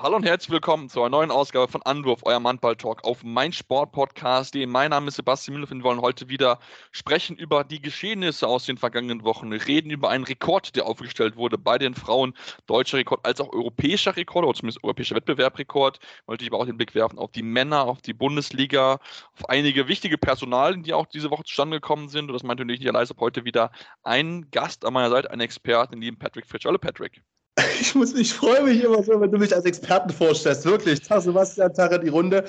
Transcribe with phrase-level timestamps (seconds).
[0.00, 4.64] Hallo und herzlich willkommen zu einer neuen Ausgabe von Anwurf, euer Handball-Talk auf meinsportpodcast.de.
[4.66, 6.60] Mein Name ist Sebastian Müller wir wollen heute wieder
[6.92, 11.58] sprechen über die Geschehnisse aus den vergangenen Wochen, reden über einen Rekord, der aufgestellt wurde
[11.58, 12.34] bei den Frauen,
[12.68, 15.98] deutscher Rekord als auch europäischer Rekord oder zumindest europäischer Wettbewerbrekord.
[16.26, 19.00] Wollte ich aber auch den Blick werfen auf die Männer, auf die Bundesliga,
[19.34, 22.28] auf einige wichtige Personalien, die auch diese Woche zustande gekommen sind.
[22.28, 23.72] Und das meinte ich nicht allein, habe heute wieder
[24.04, 26.66] einen Gast an meiner Seite, einen Experten, den lieben Patrick Fritsch.
[26.66, 27.20] Hallo Patrick.
[27.80, 30.64] Ich, muss, ich freue mich immer so, wenn du mich als Experten vorstellst.
[30.64, 31.00] Wirklich.
[31.00, 32.44] Tag Sebastian, Tag die Runde.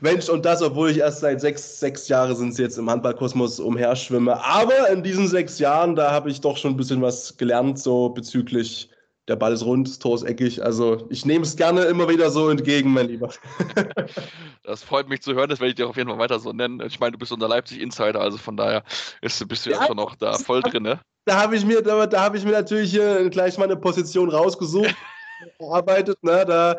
[0.00, 4.42] Mensch, und das, obwohl ich erst seit sechs, sechs Jahren sind jetzt im Handballkosmos umherschwimme.
[4.42, 8.08] Aber in diesen sechs Jahren, da habe ich doch schon ein bisschen was gelernt, so
[8.08, 8.88] bezüglich
[9.28, 10.64] der Ball ist rund, das Tor ist eckig.
[10.64, 13.30] Also ich nehme es gerne immer wieder so entgegen, mein Lieber.
[14.64, 16.82] das freut mich zu hören, das werde ich dir auf jeden Fall weiter so nennen.
[16.86, 18.82] Ich meine, du bist unser Leipzig-Insider, also von daher
[19.20, 21.00] ist, bist du ja, schon noch da voll drin, ne?
[21.24, 24.28] Da habe ich mir, da, da habe ich mir natürlich hier gleich mal eine Position
[24.28, 24.94] rausgesucht,
[25.58, 26.74] gearbeitet, ne, da,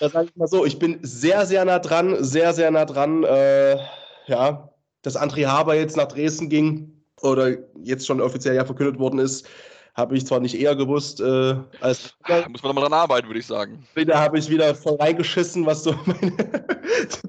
[0.00, 3.24] da sage ich mal so, ich bin sehr, sehr nah dran, sehr, sehr nah dran,
[3.24, 3.78] äh,
[4.26, 4.68] ja,
[5.02, 9.46] dass André Haber jetzt nach Dresden ging oder jetzt schon offiziell ja verkündet worden ist,
[9.94, 12.14] habe ich zwar nicht eher gewusst äh, als.
[12.26, 13.86] Da muss man nochmal dran arbeiten, würde ich sagen.
[13.94, 16.32] Da habe ich wieder voll reingeschissen, was so meine.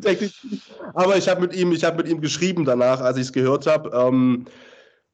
[0.96, 3.68] Aber ich habe mit ihm, ich habe mit ihm geschrieben danach, als ich es gehört
[3.68, 3.92] habe.
[3.96, 4.46] Ähm,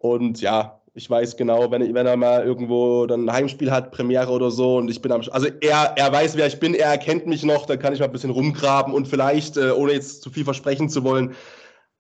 [0.02, 4.30] und ja, ich weiß genau, wenn, wenn er mal irgendwo dann ein Heimspiel hat, Premiere
[4.30, 5.22] oder so, und ich bin am.
[5.32, 8.08] Also er, er weiß, wer ich bin, er erkennt mich noch, da kann ich mal
[8.08, 11.34] ein bisschen rumgraben und vielleicht, äh, ohne jetzt zu viel versprechen zu wollen,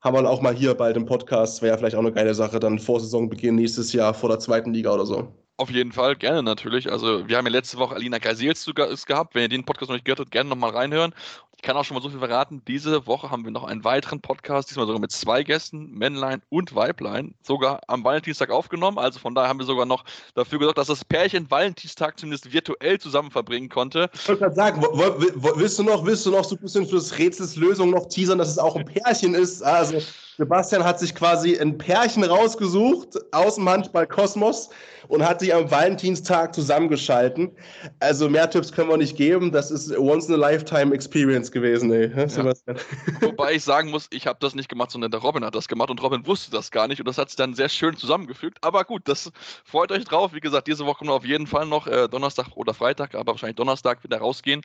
[0.02, 1.62] haben wir auch mal hier bald im Podcast.
[1.62, 4.73] Wäre ja vielleicht auch eine geile Sache, dann vor Saisonbeginn nächstes Jahr vor der zweiten
[4.73, 5.35] Liga oder so.
[5.57, 6.91] Auf jeden Fall, gerne natürlich.
[6.91, 8.66] Also, wir haben ja letzte Woche Alina Geisels
[9.06, 9.35] gehabt.
[9.35, 11.13] Wenn ihr den Podcast noch nicht gehört habt, gerne nochmal reinhören.
[11.61, 12.63] Ich kann auch schon mal so viel verraten.
[12.67, 16.73] Diese Woche haben wir noch einen weiteren Podcast, diesmal sogar mit zwei Gästen, Männlein und
[16.73, 18.97] Weiblein, sogar am Valentinstag aufgenommen.
[18.97, 23.00] Also von daher haben wir sogar noch dafür gesorgt, dass das Pärchen Valentinstag zumindest virtuell
[23.00, 24.09] zusammen verbringen konnte.
[24.16, 27.16] Ich wollte gerade sagen, willst du noch, willst du noch so ein bisschen für das
[27.19, 29.61] Rätsels Lösung noch teasern, dass es auch ein Pärchen ist?
[29.61, 30.00] Also
[30.38, 34.71] Sebastian hat sich quasi ein Pärchen rausgesucht aus dem Handball Kosmos
[35.07, 37.51] und hat sich am Valentinstag zusammengeschalten.
[38.00, 39.51] Also mehr Tipps können wir nicht geben.
[39.51, 42.78] Das ist once in a lifetime experience gewesen, ey, Sebastian.
[42.78, 43.22] Ja.
[43.22, 45.89] Wobei ich sagen muss, ich habe das nicht gemacht, sondern der Robin hat das gemacht
[45.89, 48.57] und Robin wusste das gar nicht und das hat sich dann sehr schön zusammengefügt.
[48.62, 49.31] Aber gut, das
[49.63, 50.34] freut euch drauf.
[50.34, 53.34] Wie gesagt, diese Woche kommen wir auf jeden Fall noch äh, Donnerstag oder Freitag, aber
[53.34, 54.62] wahrscheinlich Donnerstag wieder rausgehen.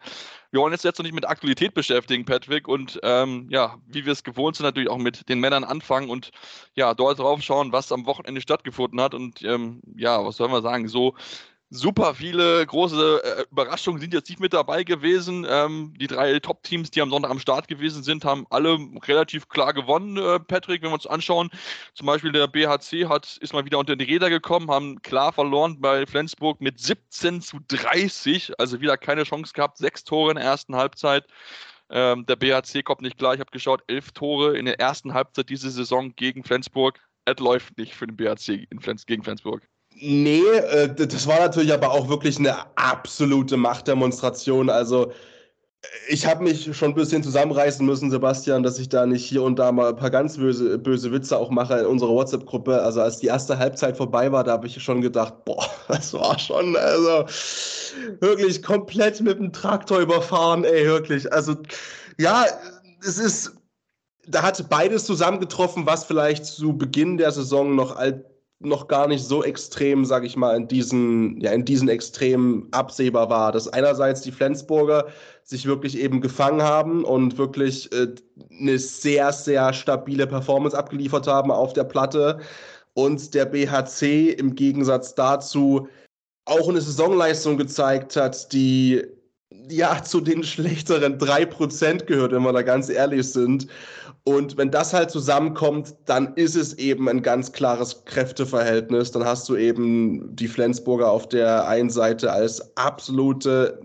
[0.50, 4.12] Wir wollen jetzt jetzt noch nicht mit Aktualität beschäftigen, Patrick, und ähm, ja, wie wir
[4.12, 6.30] es gewohnt sind, natürlich auch mit den Männern anfangen und
[6.74, 10.62] ja, dort drauf schauen, was am Wochenende stattgefunden hat und ähm, ja, was sollen wir
[10.62, 11.14] sagen, so
[11.70, 15.46] super viele große äh, Überraschungen sind jetzt nicht mit dabei gewesen.
[15.48, 19.72] Ähm, die drei Top-Teams, die am Sonntag am Start gewesen sind, haben alle relativ klar
[19.72, 21.50] gewonnen, äh, Patrick, wenn wir uns anschauen.
[21.94, 25.80] Zum Beispiel der BHC hat, ist mal wieder unter die Räder gekommen, haben klar verloren
[25.80, 30.44] bei Flensburg mit 17 zu 30, also wieder keine Chance gehabt, sechs Tore in der
[30.44, 31.26] ersten Halbzeit.
[31.90, 35.48] Ähm, der BHC kommt nicht klar, ich habe geschaut, elf Tore in der ersten Halbzeit
[35.48, 37.00] diese Saison gegen Flensburg.
[37.24, 39.68] Es läuft nicht für den BHC Flens gegen Flensburg.
[39.98, 44.68] Nee, äh, das war natürlich aber auch wirklich eine absolute Machtdemonstration.
[44.68, 45.12] Also
[46.08, 49.58] ich habe mich schon ein bisschen zusammenreißen müssen, Sebastian, dass ich da nicht hier und
[49.58, 52.82] da mal ein paar ganz böse, böse Witze auch mache in unserer WhatsApp-Gruppe.
[52.82, 56.38] Also als die erste Halbzeit vorbei war, da habe ich schon gedacht, boah, das war
[56.38, 57.24] schon, also
[58.20, 61.32] wirklich komplett mit dem Traktor überfahren, ey, wirklich.
[61.32, 61.56] Also
[62.18, 62.44] ja,
[63.00, 63.52] es ist,
[64.26, 68.24] da hat beides zusammengetroffen, was vielleicht zu Beginn der Saison noch alt
[68.58, 73.28] noch gar nicht so extrem, sage ich mal, in diesen, ja, in diesen Extremen absehbar
[73.28, 73.52] war.
[73.52, 75.06] Dass einerseits die Flensburger
[75.42, 78.08] sich wirklich eben gefangen haben und wirklich äh,
[78.58, 82.40] eine sehr, sehr stabile Performance abgeliefert haben auf der Platte
[82.94, 85.88] und der BHC im Gegensatz dazu
[86.46, 89.04] auch eine Saisonleistung gezeigt hat, die
[89.70, 93.66] ja zu den schlechteren 3% gehört, wenn wir da ganz ehrlich sind.
[94.24, 99.12] Und wenn das halt zusammenkommt, dann ist es eben ein ganz klares Kräfteverhältnis.
[99.12, 103.80] Dann hast du eben die Flensburger auf der einen Seite als absolute,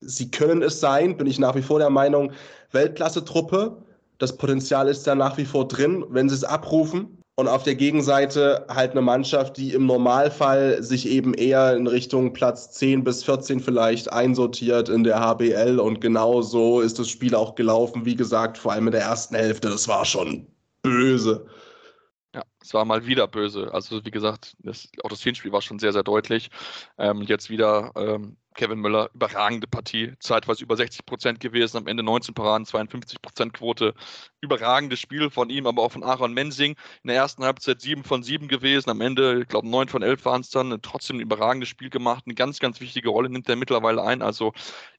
[0.00, 2.32] sie können es sein, bin ich nach wie vor der Meinung,
[2.72, 3.76] Weltklasse-Truppe.
[4.18, 7.15] Das Potenzial ist da nach wie vor drin, wenn sie es abrufen.
[7.38, 12.32] Und auf der Gegenseite halt eine Mannschaft, die im Normalfall sich eben eher in Richtung
[12.32, 15.78] Platz 10 bis 14 vielleicht einsortiert in der HBL.
[15.78, 18.06] Und genau so ist das Spiel auch gelaufen.
[18.06, 19.68] Wie gesagt, vor allem in der ersten Hälfte.
[19.68, 20.46] Das war schon
[20.80, 21.46] böse.
[22.34, 23.72] Ja, es war mal wieder böse.
[23.72, 26.48] Also wie gesagt, das, auch das Hinspiel war schon sehr, sehr deutlich.
[26.96, 32.02] Ähm, jetzt wieder ähm, Kevin Müller, überragende Partie, zeitweise über 60 Prozent gewesen, am Ende
[32.02, 33.94] 19 Paraden, 52 Prozent Quote.
[34.40, 36.76] Überragendes Spiel von ihm, aber auch von Aaron Mensing.
[37.02, 40.24] In der ersten Halbzeit 7 von 7 gewesen, am Ende, ich glaube, 9 von 11
[40.24, 40.78] waren es dann.
[40.82, 44.22] Trotzdem ein überragendes Spiel gemacht, eine ganz, ganz wichtige Rolle nimmt er mittlerweile ein.
[44.22, 44.52] Also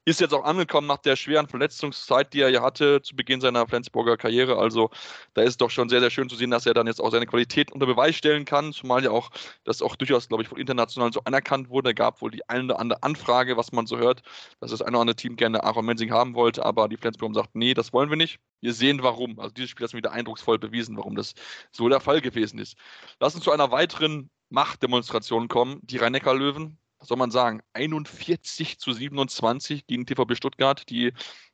[0.05, 3.67] ist jetzt auch angekommen nach der schweren Verletzungszeit, die er ja hatte zu Beginn seiner
[3.67, 4.57] Flensburger Karriere.
[4.57, 4.89] Also
[5.33, 7.11] da ist es doch schon sehr, sehr schön zu sehen, dass er dann jetzt auch
[7.11, 9.29] seine Qualität unter Beweis stellen kann, zumal ja auch
[9.65, 11.89] das auch durchaus, glaube ich, von international so anerkannt wurde.
[11.89, 14.23] Er gab wohl die eine oder andere Anfrage Frage, was man so hört,
[14.61, 17.55] dass das eine oder andere Team gerne Aaron Mensing haben wollte, aber die Flensburg sagt,
[17.55, 18.39] nee, das wollen wir nicht.
[18.61, 19.39] Wir sehen warum.
[19.39, 21.33] Also dieses Spiel hat mir wieder eindrucksvoll bewiesen, warum das
[21.71, 22.77] so der Fall gewesen ist.
[23.19, 25.79] Lass uns zu einer weiteren Machtdemonstration kommen.
[25.83, 31.13] Die Rhein-Neckar-Löwen, was soll man sagen, 41 zu 27 gegen TVB Stuttgart, die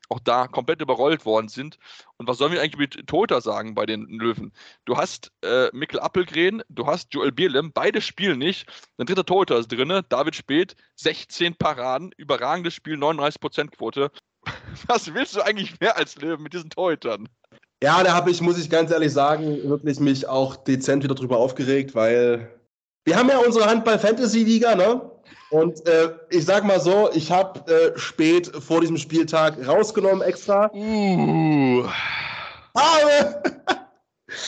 [0.09, 1.77] auch da komplett überrollt worden sind.
[2.17, 4.53] Und was sollen wir eigentlich mit Tota sagen bei den Löwen?
[4.85, 8.67] Du hast äh, Mikkel Appelgren, du hast Joel Bierlem, beide spielen nicht.
[8.97, 14.11] Ein dritter Tota ist drin, David Speth, 16 Paraden, überragendes Spiel, 39% Quote.
[14.87, 17.29] Was willst du eigentlich mehr als Löwen mit diesen Torhütern?
[17.81, 21.37] Ja, da habe ich, muss ich ganz ehrlich sagen, wirklich mich auch dezent wieder drüber
[21.37, 22.49] aufgeregt, weil
[23.03, 25.01] wir haben ja unsere Handball-Fantasy-Liga, ne?
[25.49, 30.71] Und äh, ich sag mal so, ich habe äh, spät vor diesem Spieltag rausgenommen extra.
[30.73, 31.85] Uh.
[32.73, 33.43] Aber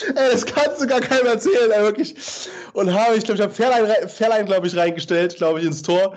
[0.08, 2.48] ey, das kannst du gar keinem erzählen, ey, wirklich.
[2.72, 6.16] Und habe, ich glaube, ich habe Fairline, Fairline glaube ich, reingestellt, glaube ich, ins Tor.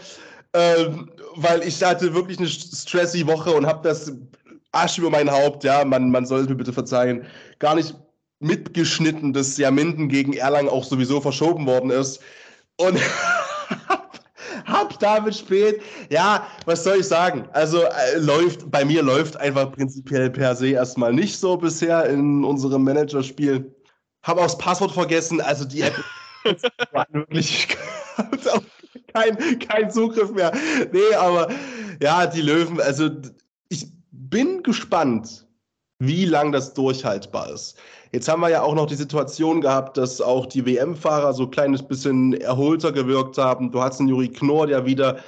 [0.53, 4.11] Ähm, weil ich hatte wirklich eine stressy Woche und habe das
[4.71, 7.25] Asch über mein Haupt, ja, man, man sollte mir bitte verzeihen,
[7.59, 7.95] gar nicht
[8.39, 12.19] mitgeschnitten, dass ja Minden gegen Erlangen auch sowieso verschoben worden ist.
[12.77, 12.99] Und
[14.65, 15.81] hab David Spät.
[16.09, 17.47] Ja, was soll ich sagen?
[17.53, 22.43] Also äh, läuft, bei mir läuft einfach prinzipiell per se erstmal nicht so bisher in
[22.43, 23.75] unserem Managerspiel.
[24.23, 25.95] Hab auch das Passwort vergessen, also die App
[26.91, 27.67] war wirklich
[29.13, 30.51] kein, kein Zugriff mehr.
[30.91, 31.49] Nee, aber
[32.01, 33.09] ja, die Löwen, also
[33.69, 35.45] ich bin gespannt,
[35.99, 37.77] wie lang das durchhaltbar ist.
[38.11, 41.51] Jetzt haben wir ja auch noch die Situation gehabt, dass auch die WM-Fahrer so ein
[41.51, 43.71] kleines bisschen erholter gewirkt haben.
[43.71, 45.19] Du hast einen Juri Knorr, der wieder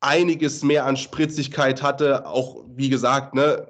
[0.00, 2.26] einiges mehr an Spritzigkeit hatte.
[2.26, 3.66] Auch, wie gesagt, ne,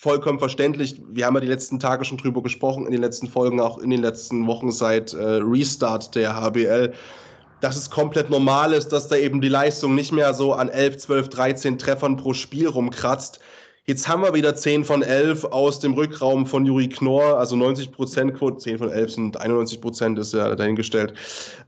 [0.00, 1.00] vollkommen verständlich.
[1.10, 3.90] Wir haben ja die letzten Tage schon drüber gesprochen, in den letzten Folgen, auch in
[3.90, 6.92] den letzten Wochen seit äh, Restart der HBL,
[7.60, 10.98] dass es komplett normal ist, dass da eben die Leistung nicht mehr so an 11,
[10.98, 13.40] 12, 13 Treffern pro Spiel rumkratzt.
[13.84, 17.92] Jetzt haben wir wieder 10 von 11 aus dem Rückraum von Juri Knorr, also 90
[17.92, 21.14] Prozent Quote, 10 von 11 sind 91 Prozent, ist ja dahingestellt.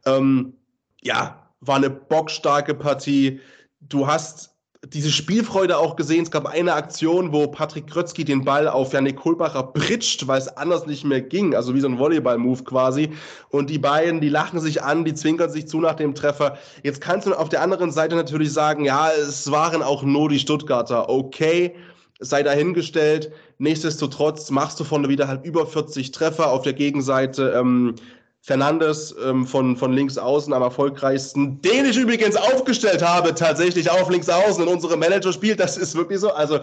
[0.07, 0.55] Ähm,
[1.03, 3.41] ja, war eine bockstarke Partie.
[3.81, 4.52] Du hast
[4.89, 6.25] diese Spielfreude auch gesehen.
[6.25, 10.49] Es gab eine Aktion, wo Patrick Krötzky den Ball auf Janik Kohlbacher pritscht, weil es
[10.49, 11.55] anders nicht mehr ging.
[11.55, 13.11] Also wie so ein Volleyball-Move quasi.
[13.51, 16.59] Und die beiden, die lachen sich an, die zwinkern sich zu nach dem Treffer.
[16.83, 20.41] Jetzt kannst du auf der anderen Seite natürlich sagen, ja, es waren auch nur die
[20.41, 21.09] Stuttgarter.
[21.09, 21.75] Okay
[22.23, 23.33] sei dahingestellt.
[23.59, 26.51] Nichtsdestotrotz machst du vorne wieder halt über 40 Treffer.
[26.51, 27.97] Auf der Gegenseite ähm,
[28.45, 34.11] Fernandes ähm, von, von links außen am erfolgreichsten, den ich übrigens aufgestellt habe, tatsächlich auf
[34.11, 35.61] links außen in unserem Manager spielt.
[35.61, 36.33] Das ist wirklich so.
[36.33, 36.59] Also,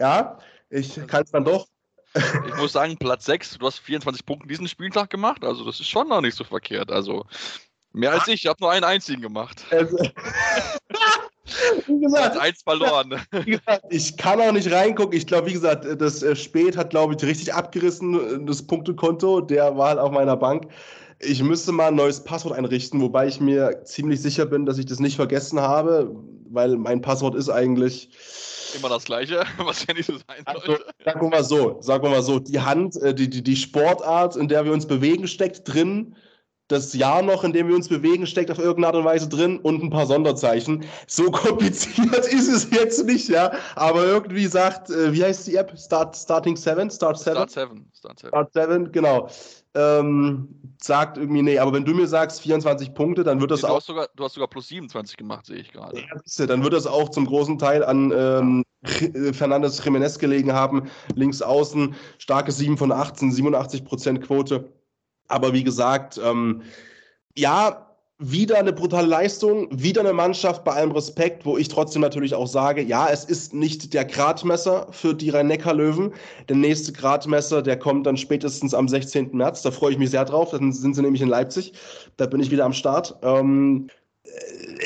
[0.00, 0.38] ja,
[0.70, 1.68] ich kann es dann doch.
[2.14, 5.88] Ich muss sagen, Platz 6, du hast 24 Punkte diesen Spieltag gemacht, also das ist
[5.88, 6.90] schon noch nicht so verkehrt.
[6.90, 7.26] Also
[7.92, 9.64] mehr als ich, ich habe nur einen einzigen gemacht.
[11.46, 13.20] Also, wie gesagt, eins verloren.
[13.44, 15.16] Gesagt, ich kann auch nicht reingucken.
[15.16, 19.42] Ich glaube, wie gesagt, das äh, Spät hat, glaube ich, richtig abgerissen, das Punktekonto.
[19.42, 20.66] Der war halt auf meiner Bank.
[21.20, 24.86] Ich müsste mal ein neues Passwort einrichten, wobei ich mir ziemlich sicher bin, dass ich
[24.86, 26.14] das nicht vergessen habe,
[26.50, 28.10] weil mein Passwort ist eigentlich
[28.76, 30.86] immer das gleiche, was ja nicht so sein also, sollte.
[31.04, 34.36] sagen wir mal so, sagen wir mal so, die Hand, äh, die, die, die Sportart,
[34.36, 36.16] in der wir uns bewegen, steckt drin
[36.68, 39.58] das Jahr noch, in dem wir uns bewegen, steckt auf irgendeine Art und Weise drin
[39.58, 40.84] und ein paar Sonderzeichen.
[41.06, 43.52] So kompliziert ist es jetzt nicht, ja.
[43.76, 45.78] Aber irgendwie sagt, äh, wie heißt die App?
[45.78, 46.90] Start, Starting 7?
[46.90, 47.34] Start 7?
[47.34, 47.90] Start 7.
[47.94, 49.28] Start 7, Start 7 genau.
[49.76, 53.68] Ähm, sagt irgendwie, nee, aber wenn du mir sagst 24 Punkte, dann wird das nee,
[53.68, 53.76] du auch.
[53.78, 55.98] Hast sogar, du hast sogar plus 27 gemacht, sehe ich gerade.
[55.98, 58.64] Ja, dann wird das auch zum großen Teil an ähm,
[59.32, 60.90] Fernandes Jiménez gelegen haben.
[61.14, 64.72] Links außen, starke 7 von 18, 87 Prozent Quote.
[65.26, 66.62] Aber wie gesagt, ähm,
[67.36, 67.93] ja,
[68.30, 72.46] wieder eine brutale Leistung, wieder eine Mannschaft bei allem Respekt, wo ich trotzdem natürlich auch
[72.46, 76.12] sage, ja, es ist nicht der Gradmesser für die Rhein-Neckar-Löwen.
[76.48, 79.30] Der nächste Gradmesser, der kommt dann spätestens am 16.
[79.32, 79.62] März.
[79.62, 80.50] Da freue ich mich sehr drauf.
[80.50, 81.72] Dann sind sie nämlich in Leipzig.
[82.16, 83.16] Da bin ich wieder am Start.
[83.22, 83.88] Ähm,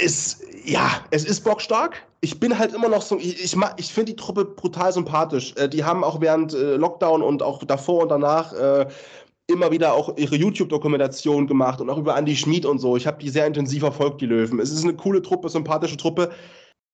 [0.03, 2.03] es, ja, es ist bockstark.
[2.21, 5.55] Ich bin halt immer noch so, ich, ich, ich finde die Truppe brutal sympathisch.
[5.57, 8.87] Äh, die haben auch während äh, Lockdown und auch davor und danach äh,
[9.49, 12.97] immer wieder auch ihre YouTube-Dokumentation gemacht und auch über Andy Schmid und so.
[12.97, 14.61] Ich habe die sehr intensiv verfolgt, die Löwen.
[14.61, 16.31] Es ist eine coole Truppe, sympathische Truppe.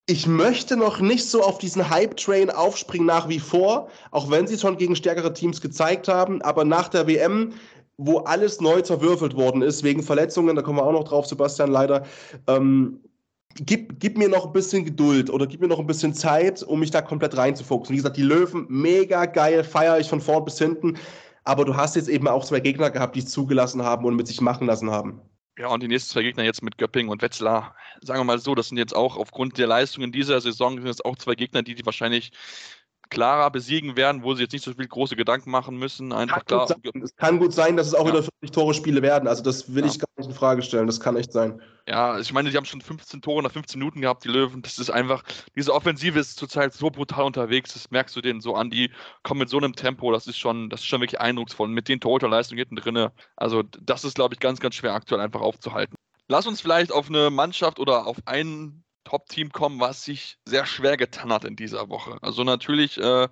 [0.06, 4.58] Ich möchte noch nicht so auf diesen Hype-Train aufspringen nach wie vor, auch wenn sie
[4.58, 6.42] schon gegen stärkere Teams gezeigt haben.
[6.42, 7.54] Aber nach der WM,
[7.96, 11.70] wo alles neu zerwürfelt worden ist, wegen Verletzungen, da kommen wir auch noch drauf, Sebastian,
[11.70, 12.04] leider,
[12.46, 13.00] ähm,
[13.56, 16.80] Gib, gib, mir noch ein bisschen Geduld oder gib mir noch ein bisschen Zeit, um
[16.80, 17.92] mich da komplett reinzufokussen.
[17.92, 20.96] Wie gesagt, die Löwen, mega geil, feiere ich von vorn bis hinten.
[21.44, 24.26] Aber du hast jetzt eben auch zwei Gegner gehabt, die es zugelassen haben und mit
[24.26, 25.20] sich machen lassen haben.
[25.56, 28.56] Ja, und die nächsten zwei Gegner jetzt mit Göpping und Wetzlar, sagen wir mal so,
[28.56, 31.76] das sind jetzt auch aufgrund der Leistungen dieser Saison, sind jetzt auch zwei Gegner, die,
[31.76, 32.32] die wahrscheinlich
[33.10, 36.12] klarer besiegen werden, wo sie jetzt nicht so viel große Gedanken machen müssen.
[36.12, 36.68] Einfach klar.
[37.02, 38.12] Es kann gut sein, dass es auch ja.
[38.12, 39.28] wieder 40 Tore Spiele werden.
[39.28, 39.90] Also das will ja.
[39.90, 40.86] ich gar nicht in Frage stellen.
[40.86, 41.60] Das kann echt sein.
[41.86, 44.62] Ja, ich meine, die haben schon 15 Tore nach 15 Minuten gehabt, die Löwen.
[44.62, 45.22] Das ist einfach,
[45.54, 47.74] diese Offensive ist zurzeit so brutal unterwegs.
[47.74, 48.70] Das merkst du denen so an.
[48.70, 48.90] Die
[49.22, 50.10] kommen mit so einem Tempo.
[50.12, 51.68] Das ist schon, das ist schon wirklich eindrucksvoll.
[51.68, 53.10] Mit den Torhüterleistungen hinten drin.
[53.36, 55.94] Also das ist, glaube ich, ganz, ganz schwer aktuell einfach aufzuhalten.
[56.28, 60.96] Lass uns vielleicht auf eine Mannschaft oder auf einen Top-Team kommen, was sich sehr schwer
[60.96, 62.18] getan hat in dieser Woche.
[62.22, 63.28] Also natürlich äh,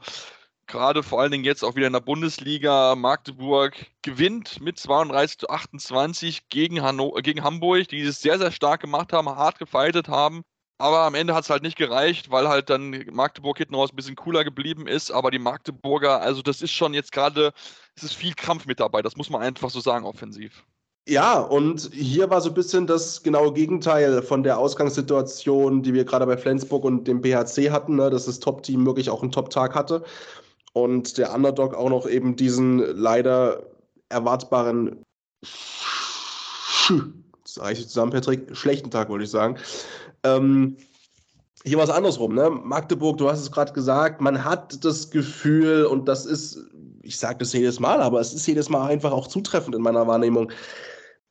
[0.67, 2.95] gerade vor allen Dingen jetzt auch wieder in der Bundesliga.
[2.95, 8.81] Magdeburg gewinnt mit 32 zu 28 gegen, Hanno gegen Hamburg, die es sehr, sehr stark
[8.81, 10.43] gemacht haben, hart gefeitet haben.
[10.79, 13.97] Aber am Ende hat es halt nicht gereicht, weil halt dann Magdeburg hinten raus ein
[13.97, 15.13] bisschen cooler geblieben ist.
[15.13, 17.53] Aber die Magdeburger, also das ist schon jetzt gerade,
[17.95, 20.65] es ist viel Krampf mit dabei, das muss man einfach so sagen, offensiv.
[21.09, 26.05] Ja, und hier war so ein bisschen das genaue Gegenteil von der Ausgangssituation, die wir
[26.05, 29.75] gerade bei Flensburg und dem BHC hatten, ne, dass das Top-Team wirklich auch einen Top-Tag
[29.75, 30.05] hatte
[30.75, 33.65] und der Underdog auch noch eben diesen leider
[34.11, 35.05] erwartbaren,
[37.57, 39.57] reiche ich zusammen, Patrick, schlechten Tag, wollte ich sagen.
[40.23, 40.77] Ähm,
[41.65, 42.49] hier war es andersrum, ne?
[42.49, 46.61] Magdeburg, du hast es gerade gesagt, man hat das Gefühl, und das ist,
[47.03, 50.07] ich sage das jedes Mal, aber es ist jedes Mal einfach auch zutreffend in meiner
[50.07, 50.53] Wahrnehmung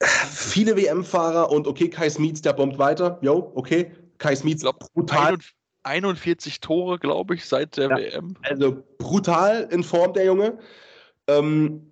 [0.02, 3.20] viele WM-Fahrer und okay, Kai Smits, der bombt weiter.
[3.22, 3.92] Jo, okay.
[4.18, 5.38] Kai Smits, brutal.
[5.84, 8.36] 41 Tore, glaube ich, seit der ja, WM.
[8.44, 10.60] Also brutal in Form, der Junge.
[11.28, 11.92] Ähm,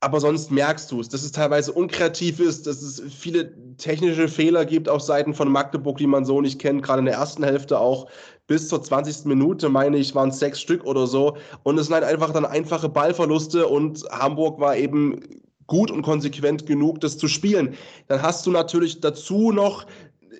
[0.00, 4.66] aber sonst merkst du es, dass es teilweise unkreativ ist, dass es viele technische Fehler
[4.66, 7.78] gibt auf Seiten von Magdeburg, die man so nicht kennt, gerade in der ersten Hälfte
[7.78, 8.10] auch.
[8.46, 9.24] Bis zur 20.
[9.24, 11.38] Minute, meine ich, waren es sechs Stück oder so.
[11.62, 15.20] Und es sind halt einfach dann einfache Ballverluste und Hamburg war eben
[15.66, 17.74] gut und konsequent genug, das zu spielen.
[18.08, 19.86] Dann hast du natürlich dazu noch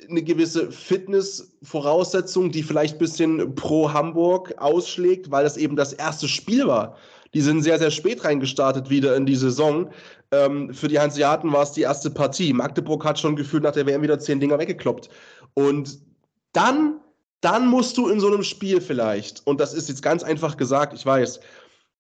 [0.08, 6.28] eine gewisse Fitnessvoraussetzung, die vielleicht ein bisschen pro Hamburg ausschlägt, weil das eben das erste
[6.28, 6.96] Spiel war.
[7.32, 9.90] Die sind sehr, sehr spät reingestartet wieder in die Saison.
[10.30, 12.52] Ähm, für die Hanseaten war es die erste Partie.
[12.52, 15.08] Magdeburg hat schon gefühlt nach der WM wieder zehn Dinger weggekloppt.
[15.54, 15.98] Und
[16.52, 17.00] dann,
[17.40, 20.94] dann musst du in so einem Spiel vielleicht, und das ist jetzt ganz einfach gesagt,
[20.94, 21.40] ich weiß,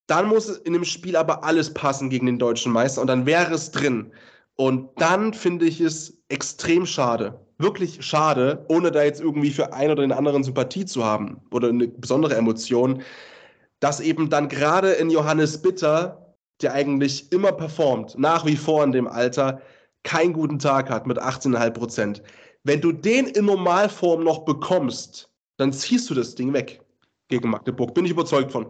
[0.06, 3.54] dann muss in dem Spiel aber alles passen gegen den deutschen Meister und dann wäre
[3.54, 4.12] es drin.
[4.56, 9.92] Und dann finde ich es extrem schade, wirklich schade, ohne da jetzt irgendwie für einen
[9.92, 13.02] oder den anderen Sympathie zu haben oder eine besondere Emotion,
[13.80, 18.92] dass eben dann gerade in Johannes Bitter, der eigentlich immer performt, nach wie vor in
[18.92, 19.60] dem Alter,
[20.04, 22.22] keinen guten Tag hat mit 18,5 Prozent.
[22.62, 26.80] Wenn du den in Normalform noch bekommst, dann ziehst du das Ding weg
[27.28, 27.94] gegen Magdeburg.
[27.94, 28.66] Bin ich überzeugt von.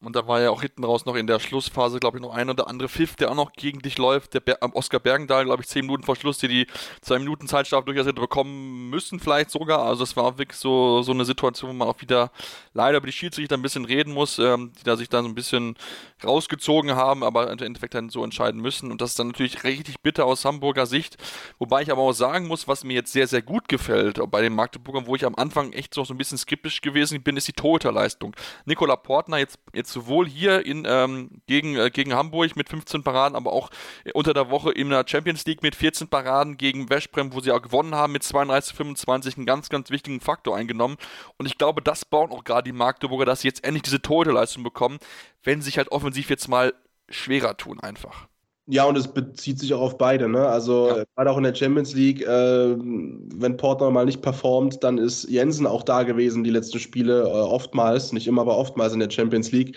[0.00, 2.48] Und da war ja auch hinten raus noch in der Schlussphase, glaube ich, noch ein
[2.48, 4.32] oder andere Pfiff, der auch noch gegen dich läuft.
[4.32, 6.66] Der Ber Oscar Bergendahl, glaube ich, zehn Minuten vor Schluss, die die
[7.00, 9.80] zwei Minuten Zeitstrafe durchaus hätte bekommen müssen, vielleicht sogar.
[9.80, 12.30] Also es war wirklich so, so eine Situation, wo man auch wieder
[12.74, 15.34] leider über die Schiedsrichter ein bisschen reden muss, ähm, die da sich dann so ein
[15.34, 15.76] bisschen
[16.24, 18.92] rausgezogen haben, aber im Endeffekt dann so entscheiden müssen.
[18.92, 21.16] Und das ist dann natürlich richtig bitter aus Hamburger Sicht.
[21.58, 24.54] Wobei ich aber auch sagen muss, was mir jetzt sehr, sehr gut gefällt bei den
[24.54, 27.52] Magdeburgern, wo ich am Anfang echt so, so ein bisschen skeptisch gewesen bin, ist die
[27.52, 28.36] Torhüterleistung.
[28.64, 33.02] Nikola Portner jetzt, jetzt jetzt sowohl hier in, ähm, gegen, äh, gegen Hamburg mit 15
[33.02, 33.70] Paraden, aber auch
[34.14, 37.62] unter der Woche in der Champions League mit 14 Paraden gegen Westbrem, wo sie auch
[37.62, 40.96] gewonnen haben mit 32 25, einen ganz, ganz wichtigen Faktor eingenommen.
[41.36, 44.62] Und ich glaube, das bauen auch gerade die Magdeburger, dass sie jetzt endlich diese Torhüterleistung
[44.62, 44.98] bekommen,
[45.42, 46.74] wenn sie sich halt offensiv jetzt mal
[47.08, 48.28] schwerer tun einfach.
[48.70, 50.28] Ja, und es bezieht sich auch auf beide.
[50.28, 50.46] Ne?
[50.46, 51.04] Also ja.
[51.16, 55.66] gerade auch in der Champions League, äh, wenn Portner mal nicht performt, dann ist Jensen
[55.66, 59.52] auch da gewesen, die letzten Spiele, äh, oftmals, nicht immer, aber oftmals in der Champions
[59.52, 59.74] League.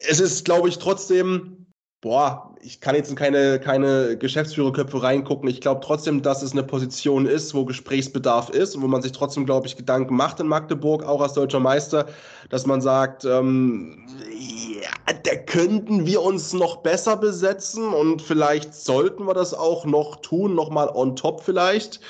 [0.00, 1.59] Es ist, glaube ich, trotzdem
[2.00, 5.48] boah, ich kann jetzt in keine, keine Geschäftsführerköpfe reingucken.
[5.48, 9.12] Ich glaube trotzdem, dass es eine Position ist, wo Gesprächsbedarf ist und wo man sich
[9.12, 12.06] trotzdem, glaube ich, Gedanken macht in Magdeburg, auch als deutscher Meister,
[12.48, 19.26] dass man sagt, ähm, ja, da könnten wir uns noch besser besetzen und vielleicht sollten
[19.26, 22.00] wir das auch noch tun, nochmal on top vielleicht.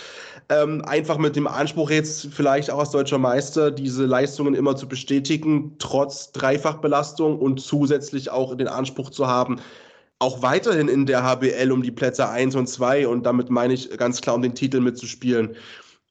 [0.50, 4.88] Ähm, einfach mit dem Anspruch jetzt vielleicht auch als deutscher Meister diese Leistungen immer zu
[4.88, 9.61] bestätigen, trotz Dreifachbelastung und zusätzlich auch den Anspruch zu haben,
[10.19, 13.97] auch weiterhin in der HBL um die Plätze 1 und 2 und damit meine ich
[13.97, 15.54] ganz klar um den Titel mitzuspielen.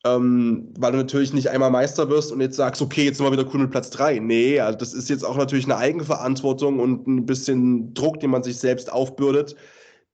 [0.05, 3.33] Ähm, weil du natürlich nicht einmal Meister wirst und jetzt sagst, okay, jetzt sind wir
[3.33, 4.19] wieder cool mit Platz 3.
[4.19, 8.43] Nee, also das ist jetzt auch natürlich eine Eigenverantwortung und ein bisschen Druck, den man
[8.43, 9.57] sich selbst aufbürdet,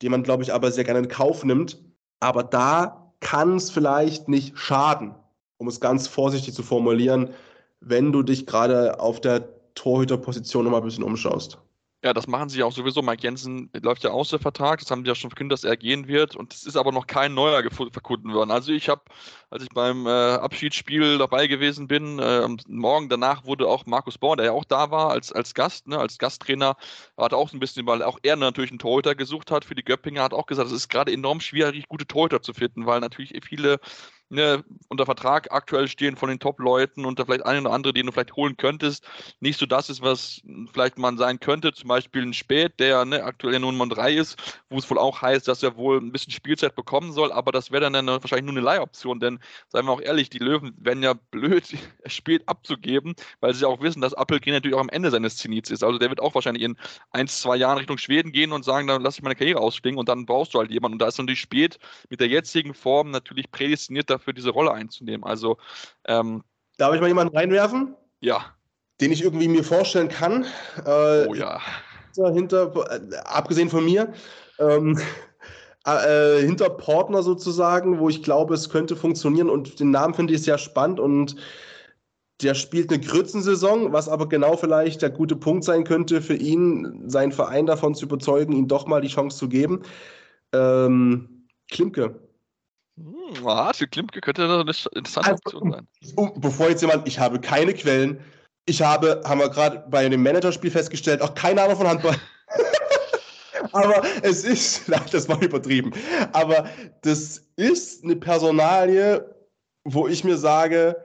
[0.01, 1.79] den man, glaube ich, aber sehr gerne in Kauf nimmt.
[2.20, 5.15] Aber da kann es vielleicht nicht schaden,
[5.58, 7.34] um es ganz vorsichtig zu formulieren,
[7.79, 11.58] wenn du dich gerade auf der Torhüterposition nochmal ein bisschen umschaust.
[12.06, 13.02] Ja, das machen sie ja auch sowieso.
[13.02, 14.80] Mike Jensen läuft ja aus der Vertrag.
[14.80, 16.36] Das haben sie ja schon verkündet, dass er gehen wird.
[16.36, 18.52] Und es ist aber noch kein neuer verkunden worden.
[18.52, 19.02] Also ich habe,
[19.50, 24.38] als ich beim äh, Abschiedsspiel dabei gewesen bin, äh, morgen danach wurde auch Markus Born,
[24.38, 26.78] der ja auch da war als, als Gast, ne, als Gasttrainer,
[27.18, 30.22] hat auch ein bisschen, weil auch er natürlich einen Torhüter gesucht hat für die Göppinger,
[30.22, 33.80] hat auch gesagt, es ist gerade enorm schwierig, gute Torhüter zu finden, weil natürlich viele
[34.29, 38.05] ne, unter Vertrag aktuell stehen von den Top-Leuten und da vielleicht eine oder andere, den
[38.05, 39.05] du vielleicht holen könntest,
[39.39, 40.41] nicht so das ist, was
[40.72, 41.74] vielleicht man sein könnte.
[41.74, 45.22] Zum Beispiel ein Spät, der ne, aktuell nur Nummer 3 ist, wo es wohl auch
[45.22, 48.46] heißt, dass er wohl ein bisschen Spielzeit bekommen soll, aber das wäre dann eine, wahrscheinlich
[48.46, 49.39] nur eine Leihoption, denn
[49.70, 51.65] seien wir auch ehrlich, die Löwen werden ja blöd,
[52.05, 55.84] spät abzugeben, weil sie auch wissen, dass Appelgren natürlich auch am Ende seines Zenits ist.
[55.84, 56.77] Also der wird auch wahrscheinlich in
[57.12, 60.10] ein, zwei Jahren Richtung Schweden gehen und sagen, dann lasse ich meine Karriere ausklingen und
[60.10, 60.96] dann brauchst du halt jemanden.
[60.96, 61.77] Und da ist natürlich spät
[62.10, 65.24] mit der jetzigen Form natürlich prädestiniert dafür, diese Rolle einzunehmen.
[65.24, 65.57] Also
[66.05, 66.43] ähm,
[66.77, 67.95] Darf ich mal jemanden reinwerfen?
[68.19, 68.45] Ja.
[69.01, 70.45] Den ich irgendwie mir vorstellen kann.
[70.86, 71.62] Äh, oh ja.
[72.15, 74.13] Hinter, äh, abgesehen von mir.
[74.60, 75.00] Ähm,
[75.86, 80.43] äh, hinter Partner sozusagen, wo ich glaube, es könnte funktionieren und den Namen finde ich
[80.43, 81.36] sehr spannend und
[82.41, 87.10] der spielt eine Grützensaison, was aber genau vielleicht der gute Punkt sein könnte für ihn,
[87.10, 89.84] seinen Verein davon zu überzeugen, ihm doch mal die Chance zu geben.
[90.51, 92.19] Ähm, Klimke.
[92.98, 95.88] Hm, ah, für Klimke könnte das eine interessante also, Option sein.
[96.16, 98.20] Um, bevor jetzt jemand, ich habe keine Quellen,
[98.66, 102.16] ich habe, haben wir gerade bei dem Managerspiel festgestellt, auch keine Ahnung von Handball.
[103.74, 105.91] aber es ist, das war übertrieben,
[106.32, 106.69] aber
[107.02, 109.36] das ist eine Personalie,
[109.84, 110.96] wo ich mir sage,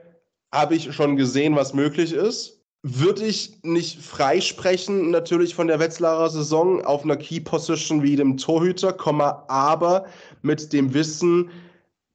[0.53, 2.57] habe ich schon gesehen, was möglich ist.
[2.83, 8.37] Würde ich nicht freisprechen, natürlich von der Wetzlarer Saison auf einer Key Position wie dem
[8.37, 8.95] Torhüter,
[9.47, 10.05] aber
[10.41, 11.51] mit dem Wissen,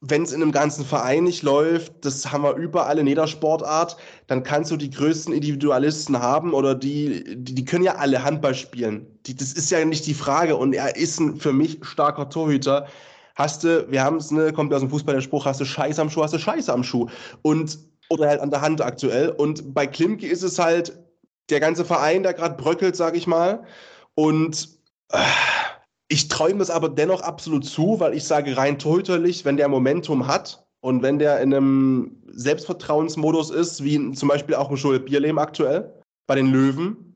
[0.01, 3.97] wenn es in einem ganzen Verein nicht läuft, das haben wir überall in jeder Sportart,
[4.27, 8.55] dann kannst du die größten Individualisten haben oder die, die, die können ja alle Handball
[8.55, 9.07] spielen.
[9.27, 12.89] Die, das ist ja nicht die Frage und er ist ein für mich starker Torhüter.
[13.35, 16.01] Hast du, wir haben es, ne, kommt aus dem Fußball der Spruch, hast du Scheiße
[16.01, 17.09] am Schuh, hast du Scheiße am Schuh.
[17.43, 17.79] Und,
[18.09, 19.31] oder halt an der Hand aktuell.
[19.31, 20.99] Und bei Klimke ist es halt
[21.49, 23.65] der ganze Verein, der gerade bröckelt, sag ich mal.
[24.15, 24.69] Und
[25.11, 25.19] äh,
[26.09, 30.27] ich träume es aber dennoch absolut zu, weil ich sage rein torhüterlich, wenn der Momentum
[30.27, 35.39] hat und wenn der in einem Selbstvertrauensmodus ist, wie zum Beispiel auch ein Joel Bierlehm
[35.39, 35.93] aktuell
[36.29, 37.07] bei den Löwen,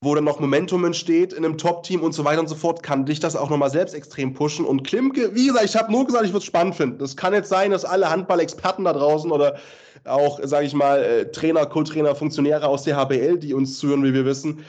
[0.00, 3.06] wo dann noch Momentum entsteht in einem Top-Team und so weiter und so fort, kann
[3.06, 4.64] dich das auch nochmal selbst extrem pushen.
[4.64, 6.98] Und Klimke, wie gesagt, ich habe nur gesagt, ich würde es spannend finden.
[6.98, 9.56] Das kann jetzt sein, dass alle Handball-Experten da draußen oder
[10.04, 14.14] auch, sage ich mal, äh, Trainer, Co-Trainer, Funktionäre aus der HBL, die uns zuhören, wie
[14.14, 14.64] wir wissen,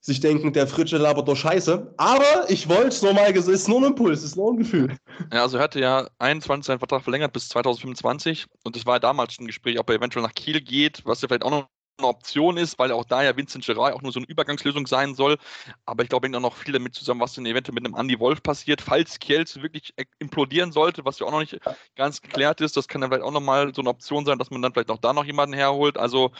[0.00, 1.94] sich denken, der Fritsche labert doch Scheiße.
[1.98, 4.56] Aber ich wollte es nur mal, es ist nur ein Impuls, es ist nur ein
[4.56, 4.96] Gefühl.
[5.32, 9.00] Ja, also er hatte ja 21 seinen Vertrag verlängert bis 2025 und es war ja
[9.00, 11.68] damals schon ein Gespräch, ob er eventuell nach Kiel geht, was ja vielleicht auch noch
[11.98, 15.14] eine Option ist, weil auch da ja Vincent Gerard auch nur so eine Übergangslösung sein
[15.14, 15.36] soll.
[15.84, 18.18] Aber ich glaube, hängt auch noch viel damit zusammen, was denn eventuell mit einem Andy
[18.18, 21.58] Wolf passiert, falls Kielce wirklich implodieren sollte, was ja auch noch nicht
[21.96, 22.76] ganz geklärt ist.
[22.76, 24.98] Das kann dann vielleicht auch nochmal so eine Option sein, dass man dann vielleicht auch
[24.98, 25.98] da noch jemanden herholt.
[25.98, 26.32] Also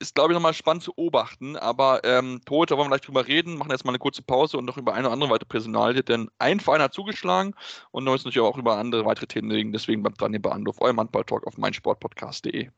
[0.00, 1.56] ist, glaube ich, nochmal spannend zu beobachten.
[1.56, 4.64] Aber ähm, Torhüter wollen wir gleich drüber reden, machen jetzt mal eine kurze Pause und
[4.64, 7.54] noch über eine oder andere weitere Personalie, denn ein Verein hat zugeschlagen
[7.92, 9.72] und wir müssen natürlich auch über andere weitere Themen reden.
[9.72, 12.70] Deswegen bleibt dran hier bei Anruf, eurem Handball-Talk auf meinsportpodcast.de.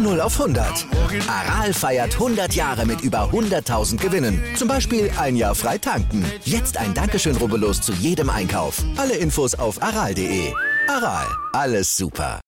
[0.00, 0.86] Von 0 auf 100.
[1.28, 4.42] Aral feiert 100 Jahre mit über 100.000 Gewinnen.
[4.56, 6.24] Zum Beispiel ein Jahr frei tanken.
[6.42, 8.82] Jetzt ein Dankeschön, rubbellos zu jedem Einkauf.
[8.96, 10.54] Alle Infos auf aral.de.
[10.88, 12.40] Aral, alles super.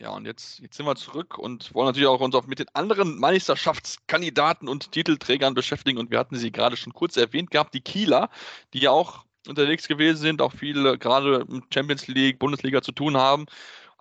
[0.00, 2.68] Ja, und jetzt, jetzt sind wir zurück und wollen natürlich auch uns auch mit den
[2.72, 5.98] anderen Meisterschaftskandidaten und Titelträgern beschäftigen.
[5.98, 8.30] Und wir hatten sie gerade schon kurz erwähnt gehabt, die Kieler,
[8.72, 13.44] die ja auch unterwegs gewesen sind, auch viele gerade Champions League, Bundesliga zu tun haben.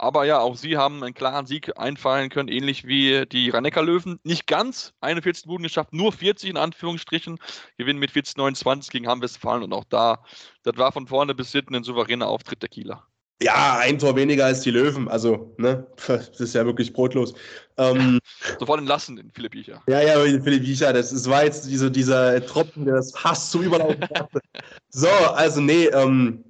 [0.03, 4.19] Aber ja, auch sie haben einen klaren Sieg einfallen können, ähnlich wie die rhein löwen
[4.25, 7.39] Nicht ganz 41 Buden geschafft, nur 40 in Anführungsstrichen.
[7.77, 10.21] Gewinnen mit 40-29 gegen Hamm-Westfalen und auch da,
[10.63, 13.07] das war von vorne bis hinten ein souveräner Auftritt der Kieler.
[13.41, 15.07] Ja, ein Tor weniger als die Löwen.
[15.07, 17.33] Also, ne, das ist ja wirklich brotlos.
[17.77, 18.19] Ähm,
[18.59, 19.83] Sofort entlassen, den Philipp Biecher.
[19.87, 23.61] Ja, ja, Philipp Biecher, das, das war jetzt diese, dieser Tropfen, der das Hass zum
[23.63, 24.41] Überlaufen brachte.
[24.89, 26.43] so, also, nee, ähm,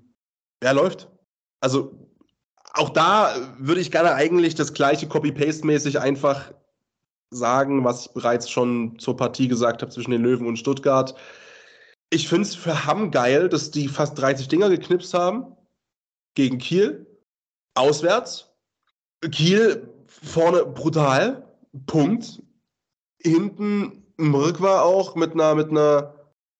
[0.60, 1.08] wer läuft?
[1.62, 2.04] Also,
[2.74, 6.52] auch da würde ich gerne eigentlich das gleiche Copy-Paste-mäßig einfach
[7.30, 11.16] sagen, was ich bereits schon zur Partie gesagt habe zwischen den Löwen und Stuttgart.
[12.10, 15.56] Ich finde es für Hamm geil, dass die fast 30 Dinger geknipst haben
[16.36, 17.08] gegen Kiel.
[17.76, 18.52] Auswärts.
[19.32, 21.48] Kiel vorne brutal.
[21.88, 22.42] Punkt.
[23.20, 26.14] Hinten Mrk war auch mit einer, mit einer,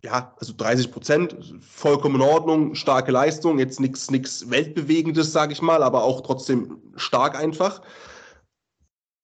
[0.04, 5.62] ja, also 30 Prozent, vollkommen in Ordnung, starke Leistung, jetzt nichts nix Weltbewegendes, sage ich
[5.62, 7.82] mal, aber auch trotzdem stark einfach.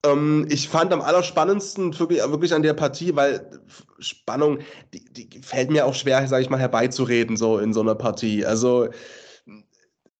[0.06, 3.60] Ähm, ich fand am allerspannendsten wirklich, wirklich an der Partie, weil
[3.98, 4.60] Spannung,
[4.94, 8.46] die, die fällt mir auch schwer, sage ich mal, herbeizureden, so in so einer Partie.
[8.46, 8.88] Also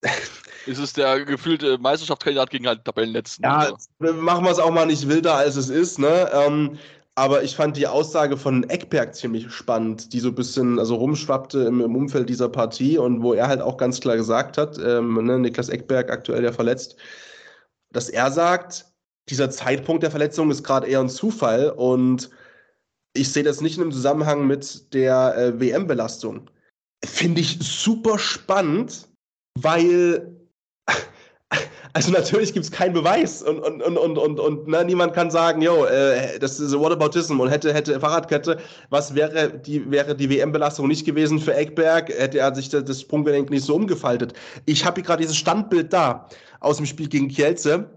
[0.67, 3.43] ist es der gefühlte Meisterschaftskandidat gegen halt Tabellenletzten.
[3.43, 4.13] Ja, also.
[4.13, 6.29] machen wir es auch mal nicht wilder, als es ist, ne?
[6.31, 6.77] Ähm,
[7.15, 11.63] aber ich fand die Aussage von Eckberg ziemlich spannend, die so ein bisschen also rumschwappte
[11.63, 15.25] im, im Umfeld dieser Partie und wo er halt auch ganz klar gesagt hat, ähm,
[15.25, 16.95] ne, Niklas Eckberg aktuell ja verletzt,
[17.91, 18.85] dass er sagt,
[19.29, 22.29] dieser Zeitpunkt der Verletzung ist gerade eher ein Zufall und
[23.13, 26.49] ich sehe das nicht in einem Zusammenhang mit der äh, WM-Belastung.
[27.03, 29.09] Finde ich super spannend,
[29.59, 30.40] weil
[31.93, 35.29] also natürlich gibt es keinen Beweis und, und, und, und, und, und ne, niemand kann
[35.29, 38.57] sagen, yo, äh, das ist Whataboutism und hätte, hätte Fahrradkette.
[38.89, 43.01] Was wäre die, wäre die WM-Belastung nicht gewesen für Eckberg, hätte er sich das, das
[43.01, 44.33] Sprunggelenk nicht so umgefaltet.
[44.65, 46.27] Ich habe hier gerade dieses Standbild da
[46.59, 47.89] aus dem Spiel gegen Kielce.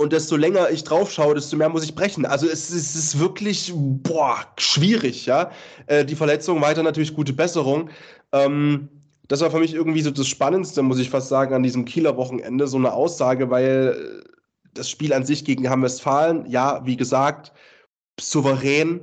[0.00, 2.24] Und desto länger ich drauf schaue, desto mehr muss ich brechen.
[2.24, 5.50] Also es, es ist wirklich boah, schwierig, ja.
[5.86, 7.90] Äh, die Verletzung, weiter natürlich gute Besserung.
[8.30, 8.88] Ähm,
[9.28, 12.16] das war für mich irgendwie so das Spannendste, muss ich fast sagen, an diesem Kieler
[12.16, 14.24] Wochenende, so eine Aussage, weil
[14.74, 17.52] das Spiel an sich gegen Hamm-Westfalen, ja, wie gesagt,
[18.18, 19.00] souverän.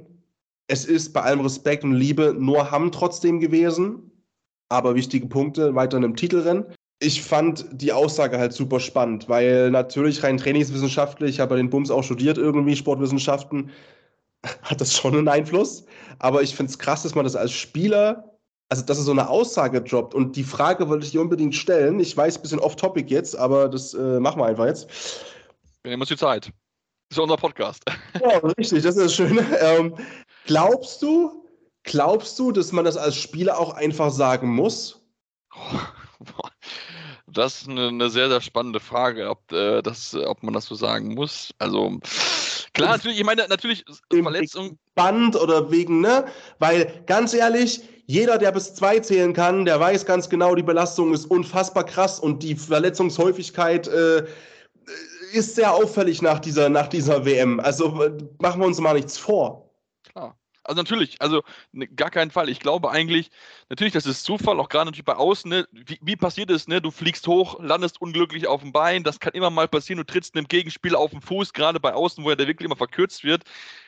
[0.68, 4.12] Es ist bei allem Respekt und Liebe nur Hamm trotzdem gewesen,
[4.70, 6.66] aber wichtige Punkte weiter in einem Titelrennen.
[7.00, 11.70] Ich fand die Aussage halt super spannend, weil natürlich rein trainingswissenschaftlich, ich habe ja den
[11.70, 13.70] Bums auch studiert irgendwie, Sportwissenschaften,
[14.64, 15.86] hat das schon einen Einfluss.
[16.18, 18.35] Aber ich finde es krass, dass man das als Spieler
[18.70, 20.14] also dass er so eine Aussage droppt.
[20.14, 22.00] Und die Frage wollte ich dir unbedingt stellen.
[22.00, 24.88] Ich weiß, ein bisschen off-topic jetzt, aber das äh, machen wir einfach jetzt.
[25.84, 26.52] Wir nehmen uns die Zeit.
[27.10, 27.84] Das ist unser Podcast.
[28.22, 29.46] Ja, richtig, das ist das Schöne.
[29.60, 29.96] Ähm,
[30.46, 31.46] glaubst du,
[31.84, 35.02] glaubst du, dass man das als Spieler auch einfach sagen muss?
[37.28, 40.76] Das ist eine, eine sehr, sehr spannende Frage, ob, äh, das, ob man das so
[40.76, 41.54] sagen muss.
[41.60, 42.00] Also
[42.74, 44.78] klar, natürlich, ich meine, natürlich Verletzung.
[44.94, 46.26] Band oder wegen, ne?
[46.60, 51.14] Weil ganz ehrlich, jeder, der bis zwei zählen kann, der weiß ganz genau, die Belastung
[51.14, 54.26] ist unfassbar krass und die Verletzungshäufigkeit äh,
[55.34, 57.60] ist sehr auffällig nach dieser, nach dieser WM.
[57.60, 57.90] Also
[58.40, 59.72] machen wir uns mal nichts vor.
[60.04, 60.38] Klar.
[60.64, 62.50] Also natürlich, also ne, gar keinen Fall.
[62.50, 63.30] Ich glaube eigentlich,
[63.70, 65.50] natürlich, das ist Zufall, auch gerade natürlich bei Außen.
[65.50, 65.68] Ne?
[65.72, 66.68] Wie, wie, passiert es?
[66.68, 66.82] Ne?
[66.82, 69.04] Du fliegst hoch, landest unglücklich auf dem Bein.
[69.04, 69.98] Das kann immer mal passieren.
[69.98, 72.76] Du trittst einem Gegenspieler auf den Fuß, gerade bei Außen, wo er der wirklich immer
[72.76, 73.44] verkürzt wird.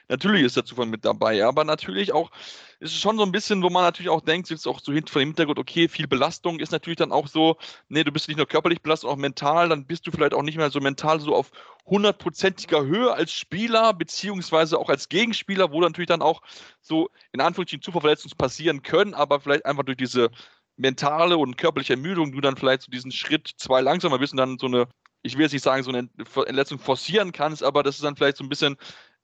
[0.10, 2.32] Natürlich ist der Zufall mit dabei, aber natürlich auch
[2.80, 5.20] ist es schon so ein bisschen, wo man natürlich auch denkt, jetzt auch so hinter
[5.20, 7.58] dem Hintergrund, okay, viel Belastung ist natürlich dann auch so,
[7.90, 10.58] nee, du bist nicht nur körperlich belastet, auch mental, dann bist du vielleicht auch nicht
[10.58, 11.52] mehr so mental so auf
[11.86, 16.42] hundertprozentiger Höhe als Spieler, beziehungsweise auch als Gegenspieler, wo natürlich dann auch
[16.88, 20.30] so in Anführungsstrichen Zufallverletzungen passieren können, aber vielleicht einfach durch diese
[20.78, 24.58] mentale und körperliche Ermüdung du dann vielleicht so diesen Schritt zwei langsamer bist und dann
[24.58, 24.88] so eine
[25.24, 28.38] ich will jetzt nicht sagen, so eine Verletzung forcieren kannst, aber das ist dann vielleicht
[28.38, 28.78] so ein bisschen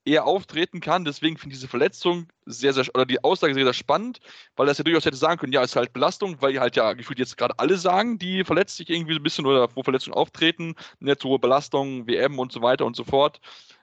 [0.05, 1.05] eher auftreten kann.
[1.05, 4.19] Deswegen finde ich diese Verletzung sehr, sehr, oder die Aussage sehr, sehr spannend,
[4.55, 7.19] weil das ja durchaus hätte sagen können, ja, ist halt Belastung, weil halt ja gefühlt
[7.19, 11.23] jetzt gerade alle sagen, die verletzt sich irgendwie ein bisschen oder wo Verletzungen auftreten, nicht
[11.23, 13.39] hohe Belastung, WM und so weiter und so fort.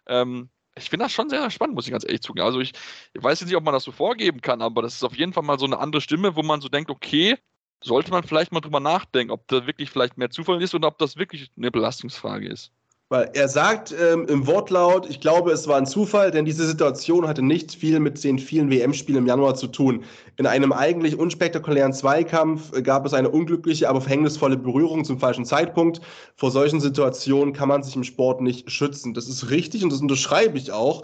[0.07, 2.47] Ähm, ich finde das schon sehr, spannend, muss ich ganz ehrlich zugeben.
[2.47, 2.73] Also ich,
[3.15, 5.33] ich weiß jetzt nicht, ob man das so vorgeben kann, aber das ist auf jeden
[5.33, 7.37] Fall mal so eine andere Stimme, wo man so denkt, okay,
[7.83, 10.99] sollte man vielleicht mal drüber nachdenken, ob da wirklich vielleicht mehr Zufall ist oder ob
[10.99, 12.73] das wirklich eine Belastungsfrage ist.
[13.13, 17.27] Weil er sagt ähm, im Wortlaut, ich glaube, es war ein Zufall, denn diese Situation
[17.27, 20.05] hatte nicht viel mit den vielen WM-Spielen im Januar zu tun.
[20.37, 25.45] In einem eigentlich unspektakulären Zweikampf äh, gab es eine unglückliche, aber verhängnisvolle Berührung zum falschen
[25.45, 26.01] Zeitpunkt.
[26.37, 29.13] Vor solchen Situationen kann man sich im Sport nicht schützen.
[29.13, 31.03] Das ist richtig und das unterschreibe ich auch.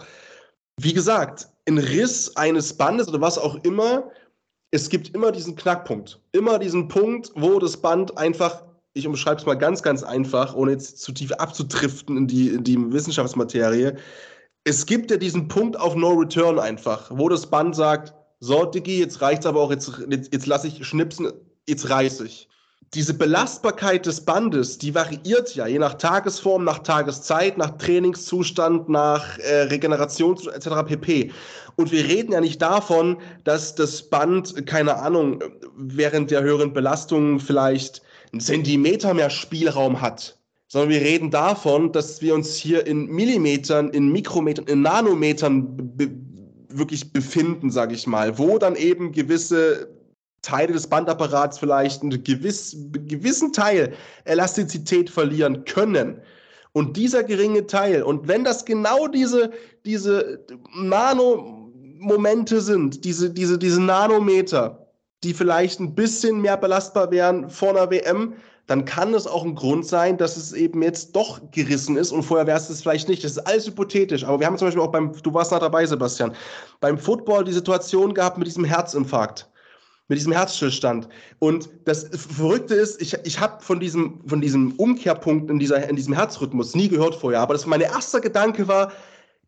[0.79, 4.09] Wie gesagt, ein Riss eines Bandes oder was auch immer
[4.71, 6.21] es gibt immer diesen Knackpunkt.
[6.33, 8.63] Immer diesen Punkt, wo das Band einfach,
[8.97, 12.63] ich umschreibe es mal ganz, ganz einfach, ohne jetzt zu tief abzudriften in die, in
[12.63, 13.93] die Wissenschaftsmaterie.
[14.63, 18.99] Es gibt ja diesen Punkt auf No Return einfach, wo das Band sagt, so, Diggi,
[18.99, 21.31] jetzt reicht's aber auch, jetzt, jetzt, jetzt lasse ich schnipsen,
[21.67, 22.49] jetzt reiß ich.
[22.93, 29.37] Diese Belastbarkeit des Bandes, die variiert ja je nach Tagesform, nach Tageszeit, nach Trainingszustand, nach
[29.39, 30.69] äh, Regeneration etc.
[30.85, 31.31] pp.
[31.75, 35.43] Und wir reden ja nicht davon, dass das Band, keine Ahnung,
[35.75, 40.37] während der höheren Belastungen vielleicht einen Zentimeter mehr Spielraum hat,
[40.67, 46.11] sondern wir reden davon, dass wir uns hier in Millimetern, in Mikrometern, in Nanometern be
[46.69, 49.97] wirklich befinden, sage ich mal, wo dann eben gewisse
[50.41, 53.93] Teile des Bandapparats vielleicht einen gewiss, gewissen Teil
[54.25, 56.21] Elastizität verlieren können.
[56.73, 59.51] Und dieser geringe Teil, und wenn das genau diese,
[59.85, 64.86] diese Nanomomente sind, diese, diese, diese Nanometer,
[65.23, 68.33] die vielleicht ein bisschen mehr belastbar wären vor einer WM,
[68.67, 72.23] dann kann es auch ein Grund sein, dass es eben jetzt doch gerissen ist und
[72.23, 73.23] vorher wäre es es vielleicht nicht.
[73.23, 74.25] Das ist alles hypothetisch.
[74.25, 76.35] Aber wir haben zum Beispiel auch beim, du warst noch dabei, Sebastian,
[76.81, 79.49] beim Football die Situation gehabt mit diesem Herzinfarkt
[80.07, 81.07] mit diesem Herzstillstand.
[81.39, 85.95] Und das Verrückte ist, ich, ich habe von diesem, von diesem Umkehrpunkt in, dieser, in
[85.95, 87.41] diesem Herzrhythmus nie gehört vorher.
[87.41, 88.91] Aber das mein erster Gedanke war,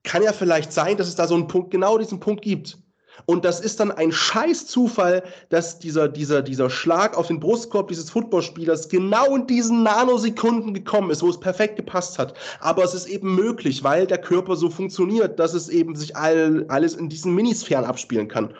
[0.03, 2.77] kann ja vielleicht sein, dass es da so einen Punkt, genau diesen Punkt gibt.
[3.25, 7.87] Und das ist dann ein scheiß Zufall, dass dieser, dieser, dieser Schlag auf den Brustkorb
[7.87, 12.33] dieses Footballspielers genau in diesen Nanosekunden gekommen ist, wo es perfekt gepasst hat.
[12.59, 16.65] Aber es ist eben möglich, weil der Körper so funktioniert, dass es eben sich all,
[16.69, 18.53] alles in diesen Minisphären abspielen kann.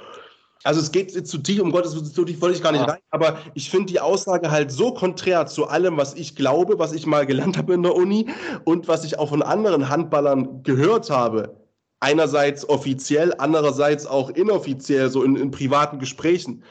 [0.64, 2.82] Also es geht jetzt zu tief, um Gottes Willen, so tief wollte ich gar nicht
[2.82, 2.92] ah.
[2.92, 6.92] rein, aber ich finde die Aussage halt so konträr zu allem, was ich glaube, was
[6.92, 8.28] ich mal gelernt habe in der Uni
[8.66, 11.59] und was ich auch von anderen Handballern gehört habe.
[12.00, 16.64] Einerseits offiziell, andererseits auch inoffiziell, so in, in privaten Gesprächen.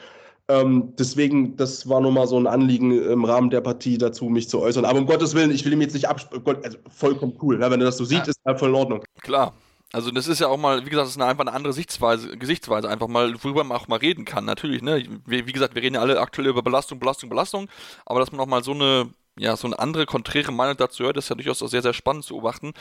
[0.47, 4.49] Ähm, deswegen, das war nur mal so ein Anliegen im Rahmen der Partie dazu, mich
[4.49, 4.85] zu äußern.
[4.85, 6.63] Aber um Gottes Willen, ich will ihm jetzt nicht absprechen.
[6.63, 7.59] Also vollkommen cool.
[7.59, 7.69] Ne?
[7.69, 8.25] Wenn er das so sieht, ja.
[8.25, 9.03] ist er voll in Ordnung.
[9.21, 9.53] Klar,
[9.91, 12.37] also das ist ja auch mal, wie gesagt, das ist eine, einfach eine andere Sichtweise,
[12.37, 15.03] Gesichtsweise, einfach mal, worüber man auch mal reden kann, natürlich, ne?
[15.25, 17.67] Wie, wie gesagt, wir reden ja alle aktuell über Belastung, Belastung, Belastung,
[18.05, 19.09] aber dass man auch mal so eine
[19.39, 22.25] ja, so eine andere konträre Meinung dazu hört, ist ja durchaus auch sehr, sehr spannend
[22.25, 22.73] zu beobachten.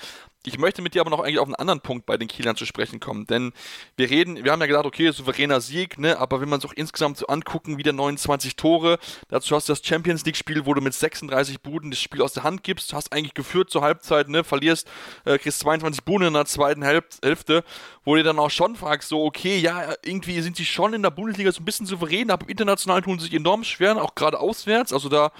[0.45, 2.67] Ich möchte mit dir aber noch eigentlich auf einen anderen Punkt bei den Kielern zu
[2.67, 3.53] sprechen kommen, denn
[3.97, 6.75] wir reden, wir haben ja gesagt, okay, souveräner Sieg, ne, aber wenn man sich auch
[6.75, 10.81] insgesamt so angucken, wieder 29 Tore, dazu hast du das Champions League Spiel, wo du
[10.81, 14.43] mit 36 Buden das Spiel aus der Hand gibst, hast eigentlich geführt zur Halbzeit, ne,
[14.43, 14.89] verlierst,
[15.25, 17.63] äh, kriegst 22 Buden in der zweiten Hälfte,
[18.05, 21.11] wo du dann auch schon fragst, so, okay, ja, irgendwie sind sie schon in der
[21.11, 24.93] Bundesliga so ein bisschen souverän, aber international tun sie sich enorm schwer, auch gerade auswärts,
[24.93, 25.31] also da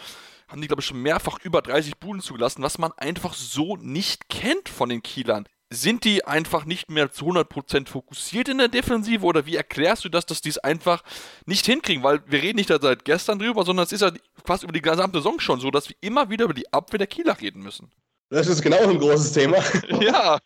[0.49, 4.29] haben die, glaube ich, schon mehrfach über 30 Buden zugelassen, was man einfach so nicht
[4.29, 5.47] kennt von den Kielern.
[5.71, 10.09] Sind die einfach nicht mehr zu 100% fokussiert in der Defensive oder wie erklärst du
[10.09, 11.03] das, dass die es einfach
[11.45, 12.03] nicht hinkriegen?
[12.03, 14.11] Weil wir reden nicht seit gestern drüber, sondern es ist ja
[14.47, 17.07] fast über die gesamte Saison schon so, dass wir immer wieder über die Abwehr der
[17.07, 17.91] Kieler reden müssen.
[18.31, 19.59] Das ist genau ein großes Thema.
[20.01, 20.39] ja.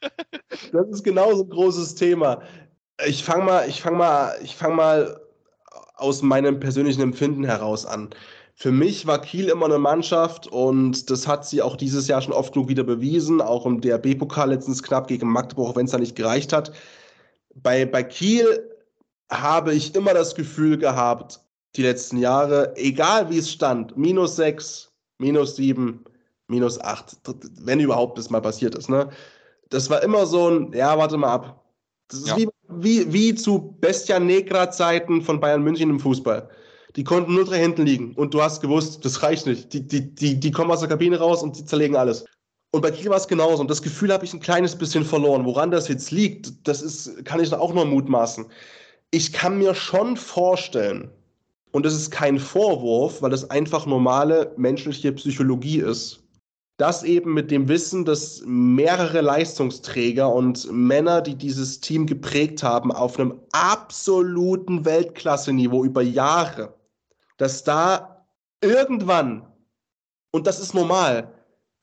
[0.73, 2.43] Das ist genau so ein großes Thema.
[3.07, 5.21] Ich fange mal, ich fange mal, ich fange mal
[5.95, 8.11] aus meinem persönlichen Empfinden heraus an
[8.55, 12.35] für mich war Kiel immer eine Mannschaft und das hat sie auch dieses Jahr schon
[12.35, 16.17] oft genug wieder bewiesen, auch im DRB-Pokal letztens knapp gegen Magdeburg, wenn es da nicht
[16.17, 16.73] gereicht hat.
[17.55, 18.71] Bei, bei Kiel
[19.31, 21.41] habe ich immer das Gefühl gehabt,
[21.77, 26.05] die letzten Jahre, egal wie es stand, minus sechs, minus sieben,
[26.49, 27.17] minus acht,
[27.63, 28.91] wenn überhaupt das mal passiert ist.
[28.91, 29.09] Ne?
[29.71, 31.65] Das war immer so ein, ja, warte mal ab.
[32.09, 32.37] Das ist ja.
[32.37, 36.49] wie, wie, wie zu Bestia Negra-Zeiten von Bayern München im Fußball.
[36.97, 38.13] Die konnten nur drei hinten liegen.
[38.15, 39.73] Und du hast gewusst, das reicht nicht.
[39.73, 42.25] Die, die, die, die kommen aus der Kabine raus und die zerlegen alles.
[42.71, 43.61] Und bei Kiel war es genauso.
[43.61, 45.45] Und das Gefühl habe ich ein kleines bisschen verloren.
[45.45, 48.47] Woran das jetzt liegt, das ist, kann ich auch nur mutmaßen.
[49.11, 51.11] Ich kann mir schon vorstellen,
[51.73, 56.23] und das ist kein Vorwurf, weil das einfach normale menschliche Psychologie ist,
[56.79, 62.91] dass eben mit dem Wissen, dass mehrere Leistungsträger und Männer, die dieses Team geprägt haben,
[62.91, 66.75] auf einem absoluten Weltklasse-Niveau über Jahre
[67.43, 68.25] dass da
[68.61, 69.45] irgendwann,
[70.31, 71.35] und das ist normal,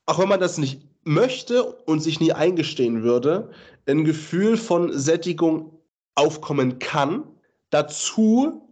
[0.06, 3.50] auch wenn man das nicht möchte und sich nie eingestehen würde,
[3.84, 5.78] ein Gefühl von Sättigung
[6.14, 7.24] aufkommen kann.
[7.68, 8.70] Dazu,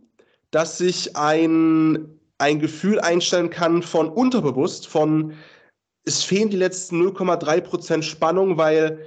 [0.51, 5.35] dass sich ein, ein Gefühl einstellen kann von unterbewusst, von
[6.05, 8.99] es fehlen die letzten 0,3% Spannung, weil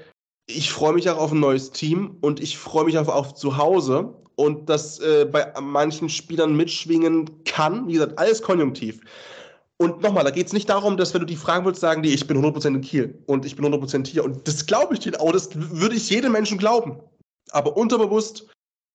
[0.45, 3.57] ich freue mich auch auf ein neues Team und ich freue mich auch auf zu
[3.57, 7.88] Hause und das äh, bei manchen Spielern mitschwingen kann.
[7.88, 8.99] Wie gesagt, alles konjunktiv.
[9.77, 12.13] Und nochmal, da geht es nicht darum, dass wenn du die fragen willst, sagen die,
[12.13, 14.23] ich bin 100% in Kiel und ich bin 100% hier.
[14.23, 16.99] Und das glaube ich dir auch, das würde ich jedem Menschen glauben.
[17.51, 18.47] Aber unterbewusst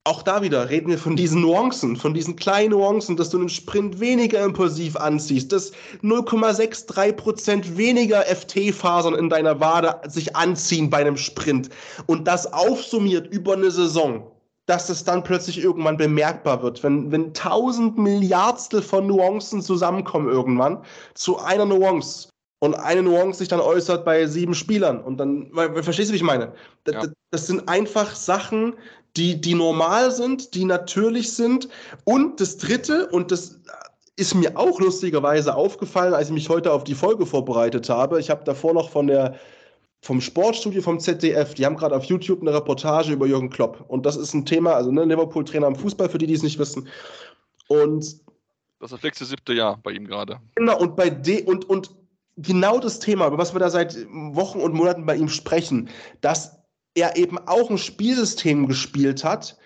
[0.02, 3.48] auch da wieder reden wir von diesen Nuancen, von diesen kleinen Nuancen, dass du einen
[3.48, 11.16] Sprint weniger impulsiv anziehst, dass 0,63% weniger FT-Fasern in deiner Wade sich anziehen bei einem
[11.16, 11.70] Sprint
[12.06, 14.30] und das aufsummiert über eine Saison,
[14.66, 20.82] dass es dann plötzlich irgendwann bemerkbar wird, wenn, wenn tausend Milliardstel von Nuancen zusammenkommen irgendwann
[21.14, 25.52] zu einer Nuance und eine Nuance sich dann äußert bei sieben Spielern und dann,
[25.82, 26.52] verstehst du, wie ich meine?
[26.84, 27.10] Das, ja.
[27.30, 28.74] das sind einfach Sachen,
[29.16, 31.68] die, die normal sind, die natürlich sind.
[32.04, 33.60] Und das Dritte, und das
[34.16, 38.18] ist mir auch lustigerweise aufgefallen, als ich mich heute auf die Folge vorbereitet habe.
[38.18, 39.36] Ich habe davor noch von der
[40.02, 43.84] vom Sportstudio vom ZDF, die haben gerade auf YouTube eine Reportage über Jürgen Klopp.
[43.88, 46.58] Und das ist ein Thema, also ne, Liverpool-Trainer im Fußball, für die, die es nicht
[46.58, 46.88] wissen.
[47.68, 48.04] Und
[48.78, 50.38] das ist das sechste, siebte Jahr bei ihm gerade.
[50.54, 51.90] Genau, und bei de und, und
[52.36, 55.88] genau das Thema, über was wir da seit Wochen und Monaten bei ihm sprechen,
[56.20, 56.58] dass
[56.94, 59.56] er eben auch ein Spielsystem gespielt hat,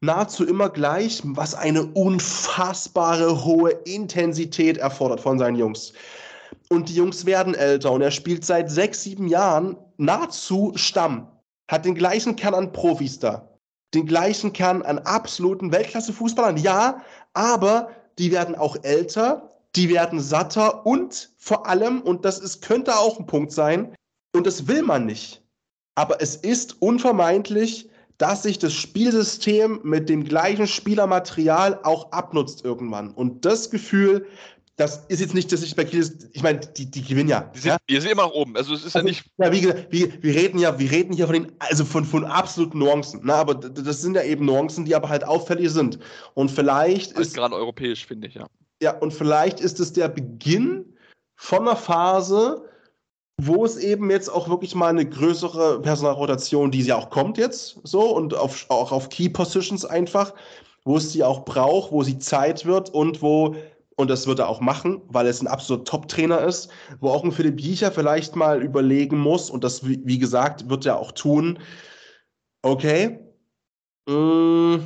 [0.00, 5.92] nahezu immer gleich, was eine unfassbare hohe Intensität erfordert von seinen Jungs.
[6.70, 11.28] Und die Jungs werden älter und er spielt seit sechs, sieben Jahren nahezu Stamm,
[11.70, 13.48] hat den gleichen Kern an Profis da,
[13.92, 17.02] den gleichen Kern an absoluten Weltklasse-Fußballern, ja,
[17.34, 22.96] aber die werden auch älter, die werden satter und vor allem, und das ist, könnte
[22.96, 23.94] auch ein Punkt sein,
[24.32, 25.40] und das will man nicht
[26.00, 33.10] aber es ist unvermeidlich, dass sich das Spielsystem mit dem gleichen Spielermaterial auch abnutzt irgendwann.
[33.10, 34.26] Und das Gefühl,
[34.80, 37.42] das ist jetzt nicht, dass ich bei Kiel, ich meine, die, die gewinnen ja.
[37.54, 37.76] Die sind, ja?
[37.86, 38.56] Die sind immer noch oben.
[38.56, 39.24] Also es ist also, ja nicht.
[39.36, 42.24] Ja, wie gesagt, wir, wir reden ja, wir reden hier von den, also von, von
[42.24, 43.26] absoluten Nuancen.
[43.26, 43.34] Ne?
[43.34, 45.98] Aber das sind ja eben Nuancen, die aber halt auffällig sind.
[46.32, 47.34] Und vielleicht ist.
[47.34, 48.46] gerade europäisch, finde ich, ja.
[48.82, 50.96] Ja, und vielleicht ist es der Beginn
[51.36, 52.64] von einer Phase,
[53.36, 57.78] wo es eben jetzt auch wirklich mal eine größere Personalrotation, die sie auch kommt jetzt,
[57.82, 60.32] so und auf, auch auf Key Positions einfach,
[60.84, 63.54] wo es sie auch braucht, wo sie Zeit wird und wo,
[64.00, 67.32] und das wird er auch machen, weil es ein absoluter Top-Trainer ist, wo auch ein
[67.32, 71.58] Philipp Jiecher vielleicht mal überlegen muss, und das, wie, gesagt, wird er auch tun,
[72.62, 73.20] okay,
[74.06, 74.76] mm,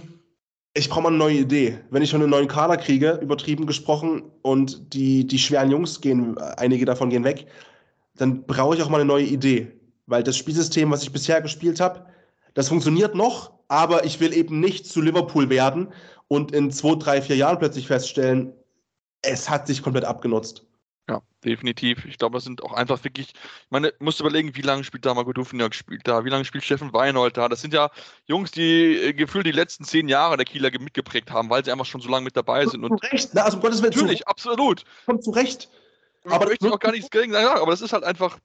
[0.75, 1.79] ich brauche mal eine neue Idee.
[1.91, 6.37] Wenn ich schon einen neuen Kader kriege, übertrieben gesprochen, und die, die schweren Jungs gehen,
[6.39, 7.47] einige davon gehen weg,
[8.17, 9.71] dann brauche ich auch mal eine neue Idee.
[10.07, 12.05] Weil das Spielsystem, was ich bisher gespielt habe,
[12.55, 15.93] das funktioniert noch, aber ich will eben nicht zu Liverpool werden
[16.27, 18.53] und in zwei, drei, vier Jahren plötzlich feststellen,
[19.27, 20.65] es hat sich komplett abgenutzt.
[21.09, 22.07] Ja, definitiv.
[22.07, 25.13] Ich glaube, es sind auch einfach wirklich, ich meine, musst überlegen, wie lange spielt da
[25.13, 27.51] Marco Dufniak gespielt da, wie lange spielt Steffen Weinhold da.
[27.51, 27.91] Das sind ja
[28.25, 31.85] Jungs, die äh, gefühlt die letzten zehn Jahre der Kieler mitgeprägt haben, weil sie einfach
[31.85, 32.85] schon so lange mit dabei sind.
[32.85, 33.93] Und zu Recht, Na, also um Gottes Willen.
[33.93, 34.85] Natürlich, zu, absolut.
[35.05, 35.69] Kommt zu Recht.
[36.25, 38.39] Aber ich möchte auch gar nichts gegen sagen, aber das ist halt einfach,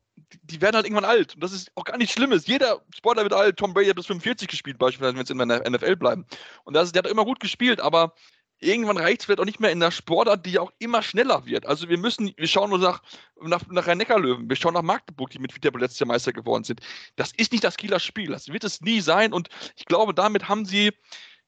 [0.44, 1.36] die werden halt irgendwann alt.
[1.36, 2.46] Und das ist auch gar nichts Schlimmes.
[2.46, 3.56] Jeder Sportler wird alt.
[3.56, 6.26] Tom Brady hat bis 45 gespielt, beispielsweise, wenn wir jetzt in der NFL bleiben.
[6.66, 8.14] Und das der hat immer gut gespielt, aber
[8.60, 11.46] irgendwann reicht es vielleicht auch nicht mehr in der Sportart, die ja auch immer schneller
[11.46, 11.66] wird.
[11.66, 13.02] Also wir müssen, wir schauen nur nach,
[13.42, 16.82] nach, nach Rhein-Neckar-Löwen, wir schauen nach Magdeburg, die mit Viterbo letztes Jahr Meister geworden sind.
[17.16, 18.32] Das ist nicht das Kieler Spiel.
[18.32, 19.34] Das wird es nie sein.
[19.34, 20.92] Und ich glaube, damit haben sie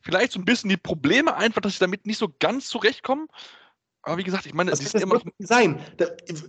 [0.02, 3.28] vielleicht so ein bisschen die Probleme einfach, dass sie damit nicht so ganz zurechtkommen.
[4.04, 5.80] Aber wie gesagt, ich meine, das wird immer sein.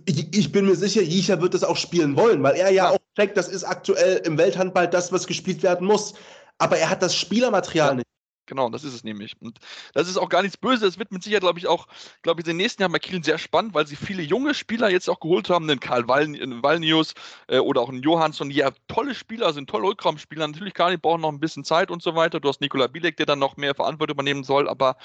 [0.05, 2.99] Ich, bin mir sicher, Jicha wird das auch spielen wollen, weil er ja, ja, auch
[3.15, 6.15] checkt, das ist aktuell im Welthandball das, was gespielt werden muss.
[6.57, 7.95] Aber er hat das Spielermaterial ja.
[7.95, 8.07] nicht.
[8.45, 9.39] Genau, das ist es nämlich.
[9.39, 9.59] Und
[9.93, 10.81] das ist auch gar nichts Böses.
[10.81, 11.87] Das wird mit Sicherheit, glaube ich, auch,
[12.21, 14.89] glaube ich, in den nächsten Jahren bei Kiel sehr spannend, weil sie viele junge Spieler
[14.89, 17.13] jetzt auch geholt haben, den Karl Wallnius
[17.47, 20.47] äh, oder auch einen Johansson, die ja tolle Spieler sind, tolle Rückraumspieler.
[20.47, 22.39] Natürlich, die brauchen noch ein bisschen Zeit und so weiter.
[22.39, 24.97] Du hast Nikola Bilek, der dann noch mehr Verantwortung übernehmen soll, aber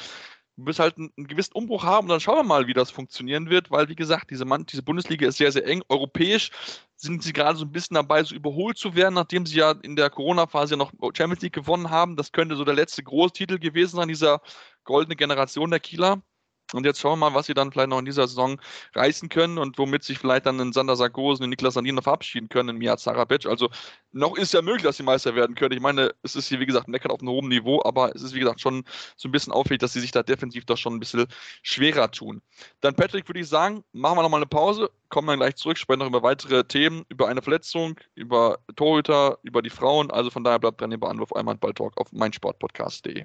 [0.56, 2.90] du wirst halt einen, einen, gewissen Umbruch haben und dann schauen wir mal, wie das
[2.90, 5.82] funktionieren wird, weil wie gesagt, diese, Mann, diese Bundesliga ist sehr, sehr eng.
[5.88, 6.50] Europäisch
[7.00, 9.94] sind sie gerade so ein bisschen dabei, so überholt zu werden, nachdem sie ja in
[9.96, 12.16] der Corona-Phase ja noch Champions League gewonnen haben.
[12.16, 14.40] Das könnte so der letzte Großtitel gewesen sein, dieser
[14.84, 16.22] goldene Generation der Kieler.
[16.74, 18.60] Und jetzt schauen wir mal, was sie dann vielleicht noch in dieser Saison
[18.94, 22.50] reißen können und womit sich vielleicht dann ein Sander Sargosen und Niklas Sandin noch verabschieden
[22.50, 23.46] können in Mia Zarabic.
[23.46, 23.70] Also
[24.12, 25.74] noch ist ja möglich, dass sie Meister werden können.
[25.74, 28.34] Ich meine, es ist hier, wie gesagt, Meckern auf einem hohen Niveau, aber es ist,
[28.34, 28.84] wie gesagt, schon
[29.16, 31.26] so ein bisschen auffällig, dass sie sich da defensiv doch schon ein bisschen
[31.62, 32.42] schwerer tun.
[32.80, 36.00] Dann, Patrick, würde ich sagen, machen wir nochmal eine Pause, kommen dann gleich zurück, sprechen
[36.00, 40.10] noch über weitere Themen, über eine Verletzung, über Torhüter, über die Frauen.
[40.10, 43.24] Also von daher bleibt dran bei Anwurf einmal Balltalk auf meinsportpodcast.de.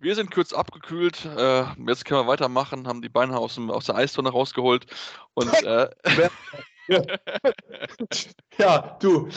[0.00, 1.24] Wir sind kurz abgekühlt.
[1.26, 4.86] Äh, jetzt können wir weitermachen, haben die Beine aus, dem, aus der Eistonne rausgeholt.
[5.34, 5.90] Und, äh,
[8.58, 9.28] ja, du.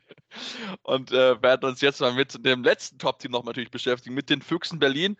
[0.82, 4.40] und äh, werden uns jetzt mal mit dem letzten Top-Team noch natürlich beschäftigen, mit den
[4.40, 5.16] Füchsen Berlin.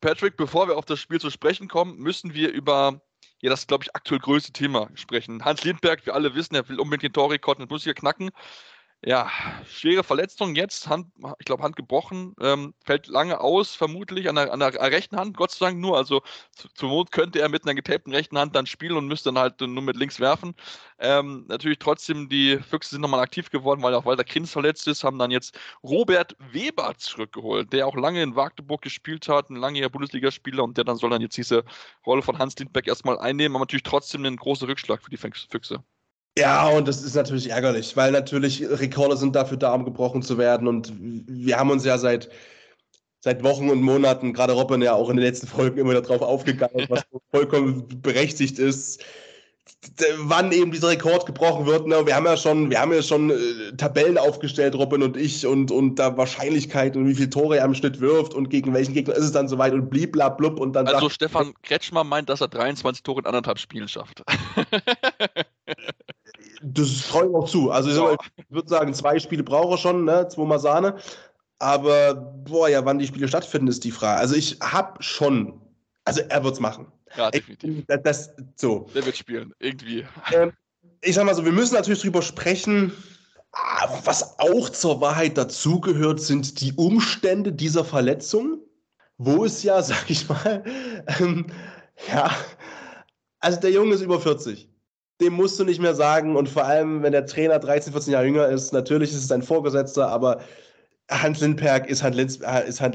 [0.00, 3.00] Patrick, bevor wir auf das Spiel zu sprechen kommen, müssen wir über
[3.40, 5.44] ja, das, glaube ich, aktuell größte Thema sprechen.
[5.44, 8.30] Hans Lindberg, wir alle wissen, er will unbedingt den Torrekord der Bundesliga knacken.
[9.04, 9.30] Ja,
[9.68, 11.06] schwere Verletzung jetzt, Hand,
[11.38, 15.36] ich glaube Hand gebrochen, ähm, fällt lange aus, vermutlich an der, an der rechten Hand,
[15.36, 15.96] Gott sei Dank nur.
[15.96, 19.28] Also zu, zur Not könnte er mit einer getapten rechten Hand dann spielen und müsste
[19.28, 20.54] dann halt nur mit links werfen.
[20.98, 25.04] Ähm, natürlich trotzdem, die Füchse sind nochmal aktiv geworden, weil auch Walter Krins verletzt ist,
[25.04, 29.90] haben dann jetzt Robert Weber zurückgeholt, der auch lange in Magdeburg gespielt hat, ein langjähriger
[29.90, 31.64] Bundesligaspieler und der dann soll dann jetzt diese
[32.04, 35.84] Rolle von Hans Lindberg erstmal einnehmen, aber natürlich trotzdem ein großer Rückschlag für die Füchse.
[36.38, 40.38] Ja, und das ist natürlich ärgerlich, weil natürlich Rekorde sind dafür da, um gebrochen zu
[40.38, 40.68] werden.
[40.68, 42.30] Und wir haben uns ja seit,
[43.20, 46.86] seit Wochen und Monaten, gerade Robin ja auch in den letzten Folgen immer darauf aufgegangen,
[46.88, 49.02] was vollkommen berechtigt ist,
[50.18, 51.86] wann eben dieser Rekord gebrochen wird.
[51.86, 52.06] Ne?
[52.06, 55.70] Wir haben ja schon, wir haben ja schon äh, Tabellen aufgestellt, Robin und ich, und,
[55.70, 59.14] und da Wahrscheinlichkeit und wie viele Tore er im Schnitt wirft und gegen welchen Gegner
[59.14, 60.86] ist es dann soweit und bliblablub und dann.
[60.86, 64.24] Also sagt, Stefan Kretschmer meint, dass er 23 Tore in anderthalb Spielen schafft.
[66.62, 67.70] das traue ich auch zu.
[67.70, 68.16] Also ich, ja.
[68.36, 70.28] ich würde sagen, zwei Spiele braucht er schon, ne?
[70.28, 70.96] zweimal Sahne.
[71.58, 74.20] Aber boah, ja, wann die Spiele stattfinden, ist die Frage.
[74.20, 75.60] Also ich habe schon,
[76.04, 76.86] also er wird es machen.
[77.16, 77.84] Ja, definitiv.
[77.86, 78.88] Das, das, so.
[78.94, 80.06] Der wird spielen, irgendwie.
[80.32, 80.52] Ähm,
[81.00, 82.92] ich sag mal so, wir müssen natürlich drüber sprechen.
[83.52, 88.60] Ah, was auch zur Wahrheit dazugehört, sind die Umstände dieser Verletzung,
[89.16, 90.62] wo es ja, sag ich mal,
[91.18, 91.46] ähm,
[92.08, 92.30] ja,
[93.40, 94.67] also der Junge ist über 40
[95.20, 96.36] dem musst du nicht mehr sagen.
[96.36, 99.42] Und vor allem, wenn der Trainer 13, 14 Jahre jünger ist, natürlich ist es ein
[99.42, 100.40] Vorgesetzter, aber
[101.10, 102.40] Hans Lindberg ist, Hans, Lind,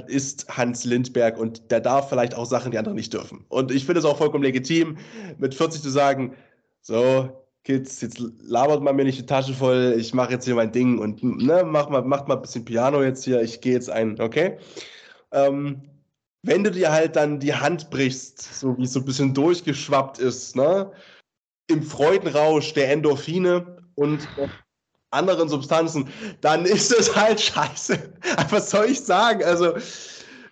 [0.07, 3.45] ist, Hans Lindberg und der darf vielleicht auch Sachen, die andere nicht dürfen.
[3.49, 4.97] Und ich finde es auch vollkommen legitim,
[5.39, 6.35] mit 40 zu sagen,
[6.81, 7.29] so,
[7.63, 10.99] Kids, jetzt labert mal mir nicht die Tasche voll, ich mache jetzt hier mein Ding
[10.99, 14.19] und ne, mach mal, macht mal ein bisschen Piano jetzt hier, ich gehe jetzt ein,
[14.19, 14.57] okay?
[15.31, 15.81] Ähm,
[16.43, 20.19] wenn du dir halt dann die Hand brichst, so wie es so ein bisschen durchgeschwappt
[20.19, 20.91] ist, ne?
[21.67, 24.27] Im Freudenrausch der Endorphine und
[25.11, 26.07] anderen Substanzen,
[26.41, 27.97] dann ist es halt scheiße.
[28.49, 29.43] Was soll ich sagen?
[29.43, 29.73] Also,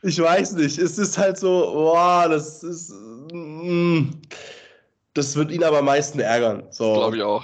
[0.03, 0.77] ich weiß nicht.
[0.77, 2.93] Es ist halt so, boah, das ist.
[3.31, 4.09] Mm,
[5.13, 6.63] das wird ihn aber am meisten ärgern.
[6.69, 6.93] So.
[6.93, 7.43] Glaube ich auch.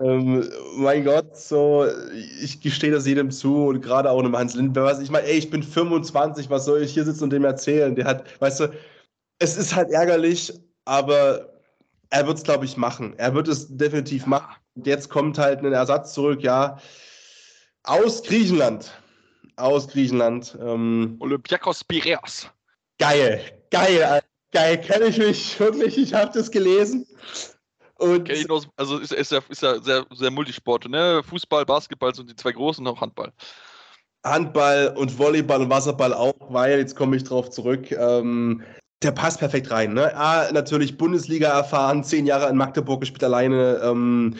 [0.00, 1.84] Ähm, mein Gott, so,
[2.40, 5.02] ich gestehe das jedem zu und gerade auch einem Hans Lindberg.
[5.02, 7.96] Ich meine, ey, ich bin 25, was soll ich hier sitzen und dem erzählen?
[7.96, 8.72] Der hat, weißt du,
[9.40, 10.52] es ist halt ärgerlich,
[10.84, 11.49] aber
[12.10, 13.14] er wird es, glaube ich, machen.
[13.18, 14.54] Er wird es definitiv machen.
[14.74, 16.78] Und jetzt kommt halt ein Ersatz zurück, ja,
[17.84, 18.92] aus Griechenland.
[19.56, 20.56] Aus Griechenland.
[20.60, 22.50] Ähm, Olympiakos Piraeus.
[22.98, 23.40] Geil,
[23.70, 24.20] geil,
[24.52, 24.80] geil.
[24.80, 25.96] Kenne ich mich wirklich.
[25.96, 27.06] Ich habe das gelesen.
[27.96, 30.88] Und ich nur, also ist, ist, ja, ist ja sehr, sehr Multisport.
[30.88, 31.22] Ne?
[31.22, 33.32] Fußball, Basketball sind die zwei großen und auch Handball.
[34.24, 38.62] Handball und Volleyball und Wasserball auch, weil, jetzt komme ich drauf zurück, ähm,
[39.02, 39.94] der passt perfekt rein.
[39.94, 40.14] Ne?
[40.14, 44.36] A, natürlich Bundesliga erfahren, zehn Jahre in Magdeburg gespielt alleine, ähm,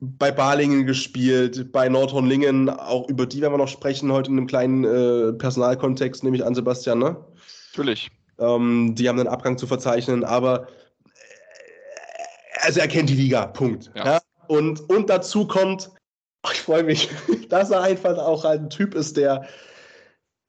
[0.00, 4.46] bei Balingen gespielt, bei Nordhornlingen, auch über die werden wir noch sprechen heute in einem
[4.46, 7.16] kleinen äh, Personalkontext, nehme ich an, Sebastian, ne?
[7.72, 8.10] Natürlich.
[8.38, 10.68] Ähm, die haben einen Abgang zu verzeichnen, aber
[11.04, 13.90] äh, also er kennt die Liga, Punkt.
[13.96, 14.04] Ja.
[14.04, 14.20] ja?
[14.46, 15.90] Und, und dazu kommt,
[16.52, 17.10] ich freue mich,
[17.48, 19.46] dass er einfach auch ein Typ ist, der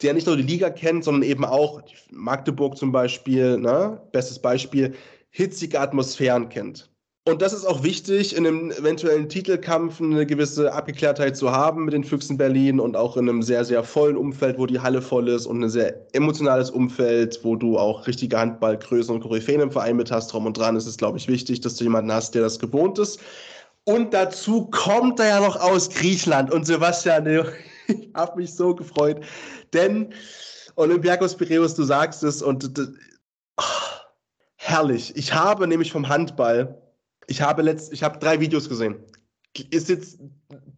[0.02, 1.82] der nicht nur die Liga kennt, sondern eben auch
[2.12, 4.02] Magdeburg zum Beispiel, ne?
[4.12, 4.94] bestes Beispiel,
[5.32, 6.90] hitzige Atmosphären kennt.
[7.30, 11.94] Und das ist auch wichtig, in einem eventuellen Titelkampf eine gewisse Abgeklärtheit zu haben mit
[11.94, 15.28] den Füchsen Berlin und auch in einem sehr, sehr vollen Umfeld, wo die Halle voll
[15.28, 19.98] ist und ein sehr emotionales Umfeld, wo du auch richtige Handballgrößen und Koryphäen im Verein
[19.98, 20.34] mit hast.
[20.34, 22.98] Drum und dran ist es, glaube ich, wichtig, dass du jemanden hast, der das gewohnt
[22.98, 23.20] ist.
[23.84, 26.52] Und dazu kommt er ja noch aus Griechenland.
[26.52, 27.26] Und Sebastian,
[28.02, 29.24] ich habe mich so gefreut,
[29.74, 30.14] denn
[30.76, 32.72] Olympiakos Piraeus, du sagst es und
[33.58, 33.64] oh,
[34.56, 35.16] herrlich.
[35.16, 36.82] Ich habe nämlich vom Handball,
[37.28, 38.96] ich habe letzt, ich habe drei Videos gesehen.
[39.72, 40.20] Ist jetzt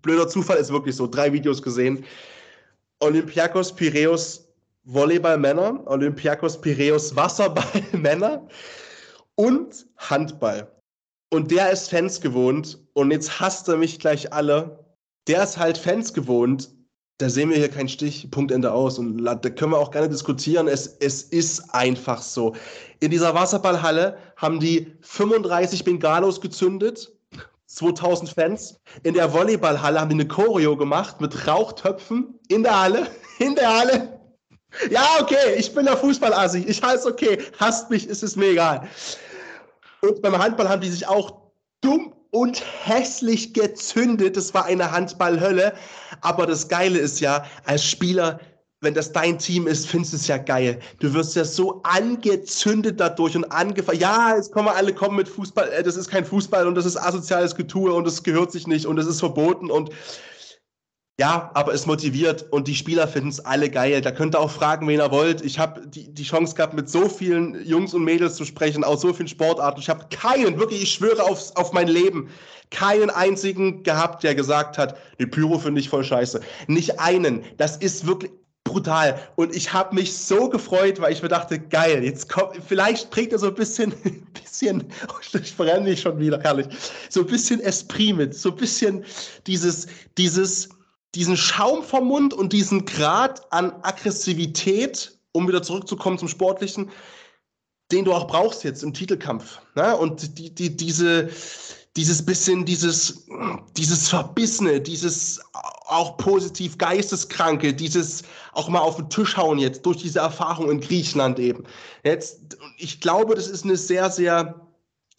[0.01, 2.03] blöder Zufall, ist wirklich so, drei Videos gesehen.
[2.99, 4.47] Olympiakos Piraeus
[4.85, 8.47] Volleyball Männer, Olympiakos Piraeus Wasserball Männer
[9.35, 10.71] und Handball.
[11.29, 14.83] Und der ist Fans gewohnt und jetzt hasst er mich gleich alle.
[15.27, 16.69] Der ist halt Fans gewohnt
[17.21, 18.97] da sehen wir hier keinen Stich, Punkt Ende aus.
[18.97, 20.67] Und da können wir auch gerne diskutieren.
[20.67, 22.55] Es, es ist einfach so.
[22.99, 27.11] In dieser Wasserballhalle haben die 35 Bengalos gezündet,
[27.67, 28.79] 2000 Fans.
[29.03, 33.07] In der Volleyballhalle haben die eine Choreo gemacht mit Rauchtöpfen in der Halle,
[33.39, 34.19] in der Halle.
[34.89, 36.59] Ja, okay, ich bin der Fußballassi.
[36.67, 37.37] Ich heiße okay.
[37.59, 38.87] Hasst mich, ist es mir egal.
[40.01, 41.41] Und beim Handball haben die sich auch
[41.81, 44.35] dumm und hässlich gezündet.
[44.37, 45.73] Das war eine Handballhölle.
[46.21, 48.39] Aber das Geile ist ja, als Spieler,
[48.79, 50.79] wenn das dein Team ist, findest du es ja geil.
[50.99, 53.99] Du wirst ja so angezündet dadurch und angefangen.
[53.99, 55.69] Ja, jetzt kommen wir alle kommen mit Fußball.
[55.69, 58.87] Äh, das ist kein Fußball und das ist asoziales Getue und das gehört sich nicht
[58.87, 59.91] und das ist verboten und
[61.21, 64.01] ja, aber es motiviert und die Spieler finden es alle geil.
[64.01, 65.45] Da könnt ihr auch fragen, wen ihr wollt.
[65.45, 69.01] Ich habe die, die Chance gehabt, mit so vielen Jungs und Mädels zu sprechen, aus
[69.01, 69.79] so vielen Sportarten.
[69.79, 72.29] Ich habe keinen, wirklich, ich schwöre aufs, auf mein Leben,
[72.71, 76.41] keinen einzigen gehabt, der gesagt hat, die Pyro finde ich voll scheiße.
[76.65, 77.43] Nicht einen.
[77.57, 78.31] Das ist wirklich
[78.63, 79.19] brutal.
[79.35, 83.31] Und ich habe mich so gefreut, weil ich mir dachte, geil, jetzt kommt, vielleicht bringt
[83.31, 83.93] er so ein bisschen,
[84.33, 86.65] bisschen, oh, ich verrenne mich schon wieder, herrlich,
[87.09, 89.05] so ein bisschen Esprit mit, so ein bisschen
[89.45, 89.85] dieses,
[90.17, 90.69] dieses,
[91.15, 96.89] diesen Schaum vom Mund und diesen Grad an Aggressivität, um wieder zurückzukommen zum Sportlichen,
[97.91, 99.59] den du auch brauchst jetzt im Titelkampf.
[99.75, 99.95] Ne?
[99.97, 101.29] Und die, die, diese,
[101.97, 103.27] dieses bisschen, dieses,
[103.75, 105.41] dieses Verbissene, dieses
[105.87, 110.79] auch positiv Geisteskranke, dieses auch mal auf den Tisch hauen jetzt durch diese Erfahrung in
[110.79, 111.65] Griechenland eben.
[112.03, 114.70] Jetzt, ich glaube, das ist eine sehr, sehr,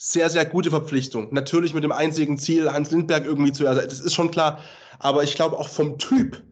[0.04, 1.28] sehr, sehr gute Verpflichtung.
[1.30, 3.90] Natürlich mit dem einzigen Ziel, Hans Lindberg irgendwie zu ersetzen.
[3.90, 4.58] Das ist schon klar.
[4.98, 6.42] Aber ich glaube auch vom Typ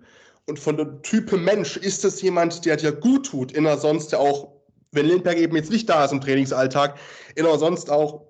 [0.46, 4.14] und von der Type Mensch ist es jemand, der dir gut tut, in einer sonst
[4.14, 4.52] auch,
[4.92, 6.96] wenn Lindberg eben jetzt nicht da ist im Trainingsalltag,
[7.34, 8.22] in einer sonst auch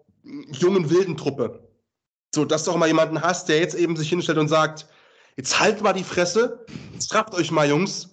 [0.52, 1.68] jungen, wilden Truppe.
[2.34, 4.86] So, dass du auch mal jemanden hast, der jetzt eben sich hinstellt und sagt,
[5.36, 6.64] jetzt halt mal die Fresse,
[6.94, 8.08] jetzt trappt euch mal, Jungs,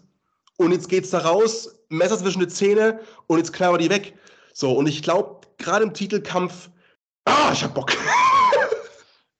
[0.58, 4.14] und jetzt geht's da raus, Messer zwischen die Zähne und jetzt klammern die weg.
[4.54, 6.70] So, und ich glaube, gerade im Titelkampf,
[7.28, 7.92] ah, ich hab Bock.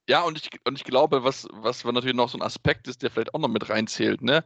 [0.08, 3.10] Ja, und ich, und ich glaube, was, was natürlich noch so ein Aspekt ist, der
[3.10, 4.42] vielleicht auch noch mit reinzählt, ne?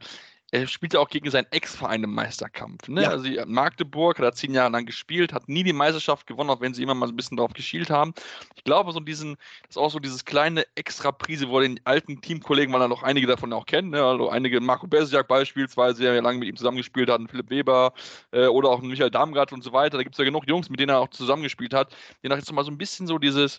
[0.54, 2.86] Er spielt ja auch gegen seinen Ex-Verein im Meisterkampf.
[2.86, 3.02] Ne?
[3.02, 3.08] Ja.
[3.08, 6.74] Also Magdeburg hat er zehn Jahre lang gespielt, hat nie die Meisterschaft gewonnen, auch wenn
[6.74, 8.12] sie immer mal ein bisschen darauf geschielt haben.
[8.54, 12.74] Ich glaube, so diesen, das ist auch so dieses kleine Extra-Prise, wo den alten Teamkollegen,
[12.74, 14.04] weil er noch einige davon auch kennt, ne?
[14.04, 17.94] also einige, Marco Bersiak beispielsweise, der ja lange mit ihm zusammengespielt hat, Philipp Weber
[18.32, 19.96] äh, oder auch Michael Damgard und so weiter.
[19.96, 22.52] Da gibt es ja genug Jungs, mit denen er auch zusammengespielt hat, denen auch jetzt
[22.52, 23.58] mal so ein bisschen so dieses,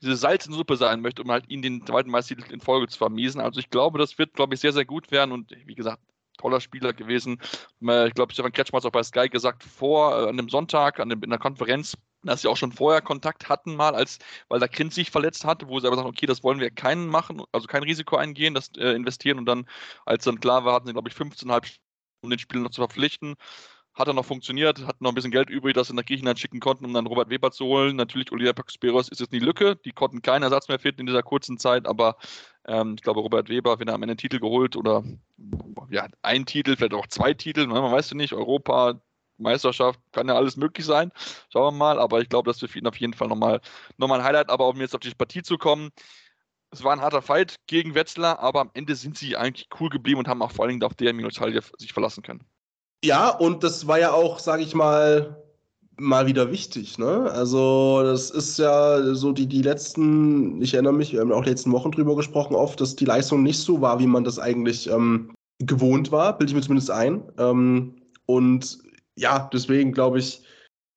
[0.00, 2.96] diese Salz in Suppe sein möchte, um halt ihn den zweiten Meistertitel in Folge zu
[2.96, 3.42] vermiesen.
[3.42, 6.00] Also ich glaube, das wird, glaube ich, sehr, sehr gut werden und wie gesagt,
[6.40, 7.38] toller Spieler gewesen.
[7.80, 11.00] Ich glaube, Stefan Kretschmer hat es auch bei Sky gesagt, vor, äh, an dem Sonntag,
[11.00, 14.18] an dem, in der Konferenz, dass sie auch schon vorher Kontakt hatten, mal, als,
[14.48, 17.08] weil der Kind sich verletzt hatte, wo sie aber sagen, okay, das wollen wir keinen
[17.08, 19.66] machen, also kein Risiko eingehen, das äh, investieren und dann,
[20.06, 21.80] als dann klar war, hatten sie, glaube ich, 15,5 Stunden,
[22.22, 23.36] um den Spieler noch zu verpflichten
[23.94, 26.60] hat er noch funktioniert, hat noch ein bisschen Geld übrig, das sie nach Griechenland schicken
[26.60, 27.96] konnten, um dann Robert Weber zu holen.
[27.96, 29.76] Natürlich, Olivia Paxperos ist jetzt die Lücke.
[29.84, 32.16] Die konnten keinen Ersatz mehr finden in dieser kurzen Zeit, aber
[32.66, 35.02] ähm, ich glaube, Robert Weber, wenn er am Ende einen Titel geholt oder
[35.90, 39.00] ja, ein Titel, vielleicht auch zwei Titel, ne, man weiß ja nicht, Europa,
[39.40, 41.12] Meisterschaft, kann ja alles möglich sein.
[41.50, 43.60] Schauen wir mal, aber ich glaube, das wird für ihn auf jeden Fall nochmal
[43.96, 44.50] noch mal ein Highlight.
[44.50, 45.90] Aber um jetzt auf die Partie zu kommen,
[46.70, 50.20] es war ein harter Fight gegen Wetzlar, aber am Ende sind sie eigentlich cool geblieben
[50.20, 52.44] und haben auch vor allen Dingen auf der Minotalia sich verlassen können.
[53.02, 55.42] Ja, und das war ja auch, sage ich mal,
[56.00, 56.98] mal wieder wichtig.
[56.98, 57.30] Ne?
[57.30, 61.72] Also das ist ja so die, die letzten, ich erinnere mich, wir haben auch letzten
[61.72, 65.32] Wochen drüber gesprochen, oft, dass die Leistung nicht so war, wie man das eigentlich ähm,
[65.58, 67.22] gewohnt war, bilde ich mir zumindest ein.
[67.38, 67.96] Ähm,
[68.26, 68.78] und
[69.16, 70.42] ja, deswegen glaube ich,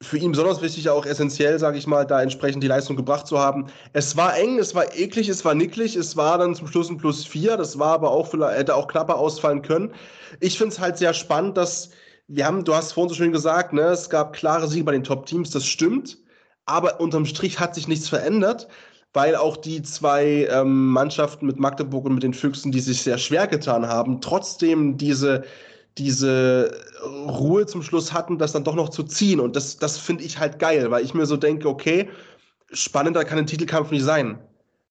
[0.02, 3.40] für ihn besonders wichtig, auch essentiell, sage ich mal, da entsprechend die Leistung gebracht zu
[3.40, 3.68] haben.
[3.94, 6.98] Es war eng, es war eklig, es war nicklig, es war dann zum Schluss ein
[6.98, 9.94] Plus vier, das war aber auch, hätte auch knapper ausfallen können.
[10.40, 11.92] Ich finde es halt sehr spannend, dass
[12.28, 15.04] wir haben, du hast vorhin so schön gesagt, ne, es gab klare Siege bei den
[15.04, 16.18] Top-Teams, das stimmt,
[16.66, 18.68] aber unterm Strich hat sich nichts verändert,
[19.14, 23.18] weil auch die zwei ähm, Mannschaften mit Magdeburg und mit den Füchsen, die sich sehr
[23.18, 25.44] schwer getan haben, trotzdem diese
[25.98, 26.72] diese
[27.04, 29.40] Ruhe zum Schluss hatten, das dann doch noch zu ziehen.
[29.40, 32.10] Und das, das finde ich halt geil, weil ich mir so denke, okay,
[32.72, 34.40] spannender kann ein Titelkampf nicht sein.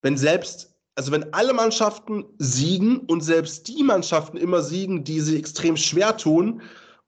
[0.02, 5.38] Wenn selbst, also wenn alle Mannschaften siegen und selbst die Mannschaften immer siegen, die sie
[5.38, 6.62] extrem schwer tun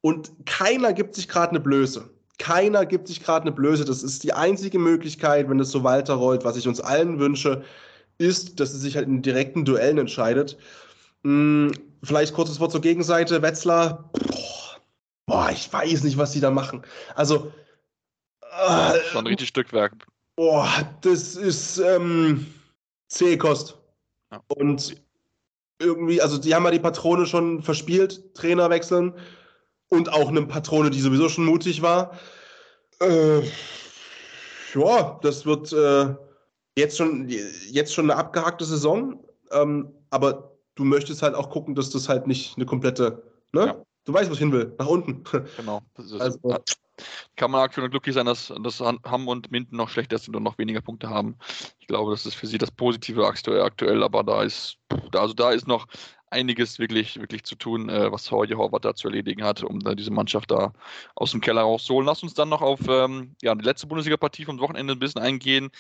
[0.05, 2.11] und keiner gibt sich gerade eine Blöße.
[2.39, 3.87] Keiner gibt sich gerade eine Blöße.
[3.87, 7.65] Das ist die einzige Möglichkeit, wenn es so weiterrollt, was ich uns allen wünsche,
[8.19, 10.59] ist, dass es sich halt in direkten Duellen entscheidet.
[11.23, 13.41] Hm, vielleicht kurzes Wort zur Gegenseite.
[13.41, 14.77] Wetzlar, boah,
[15.25, 16.83] boah, ich weiß nicht, was die da machen.
[17.15, 17.51] Also.
[18.43, 20.07] Äh, Schon richtig Stückwerk.
[20.37, 20.69] Boah,
[21.01, 22.45] das ist ähm,
[23.09, 23.79] zähe Kost.
[24.31, 24.43] Ja.
[24.49, 25.03] Und
[25.79, 29.15] irgendwie, also die haben ja die Patrone schon verspielt, Trainer wechseln
[29.89, 32.19] und auch eine Patrone, die sowieso schon mutig war.
[33.01, 33.41] Äh,
[34.75, 36.15] ja, das wird äh,
[36.77, 39.25] jetzt, schon, jetzt schon eine abgehackte Saison.
[39.53, 43.23] Ähm, aber du möchtest halt auch gucken, dass das halt nicht eine komplette,
[43.53, 43.67] ne?
[43.67, 43.77] Ja.
[44.05, 44.75] Du weißt, wo ich hin will.
[44.79, 45.25] Nach unten.
[45.57, 45.81] Genau.
[46.19, 46.39] also.
[47.35, 50.59] Kann man aktuell glücklich sein, dass, dass Hamm und Minden noch schlechter sind und noch
[50.59, 51.37] weniger Punkte haben.
[51.81, 54.77] Ich glaube, das ist für sie das Positive aktuell, aber da ist,
[55.13, 55.87] also da ist noch
[56.31, 59.95] einiges wirklich, wirklich zu tun, äh, was Jorge Horvath da zu erledigen hat, um da
[59.95, 60.73] diese Mannschaft da
[61.15, 62.07] aus dem Keller rauszuholen.
[62.07, 65.71] Lass uns dann noch auf ähm, ja, die letzte Bundesliga-Partie vom Wochenende ein bisschen eingehen.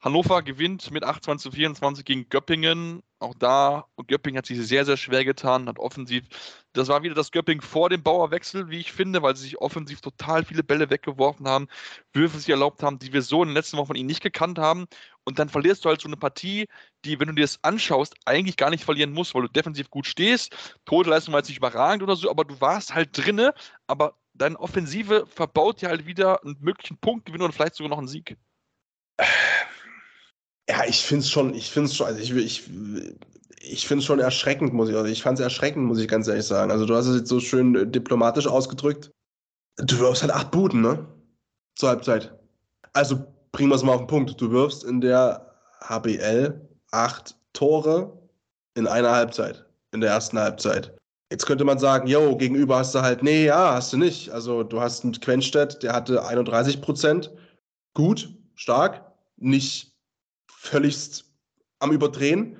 [0.00, 3.02] Hannover gewinnt mit 28 zu 24 gegen Göppingen.
[3.18, 6.24] Auch da, Göppingen hat sich sehr, sehr schwer getan, hat offensiv
[6.72, 10.00] das war wieder das Göpping vor dem Bauerwechsel, wie ich finde, weil sie sich offensiv
[10.00, 11.68] total viele Bälle weggeworfen haben,
[12.12, 14.58] Würfe sich erlaubt haben, die wir so in den letzten Wochen von ihnen nicht gekannt
[14.58, 14.86] haben.
[15.24, 16.66] Und dann verlierst du halt so eine Partie,
[17.04, 20.06] die, wenn du dir das anschaust, eigentlich gar nicht verlieren musst, weil du defensiv gut
[20.06, 20.54] stehst.
[20.84, 23.54] Todeleistung war jetzt nicht überragend oder so, aber du warst halt drinne.
[23.86, 28.08] Aber deine Offensive verbaut dir halt wieder einen möglichen Punktgewinn oder vielleicht sogar noch einen
[28.08, 28.36] Sieg.
[30.68, 32.70] Ja, ich finde es schon, ich finde es schon, also ich, ich,
[33.60, 36.28] ich finde es schon erschreckend, muss ich, also ich fand es erschreckend, muss ich ganz
[36.28, 36.70] ehrlich sagen.
[36.70, 39.10] Also du hast es jetzt so schön äh, diplomatisch ausgedrückt.
[39.76, 41.06] Du wirfst halt acht Buden, ne?
[41.76, 42.38] Zur Halbzeit.
[42.92, 44.40] Also bringen wir es mal auf den Punkt.
[44.40, 48.18] Du wirfst in der HBL acht Tore
[48.74, 50.96] in einer Halbzeit, in der ersten Halbzeit.
[51.30, 54.30] Jetzt könnte man sagen, yo, gegenüber hast du halt, nee, ja, hast du nicht.
[54.30, 57.30] Also du hast einen Quenstedt, der hatte 31 Prozent.
[57.94, 59.94] Gut, stark, nicht
[60.50, 61.24] völligst
[61.78, 62.56] am Überdrehen.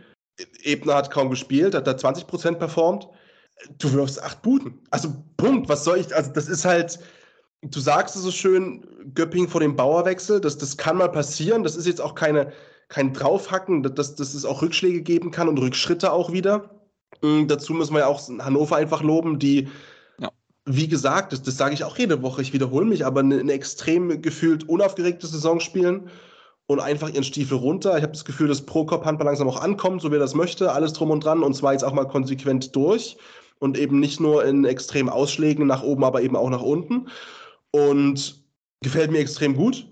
[0.62, 3.09] Ebner hat kaum gespielt, hat da 20 Prozent performt.
[3.78, 4.80] Du wirfst acht Buden.
[4.90, 5.68] Also Punkt.
[5.68, 6.14] Was soll ich?
[6.14, 6.99] Also das ist halt.
[7.62, 8.84] Du sagst es so schön,
[9.14, 10.40] Göpping vor dem Bauerwechsel.
[10.40, 11.62] Das, das kann mal passieren.
[11.62, 12.52] Das ist jetzt auch keine,
[12.88, 16.70] kein Draufhacken, dass, dass es auch Rückschläge geben kann und Rückschritte auch wieder.
[17.20, 19.68] Und dazu müssen wir ja auch Hannover einfach loben, die,
[20.18, 20.30] ja.
[20.64, 23.52] wie gesagt, das, das sage ich auch jede Woche, ich wiederhole mich, aber eine, eine
[23.52, 26.10] extrem gefühlt unaufgeregte Saison spielen
[26.66, 27.96] und einfach ihren Stiefel runter.
[27.96, 30.94] Ich habe das Gefühl, dass Pro-Cop-Handball langsam auch ankommt, so wie er das möchte, alles
[30.94, 33.16] drum und dran und zwar jetzt auch mal konsequent durch
[33.60, 37.06] und eben nicht nur in extremen Ausschlägen nach oben, aber eben auch nach unten.
[37.72, 38.44] Und
[38.82, 39.86] gefällt mir extrem gut.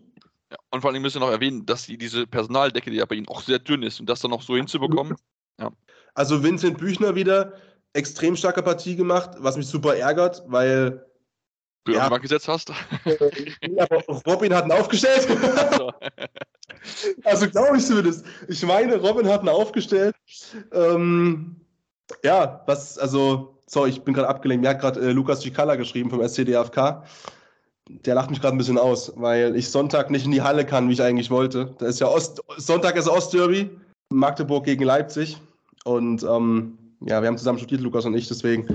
[0.50, 3.14] Ja, und vor allem müssen wir noch erwähnen, dass die, diese Personaldecke, die ja bei
[3.14, 5.16] ihnen auch sehr dünn ist und das dann noch so hinzubekommen.
[5.58, 5.70] Ja.
[6.14, 7.54] Also Vincent Büchner wieder
[7.92, 11.06] extrem starke Partie gemacht, was mich super ärgert, weil
[11.84, 12.70] du ja, gesetzt hast.
[13.78, 15.26] aber Robin hat ihn aufgestellt.
[17.24, 18.24] also glaube ich zumindest.
[18.48, 20.14] Ich meine, Robin hat ihn aufgestellt.
[20.72, 21.56] Ähm,
[22.24, 24.62] ja, was, also, sorry, ich bin gerade abgelenkt.
[24.62, 27.04] Mir hat gerade äh, Lukas Cicala geschrieben vom SCDFK.
[28.04, 30.88] Der lacht mich gerade ein bisschen aus, weil ich Sonntag nicht in die Halle kann,
[30.88, 31.74] wie ich eigentlich wollte.
[31.78, 33.68] Da ist ja Ost, Sonntag ist Ostderby,
[34.10, 35.38] Magdeburg gegen Leipzig.
[35.84, 38.66] Und ähm, ja, wir haben zusammen studiert, Lukas und ich, deswegen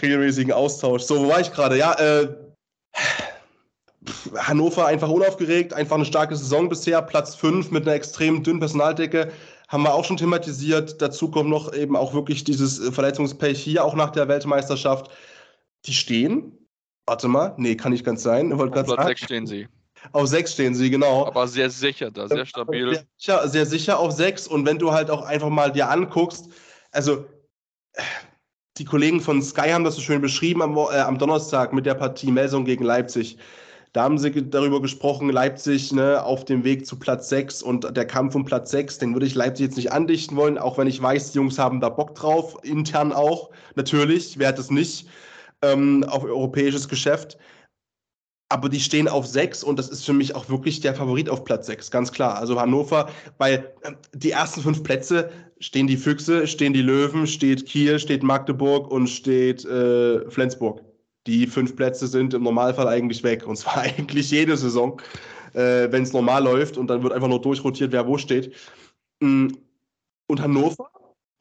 [0.00, 1.02] regelmäßigen Austausch.
[1.02, 1.76] So, wo war ich gerade?
[1.76, 2.28] Ja, äh,
[4.36, 9.30] Hannover einfach unaufgeregt, einfach eine starke Saison bisher, Platz 5 mit einer extrem dünnen Personaldecke,
[9.68, 11.00] haben wir auch schon thematisiert.
[11.00, 15.10] Dazu kommt noch eben auch wirklich dieses äh, Verletzungspech hier, auch nach der Weltmeisterschaft.
[15.86, 16.58] Die stehen,
[17.06, 18.52] warte mal, nee, kann nicht ganz sein.
[18.52, 19.68] Auf Platz 6 stehen sie.
[20.12, 21.26] Auf 6 stehen sie, genau.
[21.26, 22.94] Aber sehr sicher da, sehr stabil.
[22.94, 26.48] Sehr sicher, sehr sicher auf 6 und wenn du halt auch einfach mal dir anguckst,
[26.90, 27.24] also
[28.78, 31.94] die Kollegen von Sky haben das so schön beschrieben am, äh, am Donnerstag mit der
[31.94, 33.38] Partie Melsung gegen Leipzig.
[33.92, 38.06] Da haben sie darüber gesprochen, Leipzig ne, auf dem Weg zu Platz 6 und der
[38.06, 41.02] Kampf um Platz 6, den würde ich Leipzig jetzt nicht andichten wollen, auch wenn ich
[41.02, 45.06] weiß, die Jungs haben da Bock drauf, intern auch, natürlich, wer hat es nicht,
[45.62, 47.38] ähm, auf europäisches Geschäft.
[48.48, 51.42] Aber die stehen auf 6 und das ist für mich auch wirklich der Favorit auf
[51.42, 52.36] Platz 6, ganz klar.
[52.36, 53.08] Also Hannover,
[53.38, 58.22] weil äh, die ersten fünf Plätze stehen die Füchse, stehen die Löwen, steht Kiel, steht
[58.22, 60.82] Magdeburg und steht äh, Flensburg.
[61.26, 63.46] Die fünf Plätze sind im Normalfall eigentlich weg.
[63.46, 65.00] Und zwar eigentlich jede Saison,
[65.54, 68.54] äh, wenn es normal läuft und dann wird einfach nur durchrotiert, wer wo steht.
[69.20, 69.48] Mm,
[70.26, 70.90] und Hannover,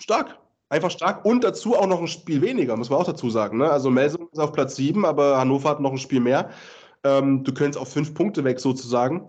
[0.01, 0.40] stark.
[0.71, 1.25] Einfach stark.
[1.25, 3.57] Und dazu auch noch ein Spiel weniger, muss man auch dazu sagen.
[3.57, 3.69] Ne?
[3.69, 6.49] Also Melsung ist auf Platz 7, aber Hannover hat noch ein Spiel mehr.
[7.03, 9.27] Ähm, du könntest auf fünf Punkte weg sozusagen.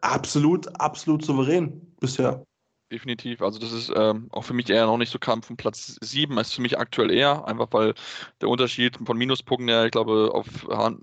[0.00, 2.46] Absolut, absolut souverän bisher
[2.94, 3.42] definitiv.
[3.42, 6.38] Also das ist ähm, auch für mich eher noch nicht so Kampf um Platz 7,
[6.38, 7.94] ist für mich aktuell eher, einfach weil
[8.40, 10.46] der Unterschied von Minuspunkten her, ich glaube, auf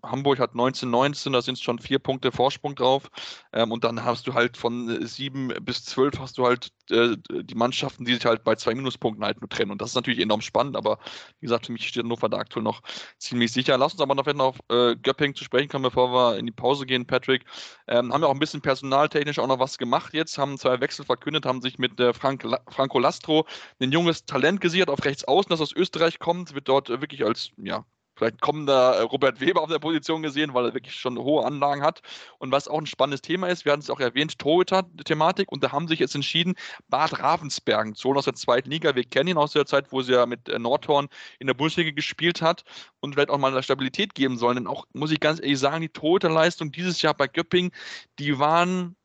[0.04, 3.10] Hamburg hat 19, 19, da sind schon vier Punkte Vorsprung drauf.
[3.54, 7.56] Ähm, und dann hast du halt von 7 bis 12 hast du halt äh, die
[7.56, 9.72] Mannschaften, die sich halt bei zwei Minuspunkten halt nur trennen.
[9.72, 11.00] Und das ist natürlich enorm spannend, aber
[11.40, 12.82] wie gesagt, für mich steht Hannover da aktuell noch
[13.18, 13.78] ziemlich sicher.
[13.78, 16.86] Lass uns aber noch auf äh, Göpping zu sprechen kommen, bevor wir in die Pause
[16.86, 17.46] gehen, Patrick.
[17.88, 21.06] Ähm, haben wir auch ein bisschen personaltechnisch auch noch was gemacht jetzt, haben zwei Wechsel
[21.06, 23.46] verkündet, haben sich mit äh, Frank, Franco Lastro
[23.80, 27.52] ein junges Talent gesichert auf rechts außen, das aus Österreich kommt, wird dort wirklich als
[27.58, 27.86] ja,
[28.22, 31.82] vielleicht kommender äh, Robert Weber auf der Position gesehen, weil er wirklich schon hohe Anlagen
[31.82, 32.02] hat.
[32.38, 35.52] Und was auch ein spannendes Thema ist, wir hatten es auch erwähnt, Torhüter-Thematik.
[35.52, 36.54] Und da haben sich jetzt entschieden,
[36.88, 38.96] Bad Ravensbergen zu holen aus der zweiten Liga.
[38.96, 41.08] Wir kennen ihn aus der Zeit, wo sie ja mit äh, Nordhorn
[41.40, 42.64] in der Bundesliga gespielt hat
[43.00, 44.58] und vielleicht auch mal eine Stabilität geben sollen.
[44.58, 47.72] Denn auch, muss ich ganz ehrlich sagen, die Torhüterleistung dieses Jahr bei Göppingen,
[48.20, 48.96] die waren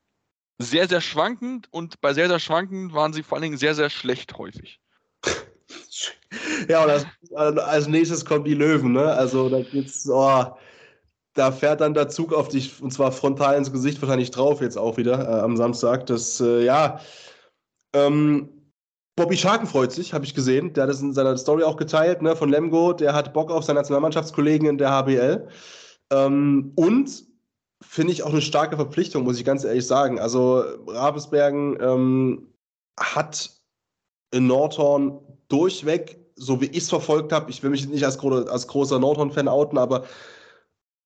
[0.59, 3.89] sehr, sehr schwankend und bei sehr, sehr schwankend waren sie vor allen Dingen sehr, sehr
[3.89, 4.79] schlecht häufig.
[6.67, 7.05] Ja, und als,
[7.35, 9.13] als nächstes kommen die Löwen, ne?
[9.13, 10.45] Also da geht's, oh,
[11.33, 14.77] da fährt dann der Zug auf dich und zwar frontal ins Gesicht wahrscheinlich drauf jetzt
[14.77, 16.05] auch wieder äh, am Samstag.
[16.07, 16.99] Das, äh, ja,
[17.93, 18.49] ähm,
[19.15, 20.73] Bobby Scharken freut sich, habe ich gesehen.
[20.73, 22.93] Der hat das in seiner Story auch geteilt, ne, von Lemgo.
[22.93, 25.47] Der hat Bock auf seine Nationalmannschaftskollegen in der HBL.
[26.11, 27.25] Ähm, und
[27.81, 30.19] finde ich auch eine starke Verpflichtung, muss ich ganz ehrlich sagen.
[30.19, 32.53] Also Ravensbergen ähm,
[32.99, 33.51] hat
[34.31, 38.29] in Nordhorn durchweg, so wie ich es verfolgt habe, ich will mich nicht als, gro
[38.29, 40.05] als großer Nordhorn-Fan outen, aber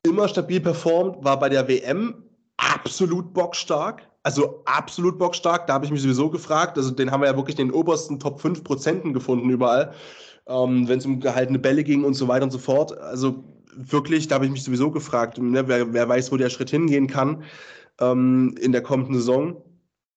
[0.03, 2.23] immer stabil performt, war bei der WM
[2.57, 4.07] absolut bockstark.
[4.23, 5.65] Also absolut bockstark.
[5.67, 6.77] Da habe ich mich sowieso gefragt.
[6.77, 9.93] Also den haben wir ja wirklich in den obersten Top 5 Prozenten gefunden überall.
[10.47, 12.97] Ähm, Wenn es um gehaltene Bälle ging und so weiter und so fort.
[12.99, 13.43] Also
[13.75, 17.07] wirklich, da habe ich mich sowieso gefragt, ne, wer, wer, weiß, wo der Schritt hingehen
[17.07, 17.43] kann
[17.99, 19.63] ähm, in der kommenden Saison.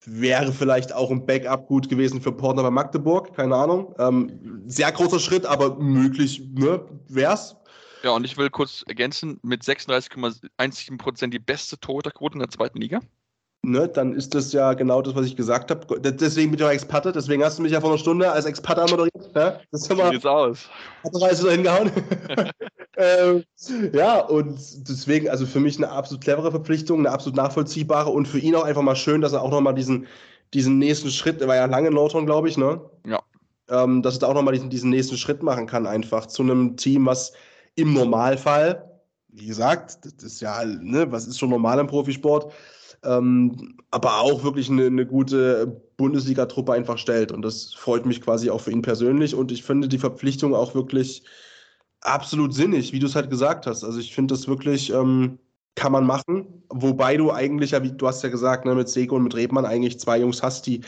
[0.06, 3.94] Wäre vielleicht auch ein Backup gut gewesen für Portner bei Magdeburg, keine Ahnung.
[3.98, 7.56] Ähm, sehr großer Schritt, aber möglich, ne, wär's.
[8.02, 12.78] Ja, und ich will kurz ergänzen, mit 36,17 Prozent die beste Torhüterquote in der zweiten
[12.80, 13.00] Liga
[13.64, 16.00] ne, dann ist das ja genau das, was ich gesagt habe.
[16.00, 18.82] Deswegen bin ich auch Experte, deswegen hast du mich ja vor einer Stunde als Experte
[18.82, 19.34] moderiert.
[19.34, 19.60] Ne?
[19.70, 20.68] Das ist immer, Sieht's aus.
[21.02, 21.90] Hat Reise so hingehauen.
[22.96, 23.44] ähm,
[23.92, 24.58] ja, und
[24.88, 28.64] deswegen, also für mich eine absolut clevere Verpflichtung, eine absolut nachvollziehbare und für ihn auch
[28.64, 30.06] einfach mal schön, dass er auch nochmal diesen,
[30.52, 32.80] diesen nächsten Schritt, der war ja lange in Lawton, glaube ich, ne?
[33.06, 33.20] Ja.
[33.68, 36.76] Ähm, dass er da auch nochmal diesen, diesen nächsten Schritt machen kann, einfach zu einem
[36.76, 37.32] Team, was
[37.76, 38.90] im Normalfall,
[39.28, 42.52] wie gesagt, das ist ja, ne, was ist schon normal im Profisport,
[43.04, 47.32] ähm, aber auch wirklich eine, eine gute Bundesliga-Truppe einfach stellt.
[47.32, 49.34] Und das freut mich quasi auch für ihn persönlich.
[49.34, 51.22] Und ich finde die Verpflichtung auch wirklich
[52.00, 53.84] absolut sinnig, wie du es halt gesagt hast.
[53.84, 55.38] Also ich finde das wirklich, ähm,
[55.74, 56.62] kann man machen.
[56.68, 59.66] Wobei du eigentlich, ja, wie du hast ja gesagt, ne, mit Sego und mit Rebmann
[59.66, 60.82] eigentlich zwei Jungs hast, die,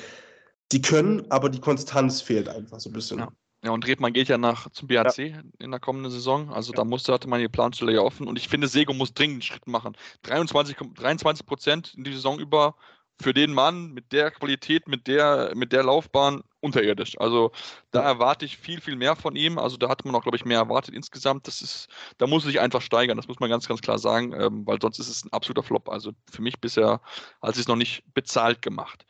[0.72, 3.18] die können, aber die Konstanz fehlt einfach so ein bisschen.
[3.18, 3.28] Ja.
[3.66, 5.40] Ja, und Redmann geht ja nach zum BHC ja.
[5.58, 6.52] in der kommenden Saison.
[6.52, 6.76] Also ja.
[6.76, 8.28] da musste, hatte man die Planstelle ja offen.
[8.28, 9.96] Und ich finde, Sego muss dringend einen Schritt machen.
[10.22, 12.76] 23, 23 Prozent in die Saison über
[13.20, 17.18] für den Mann mit der Qualität, mit der, mit der Laufbahn unterirdisch.
[17.18, 17.50] Also
[17.90, 19.58] da erwarte ich viel, viel mehr von ihm.
[19.58, 21.48] Also da hat man auch, glaube ich, mehr erwartet insgesamt.
[21.48, 21.88] Das ist,
[22.18, 24.80] da muss er sich einfach steigern, das muss man ganz, ganz klar sagen, ähm, weil
[24.80, 25.88] sonst ist es ein absoluter Flop.
[25.88, 27.00] Also für mich bisher
[27.42, 29.04] hat es noch nicht bezahlt gemacht.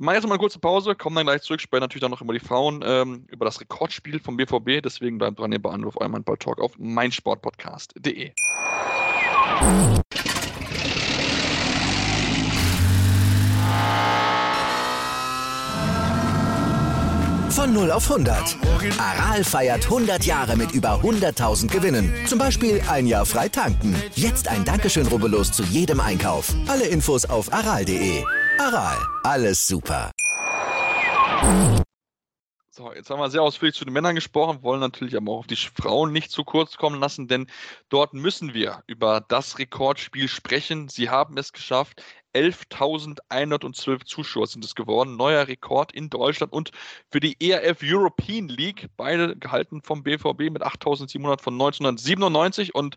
[0.00, 2.32] Machen jetzt mal eine kurze Pause, kommen dann gleich zurück, sprechen natürlich dann noch über
[2.32, 4.80] die Frauen, ähm, über das Rekordspiel vom BVB.
[4.80, 8.30] Deswegen bleibt dran hier bei Anruf eurem Handball Talk auf meinsportpodcast.de.
[17.50, 18.56] Von 0 auf 100.
[19.00, 22.14] Aral feiert 100 Jahre mit über 100.000 Gewinnen.
[22.26, 23.96] Zum Beispiel ein Jahr frei tanken.
[24.14, 26.54] Jetzt ein Dankeschön, rubbellos zu jedem Einkauf.
[26.68, 28.22] Alle Infos auf aral.de.
[28.58, 30.10] Aral, alles super.
[32.70, 35.46] So, jetzt haben wir sehr ausführlich zu den Männern gesprochen, wollen natürlich aber auch auf
[35.46, 37.46] die Frauen nicht zu kurz kommen lassen, denn
[37.88, 40.88] dort müssen wir über das Rekordspiel sprechen.
[40.88, 42.02] Sie haben es geschafft.
[42.34, 45.16] 11.112 Zuschauer sind es geworden.
[45.16, 46.70] Neuer Rekord in Deutschland und
[47.10, 48.88] für die ERF European League.
[48.96, 52.74] Beide gehalten vom BVB mit 8.700 von 1997.
[52.74, 52.96] Und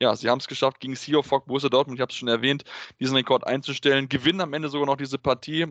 [0.00, 2.64] ja, sie haben es geschafft, gegen Sea Fock Borussia Dortmund, ich habe es schon erwähnt,
[3.00, 4.08] diesen Rekord einzustellen.
[4.08, 5.66] Gewinnen am Ende sogar noch diese Partie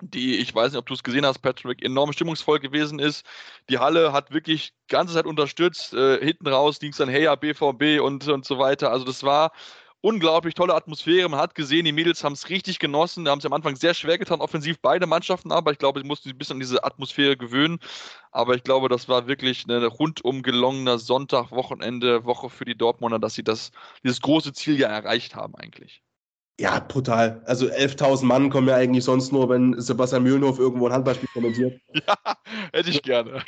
[0.00, 3.24] die, ich weiß nicht, ob du es gesehen hast, Patrick, enorm stimmungsvoll gewesen ist.
[3.68, 5.92] Die Halle hat wirklich die ganze Zeit unterstützt.
[5.92, 8.90] Äh, hinten raus ging es dann, hey, ja, BVB und, und so weiter.
[8.90, 9.52] Also das war
[10.02, 11.28] unglaublich tolle Atmosphäre.
[11.28, 13.24] Man hat gesehen, die Mädels haben es richtig genossen.
[13.24, 16.06] Da haben sie am Anfang sehr schwer getan, offensiv beide Mannschaften, aber ich glaube, sie
[16.06, 17.78] mussten sich ein bisschen an diese Atmosphäre gewöhnen.
[18.32, 23.18] Aber ich glaube, das war wirklich ein rundum gelungener Sonntag, Wochenende, Woche für die Dortmunder,
[23.18, 23.70] dass sie das,
[24.04, 26.02] dieses große Ziel ja erreicht haben eigentlich.
[26.60, 27.42] Ja, brutal.
[27.46, 31.80] Also 11.000 Mann kommen ja eigentlich sonst nur, wenn Sebastian Mühlenhof irgendwo ein Handballspiel kommentiert.
[32.06, 32.36] Ja,
[32.72, 33.42] hätte ich gerne.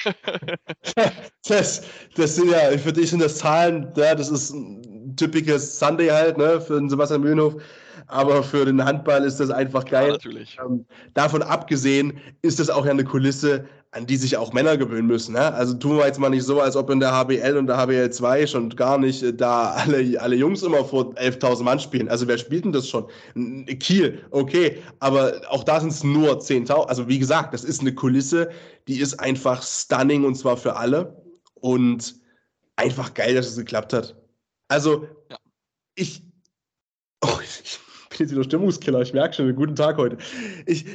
[1.46, 1.82] das,
[2.14, 6.38] das sind ja, für dich sind das Zahlen, ja, das ist ein typisches Sunday halt,
[6.38, 7.56] ne, für den Sebastian Mühlenhof
[8.06, 10.06] aber für den Handball ist das einfach geil.
[10.06, 10.58] Ja, natürlich.
[10.64, 10.84] Ähm,
[11.14, 15.34] davon abgesehen ist das auch ja eine Kulisse, an die sich auch Männer gewöhnen müssen.
[15.34, 15.54] Ne?
[15.54, 18.10] Also tun wir jetzt mal nicht so, als ob in der HBL und der HBL
[18.10, 22.08] 2 schon gar nicht äh, da alle, alle Jungs immer vor 11.000 Mann spielen.
[22.08, 23.06] Also wer spielt denn das schon?
[23.78, 26.86] Kiel, okay, aber auch da sind es nur 10.000.
[26.86, 28.50] Also wie gesagt, das ist eine Kulisse,
[28.88, 31.22] die ist einfach stunning und zwar für alle.
[31.54, 32.16] Und
[32.76, 34.16] einfach geil, dass es geklappt hat.
[34.68, 35.36] Also, ja.
[35.94, 36.22] ich,
[37.24, 37.78] oh, ich
[38.10, 40.18] bin jetzt wieder Stimmungskiller, ich merke schon, einen guten Tag heute.
[40.66, 40.86] Ich,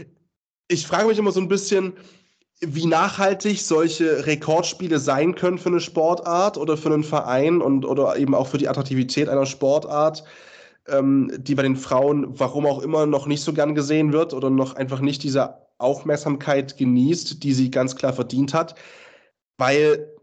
[0.68, 1.94] ich frage mich immer so ein bisschen,
[2.62, 8.18] wie nachhaltig solche Rekordspiele sein können für eine Sportart oder für einen Verein und oder
[8.18, 10.26] eben auch für die Attraktivität einer Sportart,
[10.88, 14.50] ähm, die bei den Frauen, warum auch immer, noch nicht so gern gesehen wird oder
[14.50, 18.76] noch einfach nicht diese Aufmerksamkeit genießt, die sie ganz klar verdient hat,
[19.58, 20.19] weil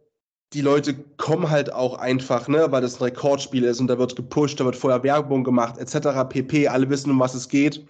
[0.53, 4.17] die Leute kommen halt auch einfach, ne, weil das ein Rekordspiel ist und da wird
[4.17, 6.29] gepusht, da wird vorher Werbung gemacht, etc.
[6.29, 6.69] pp.
[6.69, 7.87] Alle wissen, um was es geht.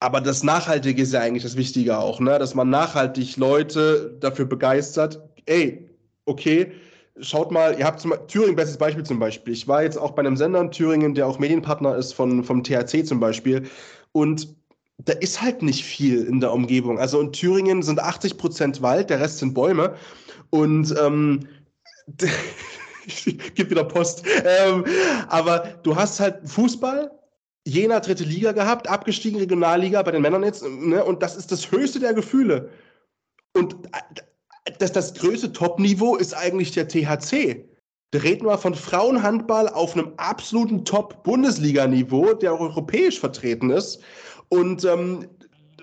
[0.00, 2.38] Aber das Nachhaltige ist ja eigentlich das Wichtige auch, ne?
[2.38, 5.20] dass man nachhaltig Leute dafür begeistert.
[5.46, 5.88] Ey,
[6.26, 6.72] okay,
[7.20, 9.54] schaut mal, ihr habt zum, Thüringen, bestes Beispiel zum Beispiel.
[9.54, 12.62] Ich war jetzt auch bei einem Sender in Thüringen, der auch Medienpartner ist von, vom
[12.62, 13.62] THC zum Beispiel.
[14.12, 14.54] Und
[14.98, 16.98] da ist halt nicht viel in der Umgebung.
[16.98, 19.94] Also in Thüringen sind 80 Prozent Wald, der Rest sind Bäume.
[20.50, 21.40] Und ähm,
[23.54, 24.24] gebe wieder Post.
[24.44, 24.84] Ähm,
[25.28, 27.10] aber du hast halt Fußball,
[27.66, 31.02] Jena dritte Liga gehabt, abgestiegen Regionalliga bei den Männern jetzt, ne?
[31.04, 32.68] und das ist das höchste der Gefühle.
[33.54, 37.68] Und äh, das, das größte Top-Niveau ist eigentlich der THC.
[38.10, 44.00] Da reden wir von Frauenhandball auf einem absoluten Top-Bundesliga-Niveau, der auch europäisch vertreten ist.
[44.50, 45.26] Und ähm,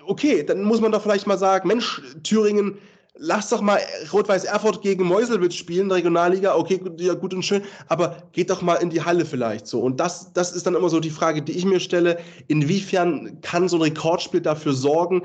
[0.06, 2.78] okay, dann muss man doch vielleicht mal sagen, Mensch, Thüringen
[3.14, 3.78] lass doch mal
[4.12, 8.76] Rot-Weiß Erfurt gegen Meuselwitz spielen, Regionalliga, okay, ja, gut und schön, aber geht doch mal
[8.76, 9.80] in die Halle vielleicht so.
[9.80, 13.68] Und das, das ist dann immer so die Frage, die ich mir stelle, inwiefern kann
[13.68, 15.22] so ein Rekordspiel dafür sorgen,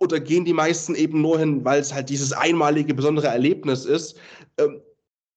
[0.00, 4.16] oder gehen die meisten eben nur hin, weil es halt dieses einmalige, besondere Erlebnis ist?
[4.58, 4.80] Ähm,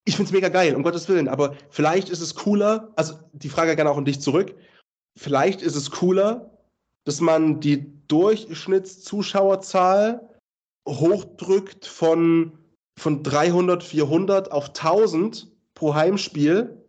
[0.04, 3.48] ich finde es mega geil, um Gottes Willen, aber vielleicht ist es cooler, also die
[3.48, 4.54] Frage gerne auch an dich zurück,
[5.16, 6.50] vielleicht ist es cooler,
[7.04, 10.27] dass man die Durchschnittszuschauerzahl
[10.88, 12.58] hochdrückt von,
[12.96, 16.84] von 300, 400 auf 1000 pro Heimspiel,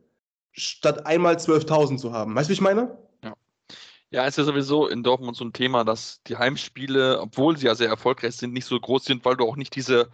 [0.51, 2.35] statt einmal 12.000 zu haben.
[2.35, 2.97] Weißt du, wie ich meine?
[3.23, 3.33] Ja.
[4.11, 7.75] Ja, ist ja sowieso in Dortmund so ein Thema, dass die Heimspiele, obwohl sie ja
[7.75, 10.09] sehr erfolgreich sind, nicht so groß sind, weil du auch nicht diese,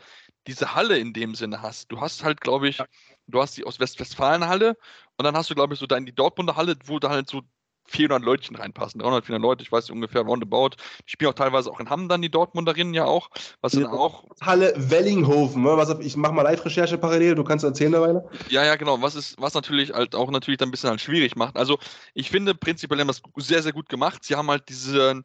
[0.47, 1.91] diese Halle in dem Sinne hast.
[1.91, 2.79] Du hast halt, glaube ich,
[3.27, 4.77] du hast die aus Westfalen-Halle
[5.17, 7.41] und dann hast du, glaube ich, so dann die Dortmunder Halle, wo da halt so
[7.87, 8.99] 400 Leutchen reinpassen.
[8.99, 10.71] 300, 400 Leute, ich weiß ungefähr roundabout.
[11.05, 13.29] Die spielen auch teilweise auch in Hamm dann, die Dortmunderinnen ja auch.
[13.61, 14.25] Was dann auch.
[14.41, 15.77] Halle Wellinghofen, ne?
[15.77, 18.21] was, ich mache mal Live-Recherche parallel, du kannst erzählen dabei.
[18.49, 19.01] Ja, ja, genau.
[19.01, 21.55] Was, ist, was natürlich halt auch natürlich dann ein bisschen halt schwierig macht.
[21.57, 21.79] Also
[22.13, 24.23] ich finde prinzipiell haben das sehr, sehr gut gemacht.
[24.23, 25.23] Sie haben halt diesen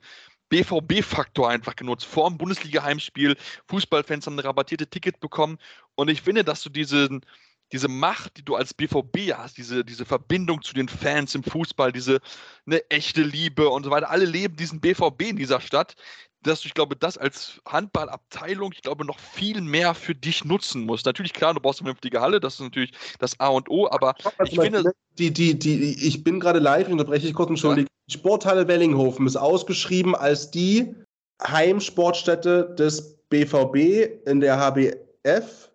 [0.51, 2.05] BVB-Faktor einfach genutzt.
[2.05, 3.37] Vor dem Bundesliga-Heimspiel,
[3.69, 5.59] Fußballfans haben eine rabattierte Ticket bekommen.
[5.95, 7.25] Und ich finde, dass du diesen
[7.73, 11.93] diese Macht, die du als BVB hast, diese, diese Verbindung zu den Fans im Fußball,
[11.93, 12.21] diese
[12.67, 15.95] eine echte Liebe und so weiter, alle leben diesen BVB in dieser Stadt,
[16.43, 20.85] dass du, ich glaube, das als Handballabteilung, ich glaube, noch viel mehr für dich nutzen
[20.85, 21.07] musst.
[21.07, 24.15] Natürlich, klar, du brauchst eine vernünftige Halle, das ist natürlich das A und O, aber
[24.45, 24.93] ich finde.
[25.19, 27.89] Die, die, die, ich bin gerade live, unterbreche ich kurz, entschuldige.
[27.89, 27.95] Ja.
[28.09, 30.95] Die Sporthalle Wellinghofen ist ausgeschrieben als die
[31.43, 35.70] Heimsportstätte des BVB in der HBF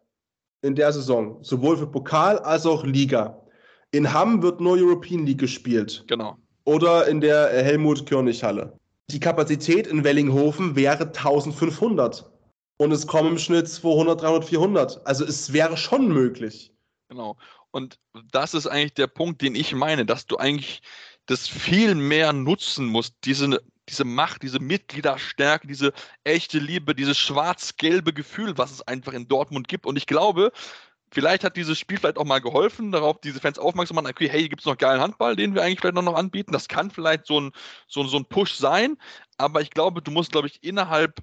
[0.66, 3.41] in der Saison, sowohl für Pokal als auch Liga.
[3.91, 6.03] In Hamm wird nur European League gespielt.
[6.07, 6.38] Genau.
[6.66, 8.78] Oder in der Helmut-Körnig-Halle.
[9.11, 12.30] Die Kapazität in Wellinghofen wäre 1500.
[12.78, 15.07] Und es kommen im Schnitt 200, 300, 400.
[15.07, 16.74] Also es wäre schon möglich.
[17.09, 17.38] Genau.
[17.72, 17.99] Und
[18.32, 20.82] das ist eigentlich der Punkt, den ich meine, dass du eigentlich
[21.28, 28.14] das viel mehr nutzen musst, diese diese Macht, diese Mitgliederstärke, diese echte Liebe, dieses schwarz-gelbe
[28.14, 29.86] Gefühl, was es einfach in Dortmund gibt.
[29.86, 30.52] Und ich glaube,
[31.12, 34.42] vielleicht hat dieses Spiel vielleicht auch mal geholfen, darauf diese Fans aufmerksam machen, okay, hey,
[34.42, 36.52] hier gibt es noch geilen Handball, den wir eigentlich vielleicht noch anbieten.
[36.52, 37.52] Das kann vielleicht so ein,
[37.88, 38.98] so, so ein Push sein,
[39.38, 41.22] aber ich glaube, du musst, glaube ich, innerhalb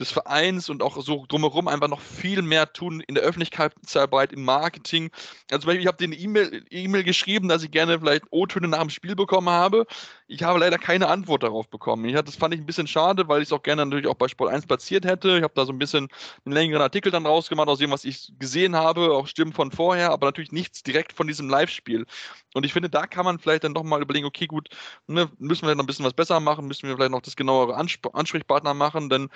[0.00, 4.44] des Vereins und auch so drumherum einfach noch viel mehr tun in der Öffentlichkeitsarbeit, im
[4.44, 5.10] Marketing.
[5.50, 8.80] Also zum Beispiel, ich habe eine E-Mail e geschrieben, dass ich gerne vielleicht O-Töne nach
[8.80, 9.86] dem Spiel bekommen habe.
[10.26, 12.04] Ich habe leider keine Antwort darauf bekommen.
[12.06, 14.26] Ich, das fand ich ein bisschen schade, weil ich es auch gerne natürlich auch bei
[14.26, 15.36] Sport 1 platziert hätte.
[15.36, 16.08] Ich habe da so ein bisschen
[16.44, 20.10] einen längeren Artikel dann rausgemacht, aus dem, was ich gesehen habe, auch Stimmen von vorher,
[20.10, 22.06] aber natürlich nichts direkt von diesem Live-Spiel.
[22.54, 24.68] Und ich finde, da kann man vielleicht dann doch mal überlegen, okay, gut,
[25.06, 27.76] ne, müssen wir noch ein bisschen was besser machen, müssen wir vielleicht noch das genauere
[27.76, 29.28] Ansp Ansprechpartner machen, denn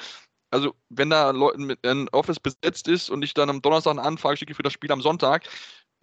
[0.50, 4.54] also wenn da ein Office besetzt ist und ich dann am Donnerstag eine Anfrage schicke
[4.54, 5.48] für das Spiel am Sonntag,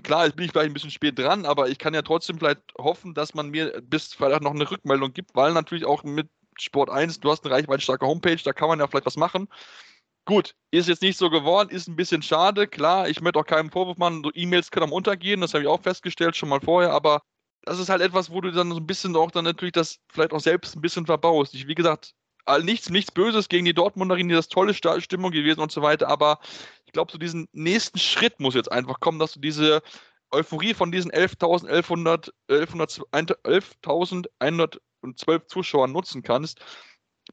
[0.04, 2.62] klar, jetzt bin ich vielleicht ein bisschen spät dran, aber ich kann ja trotzdem vielleicht
[2.78, 6.90] hoffen, dass man mir bis Freitag noch eine Rückmeldung gibt, weil natürlich auch mit Sport
[6.90, 9.48] 1, du hast eine reichweitenstarke Homepage, da kann man ja vielleicht was machen.
[10.26, 12.68] Gut, ist jetzt nicht so geworden, ist ein bisschen schade.
[12.68, 15.70] Klar, ich möchte auch keinen Vorwurf machen, so E-Mails können am untergehen, das habe ich
[15.70, 17.22] auch festgestellt schon mal vorher, aber
[17.64, 20.34] das ist halt etwas, wo du dann so ein bisschen auch dann natürlich das vielleicht
[20.34, 21.54] auch selbst ein bisschen verbaust.
[21.54, 22.14] Ich, wie gesagt,
[22.62, 26.40] nichts, nichts Böses gegen die Dortmunderin, die das tolle Stimmung gewesen und so weiter, aber
[26.86, 29.82] ich glaube, so diesen nächsten Schritt muss jetzt einfach kommen, dass du diese
[30.32, 32.34] Euphorie von diesen 11.112
[35.18, 36.60] 11, Zuschauern nutzen kannst,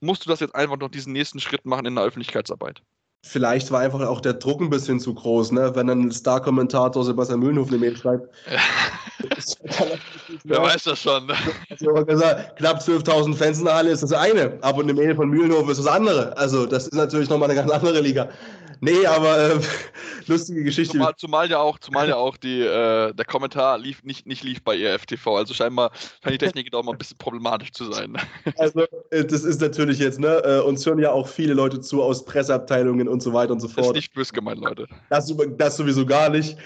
[0.01, 2.83] musst du das jetzt einfach noch diesen nächsten Schritt machen in der Öffentlichkeitsarbeit.
[3.25, 5.71] Vielleicht war einfach auch der Druck ein bisschen zu groß, ne?
[5.77, 8.29] wenn dann ein Star-Kommentator Sebastian Mühlenhof eine Mail schreibt.
[10.45, 11.27] Wer weiß das schon.
[11.27, 11.35] Ne?
[11.71, 15.31] Also, gesagt, knapp 12.000 Fans in der Halle ist das eine, aber eine Mail von
[15.31, 16.37] Mühlenhof ist das andere.
[16.37, 18.29] Also das ist natürlich nochmal eine ganz andere Liga.
[18.85, 19.61] Nee, aber äh,
[20.27, 20.95] lustige Geschichte.
[20.95, 24.61] Zumal, zumal, ja auch, zumal ja auch die, äh, der Kommentar lief, nicht, nicht lief
[24.65, 25.37] bei ERFTV.
[25.37, 28.17] Also scheinbar scheint die Technik doch mal ein bisschen problematisch zu sein.
[28.59, 28.81] Also
[29.11, 30.43] äh, das ist natürlich jetzt, ne?
[30.45, 33.69] Äh, uns hören ja auch viele Leute zu aus Presseabteilungen und so weiter und so
[33.69, 33.79] fort.
[33.79, 34.89] Das ist nicht böse gemeint, Leute.
[35.11, 36.57] Das, das sowieso gar nicht.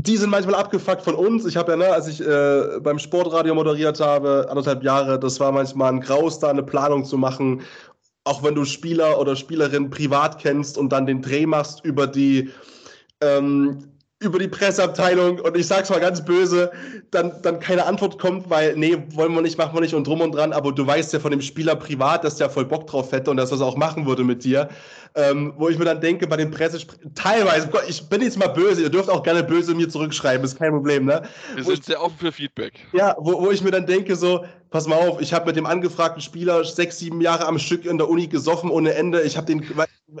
[0.00, 1.44] Die sind manchmal abgefuckt von uns.
[1.44, 5.50] Ich habe ja, ne, als ich äh, beim Sportradio moderiert habe, anderthalb Jahre, das war
[5.50, 7.62] manchmal ein Graus, da eine Planung zu machen
[8.24, 12.50] auch wenn du Spieler oder Spielerin privat kennst und dann den Dreh machst über die
[13.20, 13.92] ähm,
[14.22, 16.70] über die Presseabteilung und ich sag's mal ganz böse,
[17.10, 20.20] dann, dann keine Antwort kommt, weil, nee, wollen wir nicht, machen wir nicht und drum
[20.20, 23.10] und dran, aber du weißt ja von dem Spieler privat, dass der voll Bock drauf
[23.10, 24.68] hätte und dass er es auch machen würde mit dir.
[25.14, 28.82] Ähm, wo ich mir dann denke, bei den Pressesprechern, teilweise, ich bin jetzt mal böse,
[28.82, 31.22] ihr dürft auch gerne böse mir zurückschreiben, ist kein Problem, ne?
[31.54, 32.74] Wir sind ich, sehr offen für Feedback.
[32.92, 35.66] Ja, wo, wo ich mir dann denke, so, pass mal auf, ich habe mit dem
[35.66, 39.20] angefragten Spieler sechs, sieben Jahre am Stück in der Uni gesoffen ohne Ende.
[39.22, 39.62] Ich habe den,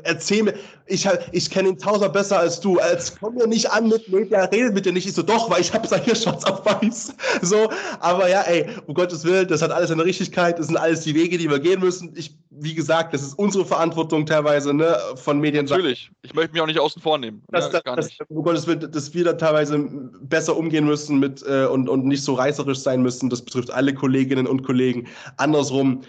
[0.04, 0.54] erzähl mir,
[0.86, 2.78] ich, ich kenne ihn tausend besser als du.
[2.78, 5.06] Als komm mir nicht an mit, nee, der redet mit dir nicht.
[5.06, 7.14] Ich so, doch, weil ich habe es hier schwarz auf weiß.
[7.42, 7.70] So,
[8.00, 10.58] aber ja, ey, um Gottes Willen, das hat alles eine Richtigkeit.
[10.58, 12.12] Das sind alles die Wege, die wir gehen müssen.
[12.14, 14.81] Ich, wie gesagt, das ist unsere Verantwortung teilweise, ne,
[15.16, 15.66] von Medien.
[15.66, 16.10] Natürlich.
[16.22, 17.42] Ich möchte mich auch nicht außen vor nehmen.
[17.48, 19.78] Dass, ja, das, das, um Gottes Willen, dass wir da teilweise
[20.22, 23.30] besser umgehen müssen mit, äh, und, und nicht so reißerisch sein müssen.
[23.30, 25.08] Das betrifft alle Kolleginnen und Kollegen.
[25.36, 26.02] Andersrum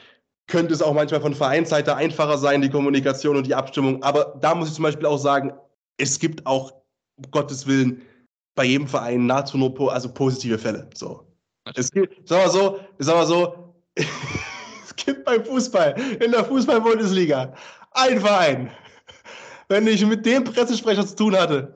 [0.47, 4.03] könnte es auch manchmal von Vereinsseite einfacher sein, die Kommunikation und die Abstimmung.
[4.03, 5.53] Aber da muss ich zum Beispiel auch sagen,
[5.97, 6.74] es gibt auch,
[7.15, 8.01] um Gottes Willen,
[8.55, 10.89] bei jedem Verein nahezu nur also positive Fälle.
[10.93, 11.26] So.
[11.76, 17.53] Es gibt, sag mal so, sag mal so, es gibt beim Fußball, in der Fußball-Bundesliga,
[17.93, 18.71] ein Verein.
[19.69, 21.75] Wenn ich mit dem Pressesprecher zu tun hatte,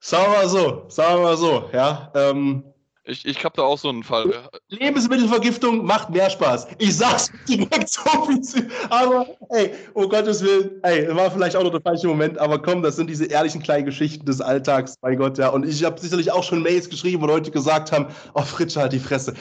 [0.00, 2.64] sagen wir mal so, sagen wir mal so, ja, ähm,
[3.08, 4.30] ich, ich habe da auch so einen Fall.
[4.68, 6.68] Lebensmittelvergiftung macht mehr Spaß.
[6.76, 8.68] Ich sag's direkt so viel.
[8.90, 12.82] Aber, ey, oh Gottes Willen, ey, war vielleicht auch noch der falsche Moment, aber komm,
[12.82, 15.48] das sind diese ehrlichen kleinen Geschichten des Alltags, bei Gott, ja.
[15.48, 18.92] Und ich habe sicherlich auch schon Mails geschrieben, wo Leute gesagt haben, oh, Fritsch, halt
[18.92, 19.32] die Fresse.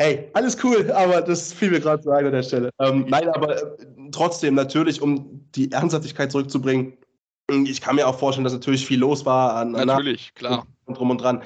[0.00, 2.70] Hey, alles cool, aber das fiel mir gerade zu ein an der Stelle.
[2.78, 3.76] Ähm, nein, aber äh,
[4.10, 6.94] trotzdem, natürlich, um die Ernsthaftigkeit zurückzubringen,
[7.66, 10.66] ich kann mir auch vorstellen, dass natürlich viel los war an Natürlich, klar.
[10.86, 11.42] Und drum und dran.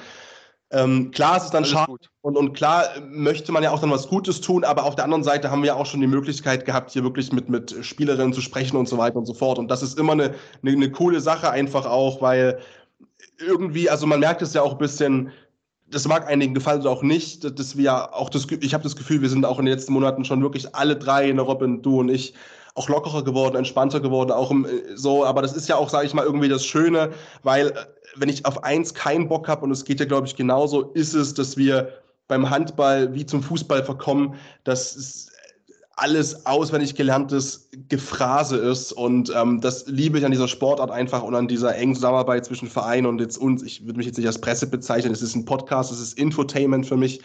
[0.71, 4.07] Ähm, klar, es ist dann schade und, und klar möchte man ja auch dann was
[4.07, 6.91] Gutes tun, aber auf der anderen Seite haben wir ja auch schon die Möglichkeit gehabt,
[6.91, 9.59] hier wirklich mit, mit Spielerinnen zu sprechen und so weiter und so fort.
[9.59, 10.33] Und das ist immer eine,
[10.63, 12.59] eine, eine coole Sache einfach auch, weil
[13.37, 15.31] irgendwie, also man merkt es ja auch ein bisschen,
[15.87, 19.21] das mag einigen gefallen oder auch nicht, dass wir auch das, ich habe das Gefühl,
[19.21, 22.09] wir sind auch in den letzten Monaten schon wirklich alle drei, ne Robin, du und
[22.09, 22.33] ich,
[22.73, 26.13] auch lockerer geworden, entspannter geworden, auch im, so, aber das ist ja auch, sage ich
[26.13, 27.11] mal, irgendwie das Schöne,
[27.43, 27.73] weil
[28.17, 31.13] wenn ich auf eins keinen Bock habe, und es geht ja, glaube ich, genauso, ist
[31.13, 31.89] es, dass wir
[32.27, 35.29] beim Handball wie zum Fußball verkommen, dass
[35.97, 38.91] alles auswendig gelerntes Gefrase ist.
[38.91, 42.69] Und ähm, das liebe ich an dieser Sportart einfach und an dieser engen Zusammenarbeit zwischen
[42.69, 43.63] Verein und jetzt uns.
[43.63, 46.85] Ich würde mich jetzt nicht als Presse bezeichnen, es ist ein Podcast, es ist Infotainment
[46.85, 47.21] für mich.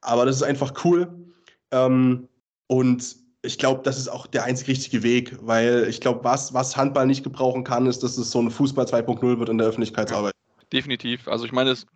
[0.00, 1.08] Aber das ist einfach cool.
[1.70, 2.28] Ähm,
[2.66, 6.76] und ich glaube, das ist auch der einzig richtige Weg, weil ich glaube, was, was
[6.76, 10.34] Handball nicht gebrauchen kann, ist, dass es so ein Fußball 2.0 wird in der Öffentlichkeitsarbeit.
[10.72, 11.26] Definitiv.
[11.26, 11.86] Also ich meine, es,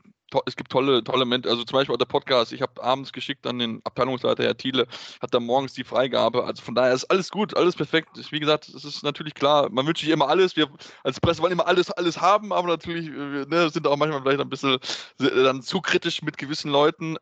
[0.47, 1.49] es gibt tolle, tolle Momente.
[1.49, 2.53] Also zum Beispiel auch der Podcast.
[2.53, 4.87] Ich habe abends geschickt an den Abteilungsleiter Herr Thiele,
[5.21, 6.45] hat dann morgens die Freigabe.
[6.45, 8.11] Also von daher ist alles gut, alles perfekt.
[8.31, 10.57] Wie gesagt, es ist natürlich klar, man wünscht sich immer alles.
[10.57, 10.69] Wir
[11.03, 14.41] als Presse wollen immer alles, alles haben, aber natürlich äh, ne, sind auch manchmal vielleicht
[14.41, 14.79] ein bisschen
[15.21, 17.17] äh, dann zu kritisch mit gewissen Leuten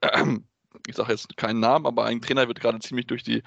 [0.87, 3.43] ich sage jetzt keinen Namen, aber ein Trainer wird gerade ziemlich durch, die,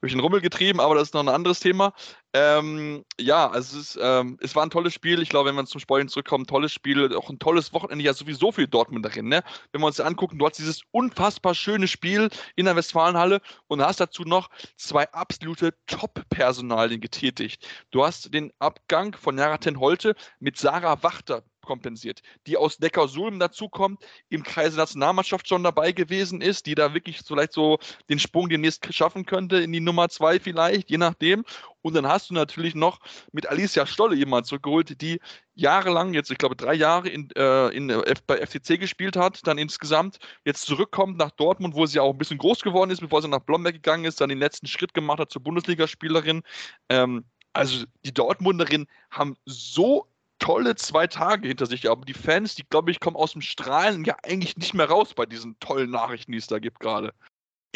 [0.00, 1.92] durch den Rummel getrieben, aber das ist noch ein anderes Thema.
[2.32, 5.20] Ähm, ja, also es, ist, ähm, es war ein tolles Spiel.
[5.20, 8.52] Ich glaube, wenn wir zum Sportlichen zurückkommen, tolles Spiel, auch ein tolles Wochenende, ja sowieso
[8.52, 9.28] für Dortmund darin.
[9.28, 9.42] Ne?
[9.72, 13.98] Wenn wir uns angucken, du hast dieses unfassbar schöne Spiel in der Westfalenhalle und hast
[13.98, 17.66] dazu noch zwei absolute Top-Personalien getätigt.
[17.90, 24.02] Du hast den Abgang von Jaraten Holte mit Sarah Wachter kompensiert, die aus Neckarsulm dazukommt,
[24.28, 28.92] im Kreise Nationalmannschaft schon dabei gewesen ist, die da wirklich vielleicht so den Sprung demnächst
[28.92, 31.44] schaffen könnte in die Nummer zwei vielleicht, je nachdem.
[31.82, 33.00] Und dann hast du natürlich noch
[33.32, 35.20] mit Alicia Stolle jemand zurückgeholt, die
[35.54, 39.58] jahrelang, jetzt ich glaube drei Jahre in, äh, in, äh, bei FCC gespielt hat, dann
[39.58, 43.28] insgesamt jetzt zurückkommt nach Dortmund, wo sie auch ein bisschen groß geworden ist, bevor sie
[43.28, 46.42] nach Blomberg gegangen ist, dann den letzten Schritt gemacht hat zur Bundesligaspielerin.
[46.88, 50.06] Ähm, also die Dortmunderinnen haben so
[50.40, 54.04] tolle zwei Tage hinter sich, aber die Fans, die glaube ich, kommen aus dem Strahlen
[54.04, 57.12] ja eigentlich nicht mehr raus bei diesen tollen Nachrichten, die es da gibt gerade.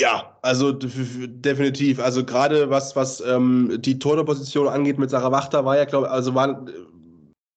[0.00, 2.00] Ja, also definitiv.
[2.00, 6.12] Also gerade was, was ähm, die Torhüterposition angeht mit Sarah Wachter, war ja, glaube ich,
[6.12, 6.66] also war,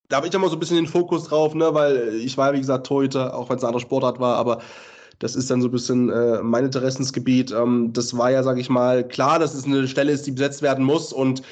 [0.08, 2.60] da habe ich immer so ein bisschen den Fokus drauf, ne, weil ich war, wie
[2.60, 4.60] gesagt, Torhüter, auch wenn es ein anderer Sportart war, aber
[5.18, 7.50] das ist dann so ein bisschen äh, mein Interessensgebiet.
[7.50, 10.62] Ähm, das war ja, sage ich mal, klar, dass es eine Stelle ist, die besetzt
[10.62, 11.42] werden muss und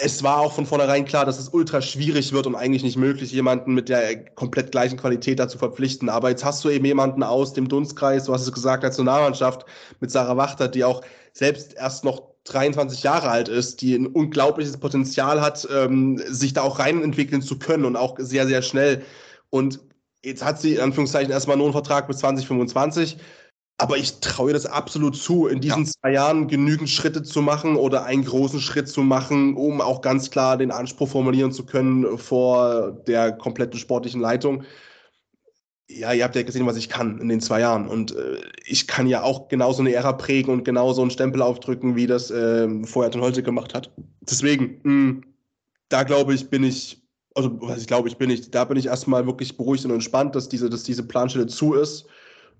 [0.00, 3.32] es war auch von vornherein klar, dass es ultra schwierig wird und eigentlich nicht möglich,
[3.32, 6.08] jemanden mit der komplett gleichen Qualität dazu verpflichten.
[6.08, 9.66] Aber jetzt hast du eben jemanden aus dem Dunstkreis, du hast es gesagt, Nationalmannschaft
[10.00, 14.76] mit Sarah Wachter, die auch selbst erst noch 23 Jahre alt ist, die ein unglaubliches
[14.78, 19.02] Potenzial hat, ähm, sich da auch reinentwickeln zu können und auch sehr, sehr schnell.
[19.50, 19.80] Und
[20.24, 23.18] jetzt hat sie in Anführungszeichen erstmal nur einen Vertrag bis 2025.
[23.78, 25.90] Aber ich traue das absolut zu, in diesen ja.
[25.90, 30.30] zwei Jahren genügend Schritte zu machen oder einen großen Schritt zu machen, um auch ganz
[30.30, 34.62] klar den Anspruch formulieren zu können vor der kompletten sportlichen Leitung.
[35.88, 37.88] Ja, ihr habt ja gesehen, was ich kann in den zwei Jahren.
[37.88, 41.96] Und äh, ich kann ja auch genauso eine Ära prägen und genauso einen Stempel aufdrücken,
[41.96, 43.92] wie das äh, vorher Ton Holte gemacht hat.
[44.20, 45.22] Deswegen, mh, hm,
[45.88, 47.02] da glaube ich, bin ich,
[47.34, 50.34] also was ich glaube, ich bin ich, da bin ich erstmal wirklich beruhigt und entspannt,
[50.34, 52.06] dass diese, dass diese Planstelle zu ist.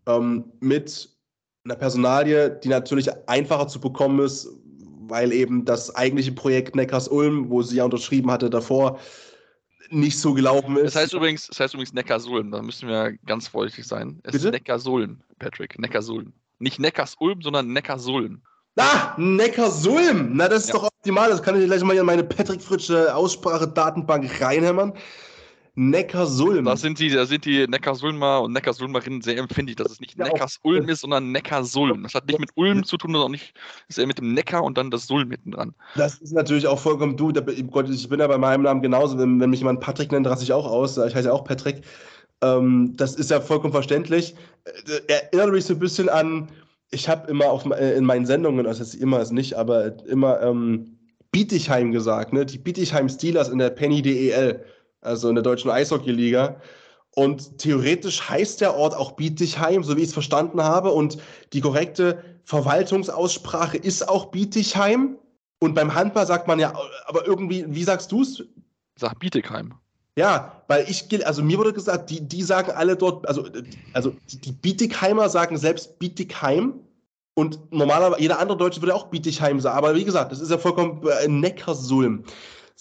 [0.07, 1.09] Ähm, mit
[1.65, 4.49] einer Personalie, die natürlich einfacher zu bekommen ist,
[5.09, 8.99] weil eben das eigentliche Projekt Neckars-Ulm, wo sie ja unterschrieben hatte davor,
[9.93, 10.95] nicht so gelaufen ist.
[10.95, 14.21] Das heißt übrigens, das heißt übrigens Neckarsulm, da müssen wir ganz vorsichtig sein.
[14.25, 14.47] Es Bitte?
[14.47, 16.33] ist Neckarsulm, Patrick, Neckarsulm.
[16.59, 18.43] Nicht Neckarsulm, sondern Neckarsulm.
[18.77, 20.31] Ah, Neckarsulm!
[20.35, 20.75] Na, das ist ja.
[20.75, 21.29] doch optimal.
[21.29, 24.95] Das kann ich gleich mal in meine Patrick Fritsche Aussprache-Datenbank reinhämmern.
[25.75, 26.67] Neckarsulm.
[26.67, 30.27] Da sind die, da sind die Neckarsulmer und Neckarsulmerinnen sehr empfindlich, dass es nicht ja,
[30.27, 32.03] Neckarsulm ist, sondern Neckarsulm.
[32.03, 33.55] Das hat nicht mit Ulm zu tun, sondern auch nicht,
[33.89, 35.75] ist eher mit dem Neckar und dann das Sulm mitten dran.
[35.97, 37.33] Das ist natürlich auch vollkommen du.
[37.71, 39.19] Gott, ich bin ja bei meinem Namen genauso.
[39.19, 40.99] Wenn, wenn mich jemand Patrick nennt, raste ich auch aus.
[40.99, 41.83] Ich heiße ja auch Patrick.
[42.43, 44.35] Ähm, das ist ja vollkommen verständlich.
[44.65, 46.49] Äh, erinnert mich so ein bisschen an,
[46.91, 50.43] ich habe immer auf, äh, in meinen Sendungen, also jetzt immer ist nicht, aber immer
[50.43, 50.99] ähm,
[51.31, 52.45] Bietigheim gesagt, ne?
[52.45, 54.63] Die Bietigheim Steelers in der Penny DEL
[55.03, 56.57] also in der deutschen Eishockeyliga.
[57.15, 60.93] Und theoretisch heißt der Ort auch Bietigheim, so wie ich es verstanden habe.
[60.93, 61.19] Und
[61.53, 65.19] die korrekte Verwaltungsaussprache ist auch Bietigheim.
[65.59, 66.73] Und beim Handball sagt man ja,
[67.07, 68.43] aber irgendwie, wie sagst du es?
[68.97, 69.75] Sag Bietigheim.
[70.17, 73.47] Ja, weil ich, also mir wurde gesagt, die, die sagen alle dort, also,
[73.93, 76.75] also die Bietigheimer sagen selbst Bietigheim
[77.35, 79.79] und normalerweise jeder andere Deutsche würde auch Bietigheim sagen.
[79.79, 82.25] Aber wie gesagt, das ist ja vollkommen äh, Neckarsulm.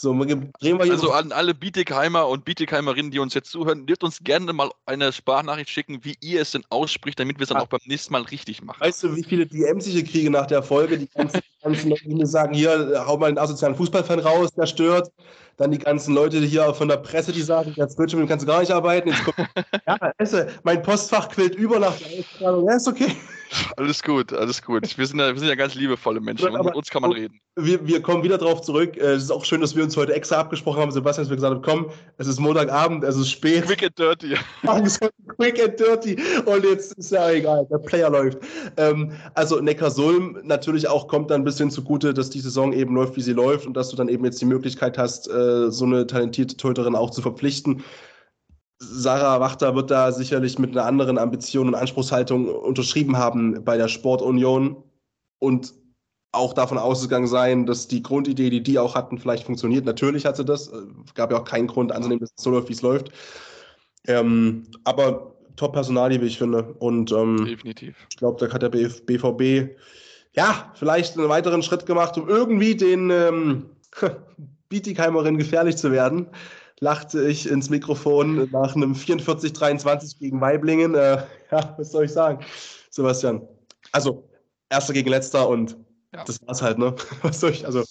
[0.02, 4.04] So, drehen wir hier also an alle Bietigheimer und Bietigheimerinnen, die uns jetzt zuhören, dürft
[4.04, 7.60] uns gerne mal eine Sprachnachricht schicken, wie ihr es denn ausspricht, damit wir es dann
[7.60, 8.82] auch beim nächsten Mal richtig machen.
[8.82, 10.98] Weißt du, wie viele DMs ich hier kriege nach der Folge?
[10.98, 15.12] Die ganzen, ganzen Leute, sagen, hier, hau mal den asozialen Fußballfan raus, der stört.
[15.58, 18.48] Dann die ganzen Leute hier von der Presse, die sagen, jetzt wird schon, kannst du
[18.48, 19.14] gar nicht arbeiten.
[19.26, 19.38] Kommt,
[19.88, 22.68] ja, esse, mein Postfach quillt über nach der Ausstrahlung.
[22.68, 23.16] Ja, ist okay.
[23.76, 24.98] Alles gut, alles gut.
[24.98, 27.40] Wir sind ja, wir sind ja ganz liebevolle Menschen und mit uns kann man reden.
[27.58, 28.96] Wir, wir kommen wieder drauf zurück.
[28.96, 31.36] Äh, es ist auch schön, dass wir uns heute extra abgesprochen haben, Sebastian, dass wir
[31.36, 33.66] gesagt haben, komm, es ist Montagabend, es ist spät.
[33.66, 34.36] Quick and dirty.
[35.38, 36.18] Quick and dirty.
[36.46, 38.40] Und jetzt ist ja egal, der Player läuft.
[38.78, 43.18] Ähm, also Neckarsulm natürlich auch kommt dann ein bisschen zugute, dass die Saison eben läuft,
[43.18, 46.08] wie sie läuft und dass du dann eben jetzt die Möglichkeit hast, äh, so eine
[46.08, 47.84] talentierte Töterin auch zu verpflichten.
[48.80, 53.88] Sarah Wachter wird da sicherlich mit einer anderen Ambition und Anspruchshaltung unterschrieben haben bei der
[53.88, 54.84] Sportunion
[55.40, 55.74] und
[56.32, 59.86] auch davon ausgegangen sein, dass die Grundidee, die die auch hatten, vielleicht funktioniert.
[59.86, 60.68] Natürlich hatte das.
[61.06, 63.12] Es gab ja auch keinen Grund anzunehmen, dass es so läuft, wie es läuft.
[64.08, 66.74] Ähm, aber Top-Personalie, wie ich finde.
[66.80, 67.96] Und ähm, definitiv.
[68.10, 69.76] Ich glaube, da hat der BVB
[70.34, 73.66] ja vielleicht einen weiteren Schritt gemacht, um irgendwie den ähm,
[74.72, 76.28] Bietigheimerin gefährlich zu werden
[76.80, 80.96] lachte ich ins Mikrofon nach einem 44-23 gegen Weiblingen.
[80.96, 82.44] Äh, ja, was soll ich sagen,
[82.90, 83.48] Sebastian?
[83.92, 84.28] Also,
[84.70, 85.78] erster gegen letzter und
[86.14, 86.24] ja.
[86.24, 86.96] das war's halt, ne?
[87.22, 87.84] Was soll ich, also.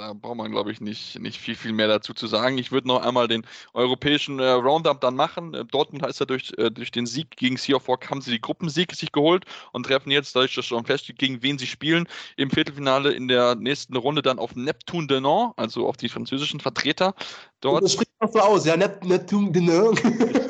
[0.00, 2.56] Da braucht man, glaube ich, nicht, nicht viel, viel mehr dazu zu sagen.
[2.56, 5.52] Ich würde noch einmal den europäischen äh, Roundup dann machen.
[5.52, 8.94] Äh, Dortmund heißt ja durch, äh, durch den Sieg gegen Seahawk haben sie die Gruppensieg
[8.94, 12.08] sich geholt und treffen jetzt, dadurch, dass schon feststeht, gegen wen sie spielen,
[12.38, 17.14] im Viertelfinale in der nächsten Runde dann auf Neptune Denon, also auf die französischen Vertreter
[17.60, 17.82] dort.
[17.82, 19.96] Das spricht noch so aus, ja, Neptune Denon.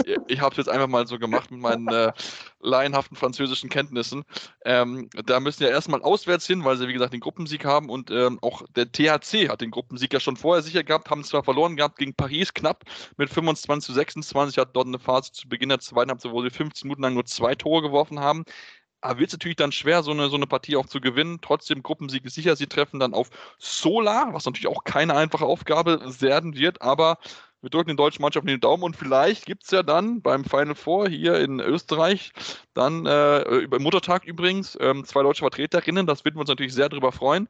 [0.05, 2.13] ich, ich habe es jetzt einfach mal so gemacht mit meinen äh,
[2.61, 4.25] laienhaften französischen Kenntnissen.
[4.65, 8.11] Ähm, da müssen ja erstmal auswärts hin, weil sie, wie gesagt, den Gruppensieg haben und
[8.11, 11.77] ähm, auch der THC hat den Gruppensieg ja schon vorher sicher gehabt, haben zwar verloren
[11.77, 12.85] gehabt gegen Paris knapp
[13.17, 16.51] mit 25 zu 26, hat dort eine Phase zu Beginn der zweiten Halbzeit, wo sie
[16.51, 18.45] 15 Minuten lang nur zwei Tore geworfen haben.
[19.01, 21.39] Aber wird es natürlich dann schwer, so eine, so eine Partie auch zu gewinnen.
[21.41, 22.57] Trotzdem Gruppensieg ist sicher.
[22.57, 26.83] Sie treffen dann auf Solar, was natürlich auch keine einfache Aufgabe werden wird.
[26.83, 27.19] Aber
[27.63, 30.75] Wir drücken den deutschen Mannschaften den Daumen und vielleicht gibt es ja dann beim Final
[30.75, 32.33] Four hier in Österreich,
[32.73, 36.07] dann äh, über Muttertag übrigens, ähm, zwei deutsche Vertreterinnen.
[36.07, 37.49] Das würden wir uns natürlich sehr darüber freuen.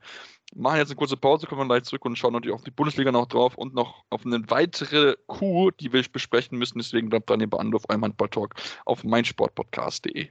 [0.52, 3.12] Machen jetzt eine kurze Pause, kommen wir gleich zurück und schauen natürlich auf die Bundesliga
[3.12, 6.78] noch drauf und noch auf eine weitere Kuh, die wir besprechen müssen.
[6.78, 8.55] Deswegen bleibt dran, bei Anruf eurem Handball-Talk
[8.86, 10.31] auf meinsportpodcast.de.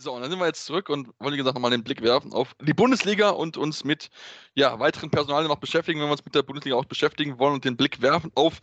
[0.00, 2.32] So, und dann sind wir jetzt zurück und wollen, wie gesagt, nochmal den Blick werfen
[2.32, 4.10] auf die Bundesliga und uns mit
[4.54, 7.64] ja, weiteren Personalien noch beschäftigen, wenn wir uns mit der Bundesliga auch beschäftigen wollen und
[7.64, 8.60] den Blick werfen auf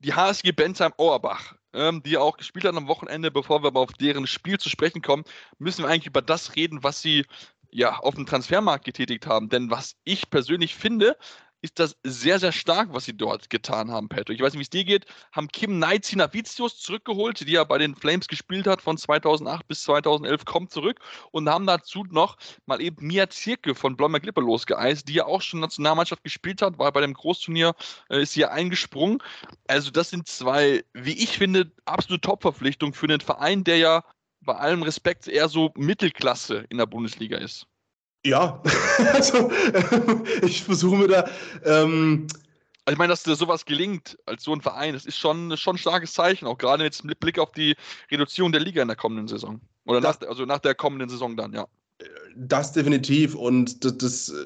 [0.00, 3.30] die HSG Bensheim-Auerbach, ähm, die ja auch gespielt hat am Wochenende.
[3.30, 5.24] Bevor wir aber auf deren Spiel zu sprechen kommen,
[5.58, 7.24] müssen wir eigentlich über das reden, was sie
[7.70, 9.48] ja auf dem Transfermarkt getätigt haben.
[9.48, 11.16] Denn was ich persönlich finde,
[11.64, 14.36] ist das sehr, sehr stark, was sie dort getan haben, Patrick.
[14.36, 15.06] Ich weiß nicht, wie es dir geht.
[15.32, 20.44] Haben Kim Naizinavicius zurückgeholt, die ja bei den Flames gespielt hat von 2008 bis 2011,
[20.44, 21.00] kommt zurück
[21.30, 22.36] und haben dazu noch
[22.66, 26.78] mal eben Mia Zirke von Blommer Klippe losgeeist, die ja auch schon Nationalmannschaft gespielt hat,
[26.78, 27.74] war bei dem Großturnier,
[28.10, 29.22] äh, ist hier eingesprungen.
[29.66, 34.04] Also das sind zwei, wie ich finde, absolute Top-Verpflichtungen für einen Verein, der ja
[34.42, 37.66] bei allem Respekt eher so Mittelklasse in der Bundesliga ist.
[38.26, 38.62] Ja,
[39.12, 39.50] also
[40.42, 41.28] ich versuche mir da.
[41.64, 42.26] Ähm,
[42.86, 45.76] also ich meine, dass dir sowas gelingt als so ein Verein, das ist schon, schon
[45.76, 47.74] ein starkes Zeichen, auch gerade jetzt mit Blick auf die
[48.10, 49.60] Reduzierung der Liga in der kommenden Saison.
[49.86, 51.66] Oder das, nach, also nach der kommenden Saison dann, ja.
[52.36, 53.34] Das definitiv.
[53.34, 54.44] Und das, das äh,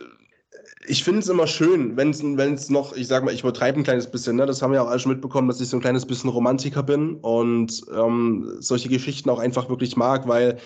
[0.87, 4.11] ich finde es immer schön, wenn es noch, ich sag mal, ich übertreibe ein kleines
[4.11, 4.47] bisschen, ne?
[4.47, 7.17] das haben wir auch alle schon mitbekommen, dass ich so ein kleines bisschen Romantiker bin
[7.17, 10.59] und ähm, solche Geschichten auch einfach wirklich mag, weil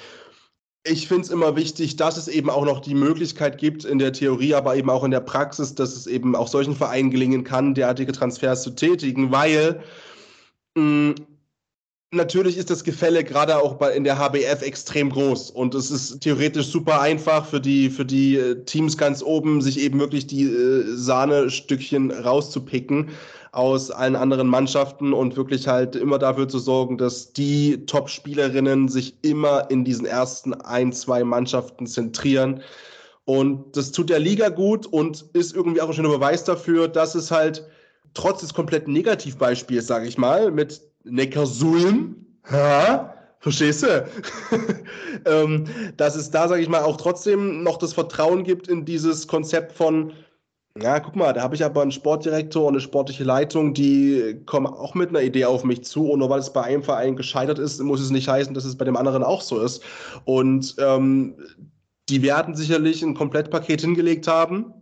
[0.84, 4.12] ich finde es immer wichtig, dass es eben auch noch die Möglichkeit gibt, in der
[4.12, 7.74] Theorie, aber eben auch in der Praxis, dass es eben auch solchen Vereinen gelingen kann,
[7.74, 9.80] derartige Transfers zu tätigen, weil
[10.74, 11.14] mh,
[12.10, 16.20] natürlich ist das Gefälle gerade auch bei, in der HBF extrem groß und es ist
[16.20, 20.44] theoretisch super einfach für die, für die äh, Teams ganz oben, sich eben wirklich die
[20.44, 23.10] äh, Sahnestückchen rauszupicken
[23.52, 29.14] aus allen anderen Mannschaften und wirklich halt immer dafür zu sorgen, dass die Top-Spielerinnen sich
[29.22, 32.62] immer in diesen ersten ein, zwei Mannschaften zentrieren.
[33.26, 37.14] Und das tut der Liga gut und ist irgendwie auch ein schöner Beweis dafür, dass
[37.14, 37.64] es halt
[38.14, 42.16] trotz des kompletten Negativbeispiels, sage ich mal, mit Neckarsulm,
[42.50, 44.08] ja, verstehst du?
[45.26, 45.64] ähm,
[45.98, 49.72] dass es da, sage ich mal, auch trotzdem noch das Vertrauen gibt in dieses Konzept
[49.72, 50.12] von,
[50.80, 54.66] ja, guck mal, da habe ich aber einen Sportdirektor und eine sportliche Leitung, die kommen
[54.66, 56.10] auch mit einer Idee auf mich zu.
[56.10, 58.76] Und nur weil es bei einem Verein gescheitert ist, muss es nicht heißen, dass es
[58.76, 59.82] bei dem anderen auch so ist.
[60.24, 61.36] Und ähm,
[62.08, 64.72] die werden sicherlich ein Komplettpaket hingelegt haben,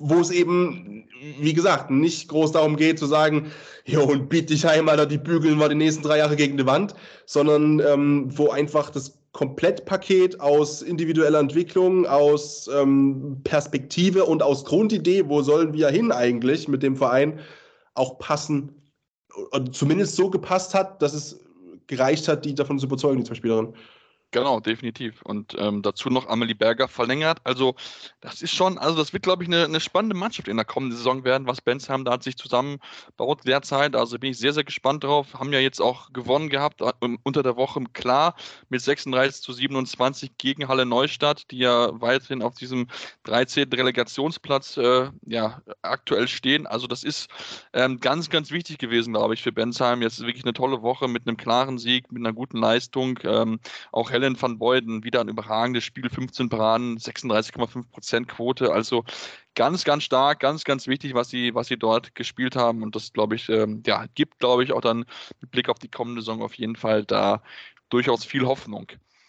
[0.00, 1.06] wo es eben,
[1.38, 3.52] wie gesagt, nicht groß darum geht zu sagen,
[3.84, 6.66] jo, und biet dich heim, Alter, die bügeln wir die nächsten drei Jahre gegen die
[6.66, 6.94] Wand,
[7.26, 15.28] sondern ähm, wo einfach das Komplettpaket aus individueller Entwicklung, aus ähm, Perspektive und aus Grundidee,
[15.28, 17.38] wo sollen wir hin eigentlich mit dem Verein,
[17.92, 18.80] auch passen,
[19.72, 21.44] zumindest so gepasst hat, dass es
[21.86, 23.74] gereicht hat, die davon zu überzeugen, die zwei Spielerinnen.
[24.32, 25.22] Genau, definitiv.
[25.22, 27.38] Und ähm, dazu noch Amelie Berger verlängert.
[27.44, 27.76] Also,
[28.20, 30.96] das ist schon, also das wird, glaube ich, eine, eine, spannende Mannschaft in der kommenden
[30.96, 33.94] Saison werden, was Bensheim da hat sich zusammenbaut derzeit.
[33.94, 35.34] Also bin ich sehr, sehr gespannt drauf.
[35.34, 36.92] Haben ja jetzt auch gewonnen gehabt äh,
[37.22, 38.34] unter der Woche, klar,
[38.68, 42.88] mit 36 zu 27 gegen Halle Neustadt, die ja weiterhin auf diesem
[43.24, 43.72] 13.
[43.72, 46.66] Relegationsplatz äh, ja, aktuell stehen.
[46.66, 47.28] Also, das ist
[47.72, 50.02] ähm, ganz, ganz wichtig gewesen, glaube ich, für Bensheim.
[50.02, 53.20] Jetzt ist wirklich eine tolle Woche mit einem klaren Sieg, mit einer guten Leistung.
[53.22, 53.60] Ähm,
[53.92, 58.72] auch Helle Dylan van Beuden, wieder ein überragendes Spiel, 15 Paraden, 36,5% Quote.
[58.72, 59.04] Also
[59.54, 62.82] ganz, ganz stark, ganz, ganz wichtig, was sie, was sie dort gespielt haben.
[62.82, 65.04] Und das, glaube ich, ähm, ja, gibt, glaube ich, auch dann
[65.40, 67.42] mit Blick auf die kommende Saison auf jeden Fall da
[67.90, 68.86] durchaus viel Hoffnung.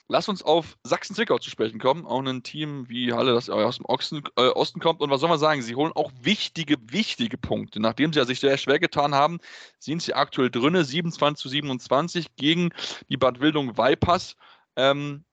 [0.09, 2.05] Lass uns auf Sachsen-Zwickau zu sprechen kommen.
[2.05, 5.01] Auch ein Team wie Halle, das aus dem Osten, äh, Osten kommt.
[5.01, 5.61] Und was soll man sagen?
[5.61, 7.81] Sie holen auch wichtige, wichtige Punkte.
[7.81, 9.39] Nachdem sie ja sich sehr schwer getan haben,
[9.79, 10.85] sind sie aktuell drinne.
[10.85, 12.69] 27 zu 27 gegen
[13.09, 14.37] die Bad Wildung Vipers.
[14.77, 15.25] Ähm,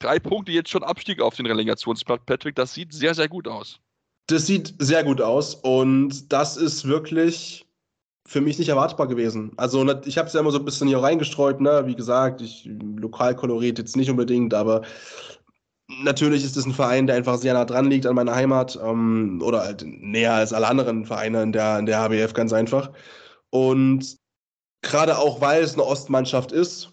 [0.00, 2.56] drei Punkte jetzt schon Abstieg auf den Relegationsplatz, Patrick.
[2.56, 3.78] Das sieht sehr, sehr gut aus.
[4.26, 7.64] Das sieht sehr gut aus und das ist wirklich
[8.26, 9.52] für mich nicht erwartbar gewesen.
[9.56, 11.84] Also ich habe es ja immer so ein bisschen hier reingestreut, ne?
[11.86, 14.82] wie gesagt, ich Lokalkolorit jetzt nicht unbedingt, aber
[16.02, 19.40] natürlich ist es ein Verein, der einfach sehr nah dran liegt an meiner Heimat ähm,
[19.44, 22.90] oder halt näher als alle anderen Vereine in der, in der HBF ganz einfach.
[23.50, 24.18] Und
[24.82, 26.92] gerade auch, weil es eine Ostmannschaft ist,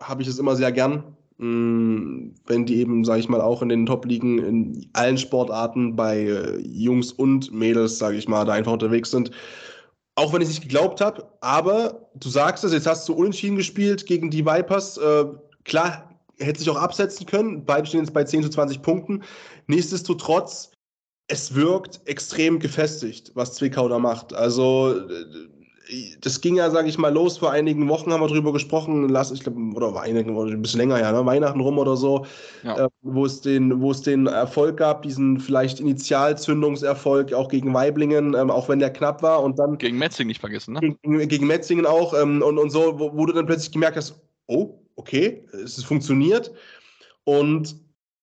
[0.00, 1.15] habe ich es immer sehr gern.
[1.38, 6.20] Mm, wenn die eben, sage ich mal, auch in den Top-Ligen in allen Sportarten bei
[6.20, 9.30] äh, Jungs und Mädels, sage ich mal, da einfach unterwegs sind.
[10.14, 14.06] Auch wenn ich nicht geglaubt habe, aber du sagst es, jetzt hast du unentschieden gespielt
[14.06, 14.96] gegen die Vipers.
[14.96, 15.26] Äh,
[15.64, 16.08] klar,
[16.38, 17.66] hätte sich auch absetzen können.
[17.66, 19.22] Beide stehen jetzt bei 10 zu 20 Punkten.
[19.66, 20.70] Nichtsdestotrotz,
[21.28, 24.32] es wirkt extrem gefestigt, was Zwickau da macht.
[24.32, 25.24] Also äh,
[26.20, 27.38] das ging ja, sage ich mal, los.
[27.38, 30.80] Vor einigen Wochen haben wir drüber gesprochen, lass, ich glaube, oder Weihnachten, oder ein bisschen
[30.80, 31.24] länger, ja, ne?
[31.24, 32.26] Weihnachten rum oder so,
[32.62, 32.86] ja.
[32.86, 38.34] äh, wo, es den, wo es den Erfolg gab, diesen vielleicht Initialzündungserfolg auch gegen Weiblingen,
[38.34, 39.42] ähm, auch wenn der knapp war.
[39.42, 39.78] Und dann.
[39.78, 40.80] Gegen Metzingen nicht vergessen, ne?
[40.80, 44.20] Gegen, gegen Metzingen auch ähm, und, und so, wo, wo du dann plötzlich gemerkt hast,
[44.48, 46.52] oh, okay, es funktioniert.
[47.24, 47.76] Und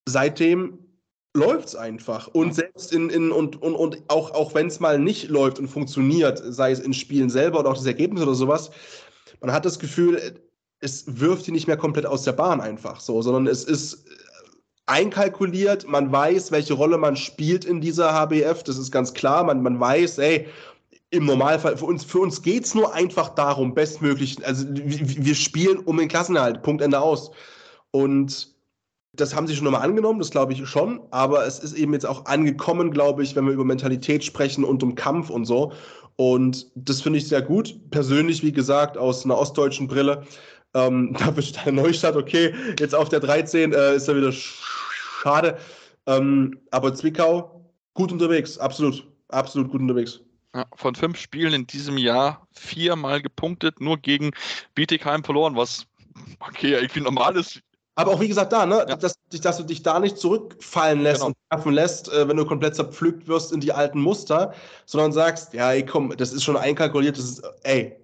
[0.06, 0.80] seitdem
[1.34, 2.28] läuft es einfach.
[2.28, 5.68] Und selbst in, in und, und, und auch, auch wenn es mal nicht läuft und
[5.68, 8.72] funktioniert, sei es in Spielen selber oder auch das Ergebnis oder sowas,
[9.42, 10.40] man hat das Gefühl,
[10.80, 14.06] es wirft die nicht mehr komplett aus der Bahn einfach so, sondern es ist
[14.86, 19.64] einkalkuliert, man weiß, welche Rolle man spielt in dieser HBF, das ist ganz klar, man,
[19.64, 20.48] man weiß, ey,
[21.10, 25.78] im Normalfall, für uns, für uns geht es nur einfach darum, bestmöglich, also wir spielen
[25.80, 27.32] um den Klassenerhalt, Punkt, Ende aus.
[27.92, 28.53] Und
[29.15, 32.06] das haben sie schon nochmal angenommen, das glaube ich schon, aber es ist eben jetzt
[32.06, 35.72] auch angekommen, glaube ich, wenn wir über Mentalität sprechen und um Kampf und so.
[36.15, 37.76] Und das finde ich sehr gut.
[37.91, 40.23] Persönlich, wie gesagt, aus einer ostdeutschen Brille.
[40.73, 45.57] Ähm, da besteht eine Neustadt, okay, jetzt auf der 13 äh, ist er wieder schade.
[46.07, 50.22] Ähm, aber Zwickau, gut unterwegs, absolut, absolut gut unterwegs.
[50.56, 54.31] Ja, von fünf Spielen in diesem Jahr viermal gepunktet, nur gegen
[54.76, 55.85] Bietigheim verloren, was
[56.40, 57.61] okay, irgendwie normal ist
[57.95, 58.95] aber auch wie gesagt, da, ne, ja.
[58.95, 61.28] dass, dass, du dich da nicht zurückfallen lässt genau.
[61.28, 64.53] und werfen lässt, äh, wenn du komplett zerpflückt wirst in die alten Muster,
[64.86, 67.95] sondern sagst, ja, ey, komm, das ist schon einkalkuliert, das ist, ey,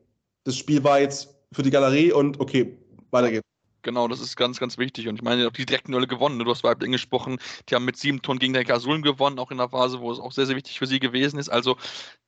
[0.43, 2.77] das Spiel war jetzt für die Galerie und okay,
[3.11, 3.48] weiter geht's.
[3.81, 5.07] Genau, das ist ganz, ganz wichtig.
[5.07, 6.37] Und ich meine, auch die direkten Duelle gewonnen.
[6.37, 6.43] Ne?
[6.43, 7.39] Du hast Weibling gesprochen,
[7.69, 10.19] die haben mit sieben Tonnen gegen der Gasulm gewonnen, auch in der Phase, wo es
[10.19, 11.49] auch sehr, sehr wichtig für sie gewesen ist.
[11.49, 11.77] Also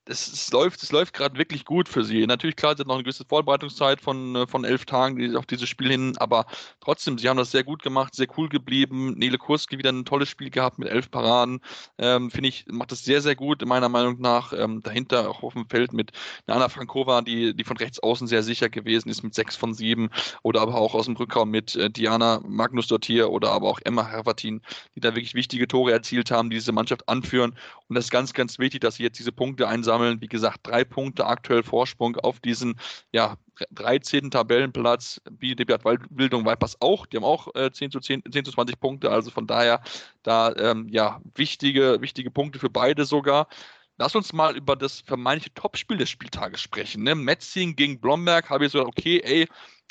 [0.05, 2.25] es, es läuft, es läuft gerade wirklich gut für sie.
[2.25, 5.69] Natürlich, klar, sie hat noch eine gewisse Vorbereitungszeit von, äh, von elf Tagen auf dieses
[5.69, 6.45] Spiel hin, aber
[6.79, 9.13] trotzdem, sie haben das sehr gut gemacht, sehr cool geblieben.
[9.17, 11.59] Nele Kurski wieder ein tolles Spiel gehabt mit elf Paraden.
[11.97, 14.53] Ähm, Finde ich, macht das sehr, sehr gut, meiner Meinung nach.
[14.53, 16.11] Ähm, dahinter auch auf dem Feld mit
[16.47, 20.09] Nana Frankova, die, die von rechts außen sehr sicher gewesen ist mit sechs von sieben.
[20.41, 24.07] Oder aber auch aus dem Rückraum mit äh, Diana Magnus Dortier oder aber auch Emma
[24.07, 24.61] Hervatin,
[24.95, 27.55] die da wirklich wichtige Tore erzielt haben, die diese Mannschaft anführen.
[27.87, 30.21] Und das ist ganz, ganz wichtig, dass sie jetzt diese Punkte einsammeln sammeln.
[30.21, 32.79] Wie gesagt, drei Punkte aktuell Vorsprung auf diesen
[33.11, 33.37] ja,
[33.71, 34.31] 13.
[34.31, 35.21] Tabellenplatz.
[35.29, 37.05] Bielefeld Waldbildung Vipers auch.
[37.05, 39.11] Die haben auch äh, 10, zu 10, 10 zu 20 Punkte.
[39.11, 39.81] Also von daher
[40.23, 43.47] da ähm, ja wichtige, wichtige Punkte für beide sogar.
[43.97, 47.03] Lass uns mal über das vermeintliche Topspiel des Spieltages sprechen.
[47.03, 47.13] Ne?
[47.13, 49.47] Metzing gegen Blomberg habe ich so, okay, ey,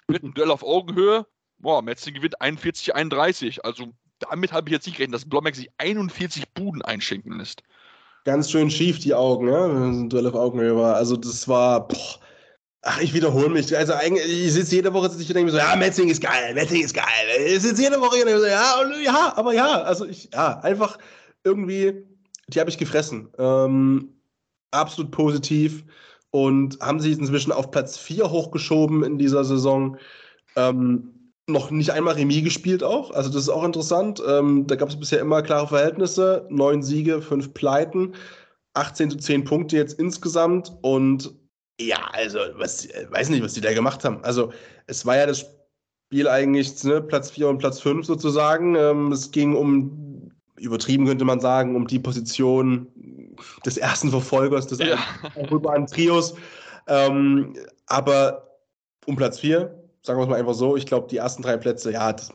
[0.09, 1.27] wird ein Duell auf Augenhöhe.
[1.61, 3.65] Boah, Metzing gewinnt 41, 31.
[3.65, 7.63] Also damit habe ich jetzt nicht gerechnet, dass Blomberg sich 41 Buden einschenken lässt
[8.25, 10.97] ganz schön schief, die Augen, es ein Duell auf Augenhöhe war.
[10.97, 12.21] Also das war, boah,
[12.83, 13.77] ach, ich wiederhole mich.
[13.77, 16.23] Also eigentlich, ich sitze jede Woche sitze ich und denke mir so, ja, Metzing ist
[16.23, 17.07] geil, Metzing ist geil.
[17.47, 20.61] Ich sitze jede Woche und denke so, ja, und, ja, aber ja, also ich, ja,
[20.61, 20.99] einfach
[21.45, 22.05] irgendwie,
[22.49, 23.29] die habe ich gefressen.
[23.39, 24.15] Ähm,
[24.71, 25.85] absolut positiv
[26.31, 29.97] und haben sich inzwischen auf Platz 4 hochgeschoben in dieser Saison.
[30.57, 31.15] Ähm,
[31.51, 33.11] noch nicht einmal Remis gespielt auch.
[33.13, 34.23] Also das ist auch interessant.
[34.27, 36.47] Ähm, da gab es bisher immer klare Verhältnisse.
[36.51, 38.15] Neun Siege, fünf Pleiten,
[38.75, 40.73] 18 zu 10 Punkte jetzt insgesamt.
[40.83, 41.35] Und
[41.81, 44.23] ja, also was, weiß nicht, was die da gemacht haben.
[44.23, 44.53] Also
[44.87, 45.47] es war ja das
[46.11, 48.75] Spiel eigentlich ne, Platz 4 und Platz 5 sozusagen.
[48.75, 52.87] Ähm, es ging um, übertrieben könnte man sagen, um die Position
[53.65, 54.99] des ersten Verfolgers, des ja.
[55.51, 56.35] urbanen Trios.
[56.87, 57.55] Ähm,
[57.87, 58.59] aber
[59.07, 61.93] um Platz 4 sagen wir es mal einfach so, ich glaube, die ersten drei Plätze,
[61.93, 62.33] ja, das,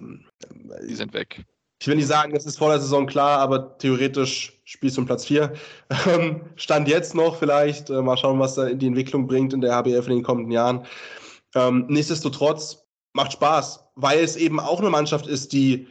[0.87, 1.45] die sind weg.
[1.81, 5.07] Ich will nicht sagen, das ist vor der Saison klar, aber theoretisch spielst du um
[5.07, 5.53] Platz 4.
[6.07, 7.89] Ähm, Stand jetzt noch vielleicht.
[7.89, 10.51] Äh, mal schauen, was da in die Entwicklung bringt in der HBF in den kommenden
[10.51, 10.85] Jahren.
[11.53, 15.87] Ähm, nichtsdestotrotz macht Spaß, weil es eben auch eine Mannschaft ist, die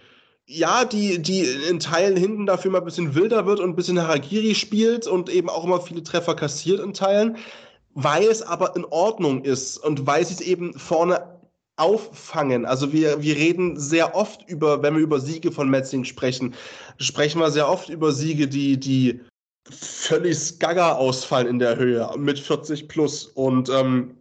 [0.46, 4.01] ja, die, die in Teilen hinten dafür mal ein bisschen wilder wird und ein bisschen
[4.01, 7.38] Haragiri spielt und eben auch immer viele Treffer kassiert in Teilen,
[7.94, 11.34] weil es aber in Ordnung ist und weil sie es eben vorne
[11.76, 12.66] auffangen.
[12.66, 16.55] Also wir, wir reden sehr oft über, wenn wir über Siege von Metzing sprechen,
[16.98, 19.20] sprechen wir sehr oft über Siege, die, die
[19.70, 23.26] völlig gaga ausfallen in der Höhe mit 40 plus.
[23.26, 24.16] Und ähm,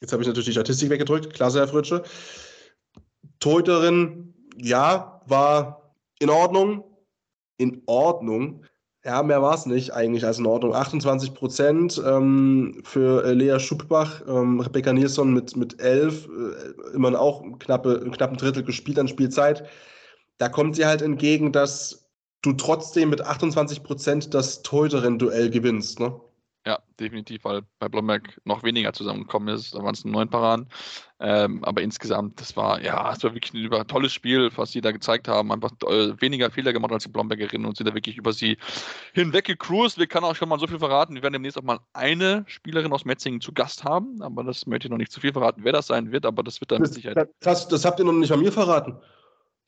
[0.00, 1.34] jetzt habe ich natürlich die Statistik weggedrückt.
[1.34, 2.02] Klasse, Herr Fritsche.
[3.40, 6.84] Torhüterin, ja, war in Ordnung.
[7.58, 8.64] In Ordnung.
[9.02, 10.74] Ja, mehr war es nicht eigentlich als in Ordnung.
[10.74, 17.16] 28 Prozent ähm, für äh, Lea Schuppbach, ähm, Rebecca Nilsson mit, mit 11, äh, immerhin
[17.16, 19.66] auch knappe, ein knappen Drittel gespielt an Spielzeit.
[20.36, 22.10] Da kommt sie halt entgegen, dass
[22.42, 25.98] du trotzdem mit 28 Prozent das Torhüterin-Duell gewinnst.
[25.98, 26.20] Ne?
[26.66, 29.74] Ja, definitiv, weil bei Blomberg noch weniger zusammengekommen ist.
[29.74, 30.68] Da waren es neun Paraden.
[31.18, 34.82] Ähm, aber insgesamt, das war, ja, es war wirklich ein über tolles Spiel, was sie
[34.82, 35.52] da gezeigt haben.
[35.52, 38.58] Einfach äh, weniger Fehler gemacht als die Blombergerinnen und sind da wirklich über sie
[39.14, 39.98] hinweg gecruised.
[39.98, 41.14] Wir können auch schon mal so viel verraten.
[41.14, 44.20] Wir werden demnächst auch mal eine Spielerin aus Metzingen zu Gast haben.
[44.20, 46.26] Aber das möchte ich noch nicht zu viel verraten, wer das sein wird.
[46.26, 47.30] Aber das wird dann mit Sicherheit.
[47.40, 48.98] Krass, das habt ihr noch nicht an mir verraten.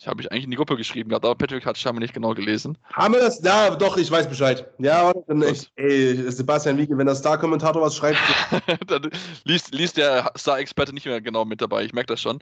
[0.02, 2.12] Ich habe ich eigentlich in die Gruppe geschrieben gehabt, aber Patrick hat es scheinbar nicht
[2.12, 2.76] genau gelesen.
[2.92, 3.40] Haben wir das?
[3.44, 4.68] Ja, doch, ich weiß Bescheid.
[4.78, 8.18] Ja, dann ich, ey, Sebastian Wiege, wenn der Star-Kommentator was schreibt.
[8.88, 9.08] dann
[9.44, 12.40] liest, liest der Star-Experte nicht mehr genau mit dabei, ich merke das schon.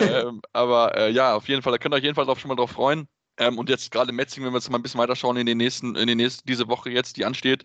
[0.00, 2.56] ähm, aber äh, ja, auf jeden Fall, da könnt ihr euch jedenfalls auch schon mal
[2.56, 3.06] drauf freuen.
[3.36, 5.58] Ähm, und jetzt gerade Metzing, wenn wir jetzt mal ein bisschen weiter schauen in den
[5.58, 7.62] nächsten, in den nächsten, diese Woche jetzt, die ansteht,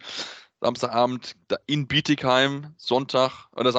[0.59, 1.37] Samstagabend
[1.67, 3.71] in Bietigheim, Sonntag oder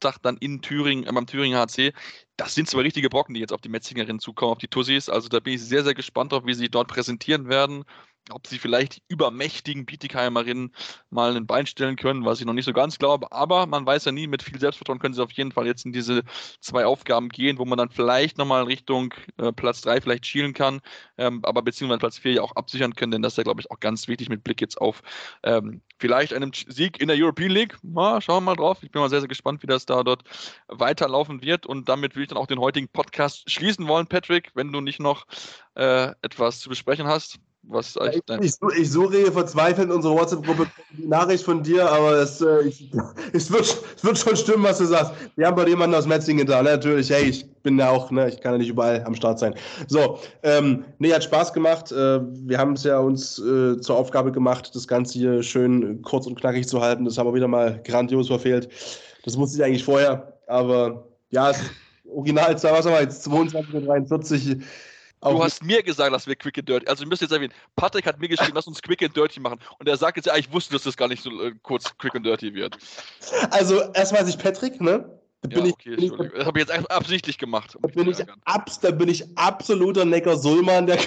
[0.00, 1.92] Samstag dann in Thüringen, äh, beim Thüringen HC
[2.40, 5.10] das sind zwei richtige Brocken, die jetzt auf die Metzingerinnen zukommen, auf die Tussis.
[5.10, 7.84] Also da bin ich sehr, sehr gespannt drauf, wie sie dort präsentieren werden
[8.32, 10.72] ob sie vielleicht die übermächtigen Bietigheimerinnen
[11.10, 13.32] mal ein Bein stellen können, was ich noch nicht so ganz glaube.
[13.32, 15.92] Aber man weiß ja nie, mit viel Selbstvertrauen können sie auf jeden Fall jetzt in
[15.92, 16.22] diese
[16.60, 20.80] zwei Aufgaben gehen, wo man dann vielleicht nochmal Richtung äh, Platz 3 vielleicht schielen kann,
[21.18, 23.70] ähm, aber beziehungsweise Platz 4 ja auch absichern können, denn das ist ja, glaube ich,
[23.70, 25.02] auch ganz wichtig mit Blick jetzt auf
[25.42, 27.76] ähm, vielleicht einen Sieg in der European League.
[27.82, 28.78] Mal, schauen wir mal drauf.
[28.82, 30.22] Ich bin mal sehr, sehr gespannt, wie das da dort
[30.68, 31.66] weiterlaufen wird.
[31.66, 35.00] Und damit will ich dann auch den heutigen Podcast schließen wollen, Patrick, wenn du nicht
[35.00, 35.26] noch
[35.74, 37.38] äh, etwas zu besprechen hast.
[37.64, 40.66] Was ich, ich, ich, suche hier verzweifelt in unserer WhatsApp-Gruppe
[40.96, 42.90] die Nachricht von dir, aber es, äh, ich,
[43.32, 43.64] es, wird,
[43.96, 45.12] es wird schon stimmen, was du sagst.
[45.36, 46.70] Wir haben bei jemanden aus Metzingen da, ne?
[46.70, 47.10] natürlich.
[47.10, 49.54] Hey, ich bin ja auch, ne, ich kann ja nicht überall am Start sein.
[49.88, 51.92] So, ähm, nee, hat Spaß gemacht.
[51.92, 56.26] Äh, wir haben es ja uns äh, zur Aufgabe gemacht, das Ganze hier schön kurz
[56.26, 57.04] und knackig zu halten.
[57.04, 58.68] Das haben wir wieder mal grandios verfehlt.
[59.24, 61.60] Das wusste ich eigentlich vorher, aber ja, es,
[62.12, 64.62] original, was haben wir jetzt, 22.43 Uhr
[65.22, 66.86] Du hast mir gesagt, dass wir Quick and Dirty.
[66.86, 69.58] Also, wir müssen jetzt erwähnen, Patrick hat mir geschrieben, lass uns Quick and Dirty machen.
[69.78, 72.14] Und er sagt jetzt, ja, ich wusste, dass das gar nicht so äh, kurz Quick
[72.14, 72.78] and Dirty wird.
[73.50, 75.20] Also, erstmal ist ich Patrick, ne?
[75.42, 76.38] Da bin ja, okay, ich, Entschuldigung.
[76.38, 77.76] Das habe ich jetzt absichtlich gemacht.
[77.76, 80.98] Um da, bin ich abs, da bin ich absoluter Necker-Sulman, der.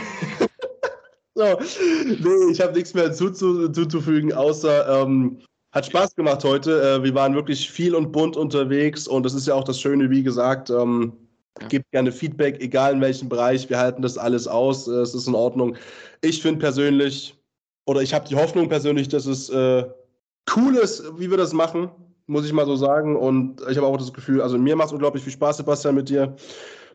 [1.36, 1.60] so,
[2.06, 5.40] nee, ich habe nichts mehr zuzufügen, außer ähm,
[5.72, 6.82] hat Spaß gemacht heute.
[6.82, 10.10] Äh, wir waren wirklich viel und bunt unterwegs und das ist ja auch das Schöne,
[10.10, 10.70] wie gesagt.
[10.70, 11.14] Ähm,
[11.62, 11.68] ja.
[11.68, 13.70] Gebt gerne Feedback, egal in welchem Bereich.
[13.70, 14.88] Wir halten das alles aus.
[14.88, 15.76] Äh, es ist in Ordnung.
[16.22, 17.36] Ich finde persönlich,
[17.86, 19.86] oder ich habe die Hoffnung persönlich, dass es äh,
[20.56, 21.92] cool ist, wie wir das machen,
[22.28, 23.16] muss ich mal so sagen.
[23.16, 26.10] Und ich habe auch das Gefühl, also mir macht es unglaublich viel Spaß, Sebastian, mit
[26.10, 26.36] dir,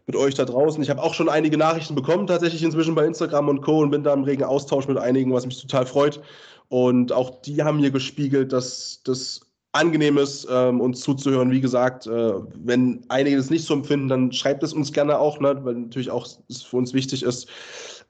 [0.07, 0.83] mit euch da draußen.
[0.83, 3.81] Ich habe auch schon einige Nachrichten bekommen, tatsächlich inzwischen bei Instagram und Co.
[3.81, 6.21] und bin da im regen Austausch mit einigen, was mich total freut.
[6.69, 9.48] Und auch die haben mir gespiegelt, dass das
[9.79, 11.51] angenehm ist, ähm, uns zuzuhören.
[11.51, 15.41] Wie gesagt, äh, wenn einige das nicht so empfinden, dann schreibt es uns gerne auch,
[15.41, 17.49] ne, weil natürlich auch es für uns wichtig ist,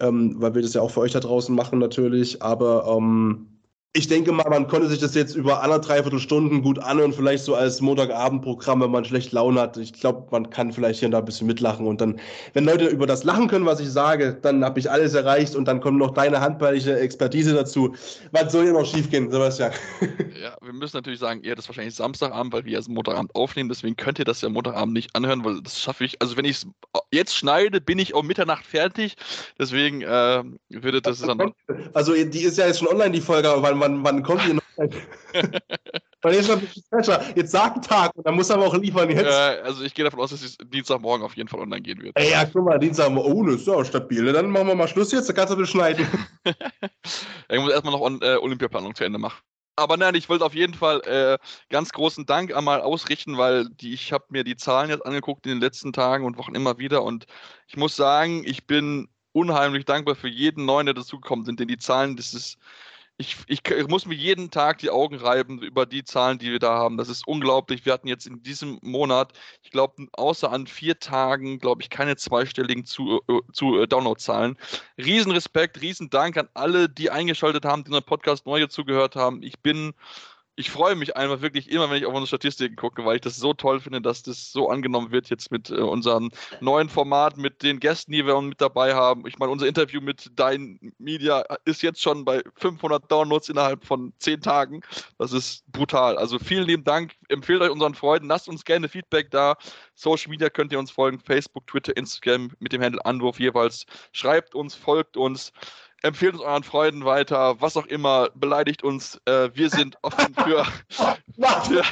[0.00, 2.42] ähm, weil wir das ja auch für euch da draußen machen natürlich.
[2.42, 3.57] Aber ähm,
[3.94, 7.54] ich denke mal, man konnte sich das jetzt über anderthalb Stunden gut anhören, vielleicht so
[7.54, 9.76] als Montagabendprogramm, wenn man schlecht Laune hat.
[9.78, 11.86] Ich glaube, man kann vielleicht hier und da ein bisschen mitlachen.
[11.86, 12.20] Und dann,
[12.52, 15.66] wenn Leute über das lachen können, was ich sage, dann habe ich alles erreicht und
[15.66, 17.94] dann kommt noch deine handballische Expertise dazu.
[18.32, 19.72] Was soll hier noch schiefgehen, Sebastian?
[20.40, 23.68] Ja, wir müssen natürlich sagen, ihr das wahrscheinlich Samstagabend, weil wir erst Montagabend aufnehmen.
[23.68, 26.22] Deswegen könnt ihr das ja Montagabend nicht anhören, weil das schaffe ich.
[26.22, 26.66] Also, wenn ich es
[27.10, 29.16] jetzt schneide, bin ich um Mitternacht fertig.
[29.58, 31.52] Deswegen äh, würde das dann.
[31.92, 34.62] Also, die ist ja jetzt schon online, die Folge, weil wann, wann kommt die noch?
[36.22, 39.08] Weil jetzt, ein bisschen jetzt sagt ein Tag und dann muss er aber auch liefern
[39.08, 39.24] jetzt.
[39.24, 42.18] Äh, also ich gehe davon aus, dass es Dienstagmorgen auf jeden Fall online gehen wird.
[42.18, 44.32] Ey, ja, guck mal, Dienstagmorgen, oh, das ist ja stabil.
[44.32, 46.06] Dann machen wir mal Schluss jetzt, dann kannst du beschneiden.
[46.44, 49.40] ich muss erstmal noch äh, Olympiaplanung zu Ende machen.
[49.76, 51.38] Aber nein, ich wollte auf jeden Fall äh,
[51.70, 55.52] ganz großen Dank einmal ausrichten, weil die, ich habe mir die Zahlen jetzt angeguckt in
[55.52, 57.26] den letzten Tagen und Wochen immer wieder und
[57.68, 61.78] ich muss sagen, ich bin unheimlich dankbar für jeden Neuen, der dazugekommen sind, denn die
[61.78, 62.58] Zahlen, das ist
[63.20, 66.60] ich, ich, ich, muss mir jeden Tag die Augen reiben über die Zahlen, die wir
[66.60, 66.96] da haben.
[66.96, 67.84] Das ist unglaublich.
[67.84, 69.32] Wir hatten jetzt in diesem Monat,
[69.62, 74.56] ich glaube, außer an vier Tagen, glaube ich, keine zweistelligen zu, äh, zu äh, Downloadzahlen.
[74.98, 79.42] Riesenrespekt, Riesendank an alle, die eingeschaltet haben, die unseren Podcast neu zugehört haben.
[79.42, 79.94] Ich bin
[80.58, 83.36] ich freue mich einfach wirklich immer, wenn ich auf unsere Statistiken gucke, weil ich das
[83.36, 87.62] so toll finde, dass das so angenommen wird jetzt mit äh, unserem neuen Format, mit
[87.62, 89.24] den Gästen, die wir mit dabei haben.
[89.28, 94.12] Ich meine, unser Interview mit Dein Media ist jetzt schon bei 500 Downloads innerhalb von
[94.18, 94.80] 10 Tagen.
[95.16, 96.18] Das ist brutal.
[96.18, 97.12] Also vielen lieben Dank.
[97.28, 98.26] Empfehlt euch unseren Freunden.
[98.26, 99.54] Lasst uns gerne Feedback da.
[99.94, 101.20] Social Media könnt ihr uns folgen.
[101.20, 103.86] Facebook, Twitter, Instagram mit dem Handle Anwurf jeweils.
[104.10, 105.52] Schreibt uns, folgt uns.
[106.02, 109.20] Empfehlt uns euren Freunden weiter, was auch immer, beleidigt uns.
[109.24, 110.64] Äh, wir sind offen für,
[111.64, 111.82] für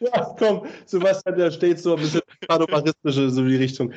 [0.00, 3.92] ja, komm, Sebastian, der steht so ein bisschen sadomasochistische, so die Richtung.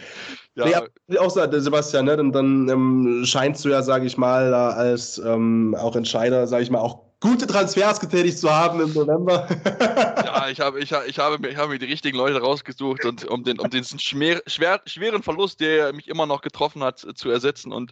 [0.55, 0.83] Ja.
[1.07, 5.75] Nee, auch Sebastian, ne, dann, dann ähm, scheinst du ja, sage ich mal, als ähm,
[5.79, 9.47] auch Entscheider, sage ich mal, auch gute Transfers getätigt zu haben im November.
[10.25, 13.25] ja, ich habe, ich, ich, habe mir, ich habe mir die richtigen Leute rausgesucht und
[13.25, 17.29] um den, um diesen schwer, schwer, schweren Verlust, der mich immer noch getroffen hat, zu
[17.29, 17.71] ersetzen.
[17.71, 17.91] Und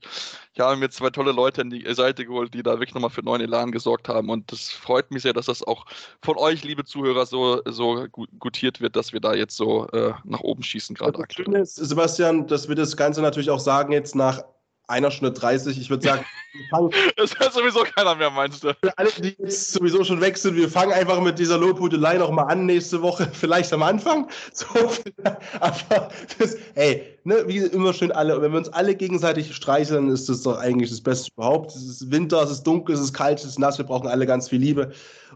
[0.54, 3.22] ich habe mir zwei tolle Leute an die Seite geholt, die da wirklich nochmal für
[3.22, 4.30] neuen Elan gesorgt haben.
[4.30, 5.86] Und das freut mich sehr, dass das auch
[6.24, 8.08] von euch, liebe Zuhörer, so, so
[8.40, 11.66] gutiert wird, dass wir da jetzt so äh, nach oben schießen gerade aktuell.
[11.66, 14.44] Sebastian, dass wir das Ganze natürlich auch sagen jetzt nach
[14.90, 15.80] einer Stunde 30.
[15.80, 16.26] Ich würde sagen,
[17.18, 18.74] das hört sowieso keiner mehr, meinst du?
[18.82, 22.52] Für alle, die jetzt sowieso schon weg sind, wir fangen einfach mit dieser Lobhudelei nochmal
[22.52, 24.28] an nächste Woche, vielleicht am Anfang.
[24.54, 24.66] So,
[25.60, 30.28] aber das, ey, ne, wie immer schön alle, wenn wir uns alle gegenseitig streicheln, ist
[30.28, 31.76] das doch eigentlich das Beste überhaupt.
[31.76, 34.26] Es ist Winter, es ist dunkel, es ist kalt, es ist nass, wir brauchen alle
[34.26, 34.92] ganz viel Liebe.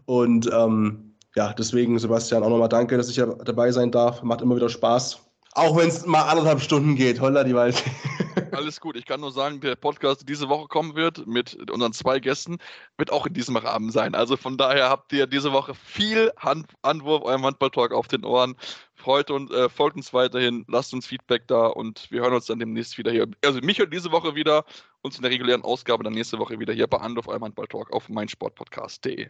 [0.05, 4.21] Und ähm, ja, deswegen, Sebastian, auch nochmal danke, dass ich dabei sein darf.
[4.23, 5.22] Macht immer wieder Spaß.
[5.55, 7.83] Auch wenn es mal anderthalb Stunden geht, holla die Wald.
[8.51, 8.95] Alles gut.
[8.95, 12.57] Ich kann nur sagen, der Podcast, der diese Woche kommen wird, mit unseren zwei Gästen,
[12.97, 14.15] wird auch in diesem Rahmen sein.
[14.15, 18.55] Also von daher habt ihr diese Woche viel Hand Anwurf eurem Handball-Talk auf den Ohren.
[18.95, 22.59] Freut und äh, folgt uns weiterhin, lasst uns Feedback da und wir hören uns dann
[22.59, 23.27] demnächst wieder hier.
[23.43, 24.65] Also mich hört diese Woche wieder,
[25.01, 28.09] uns in der regulären Ausgabe dann nächste Woche wieder hier bei Anwurf eurem Handball-Talk auf
[28.09, 29.29] meinsportpodcast.de.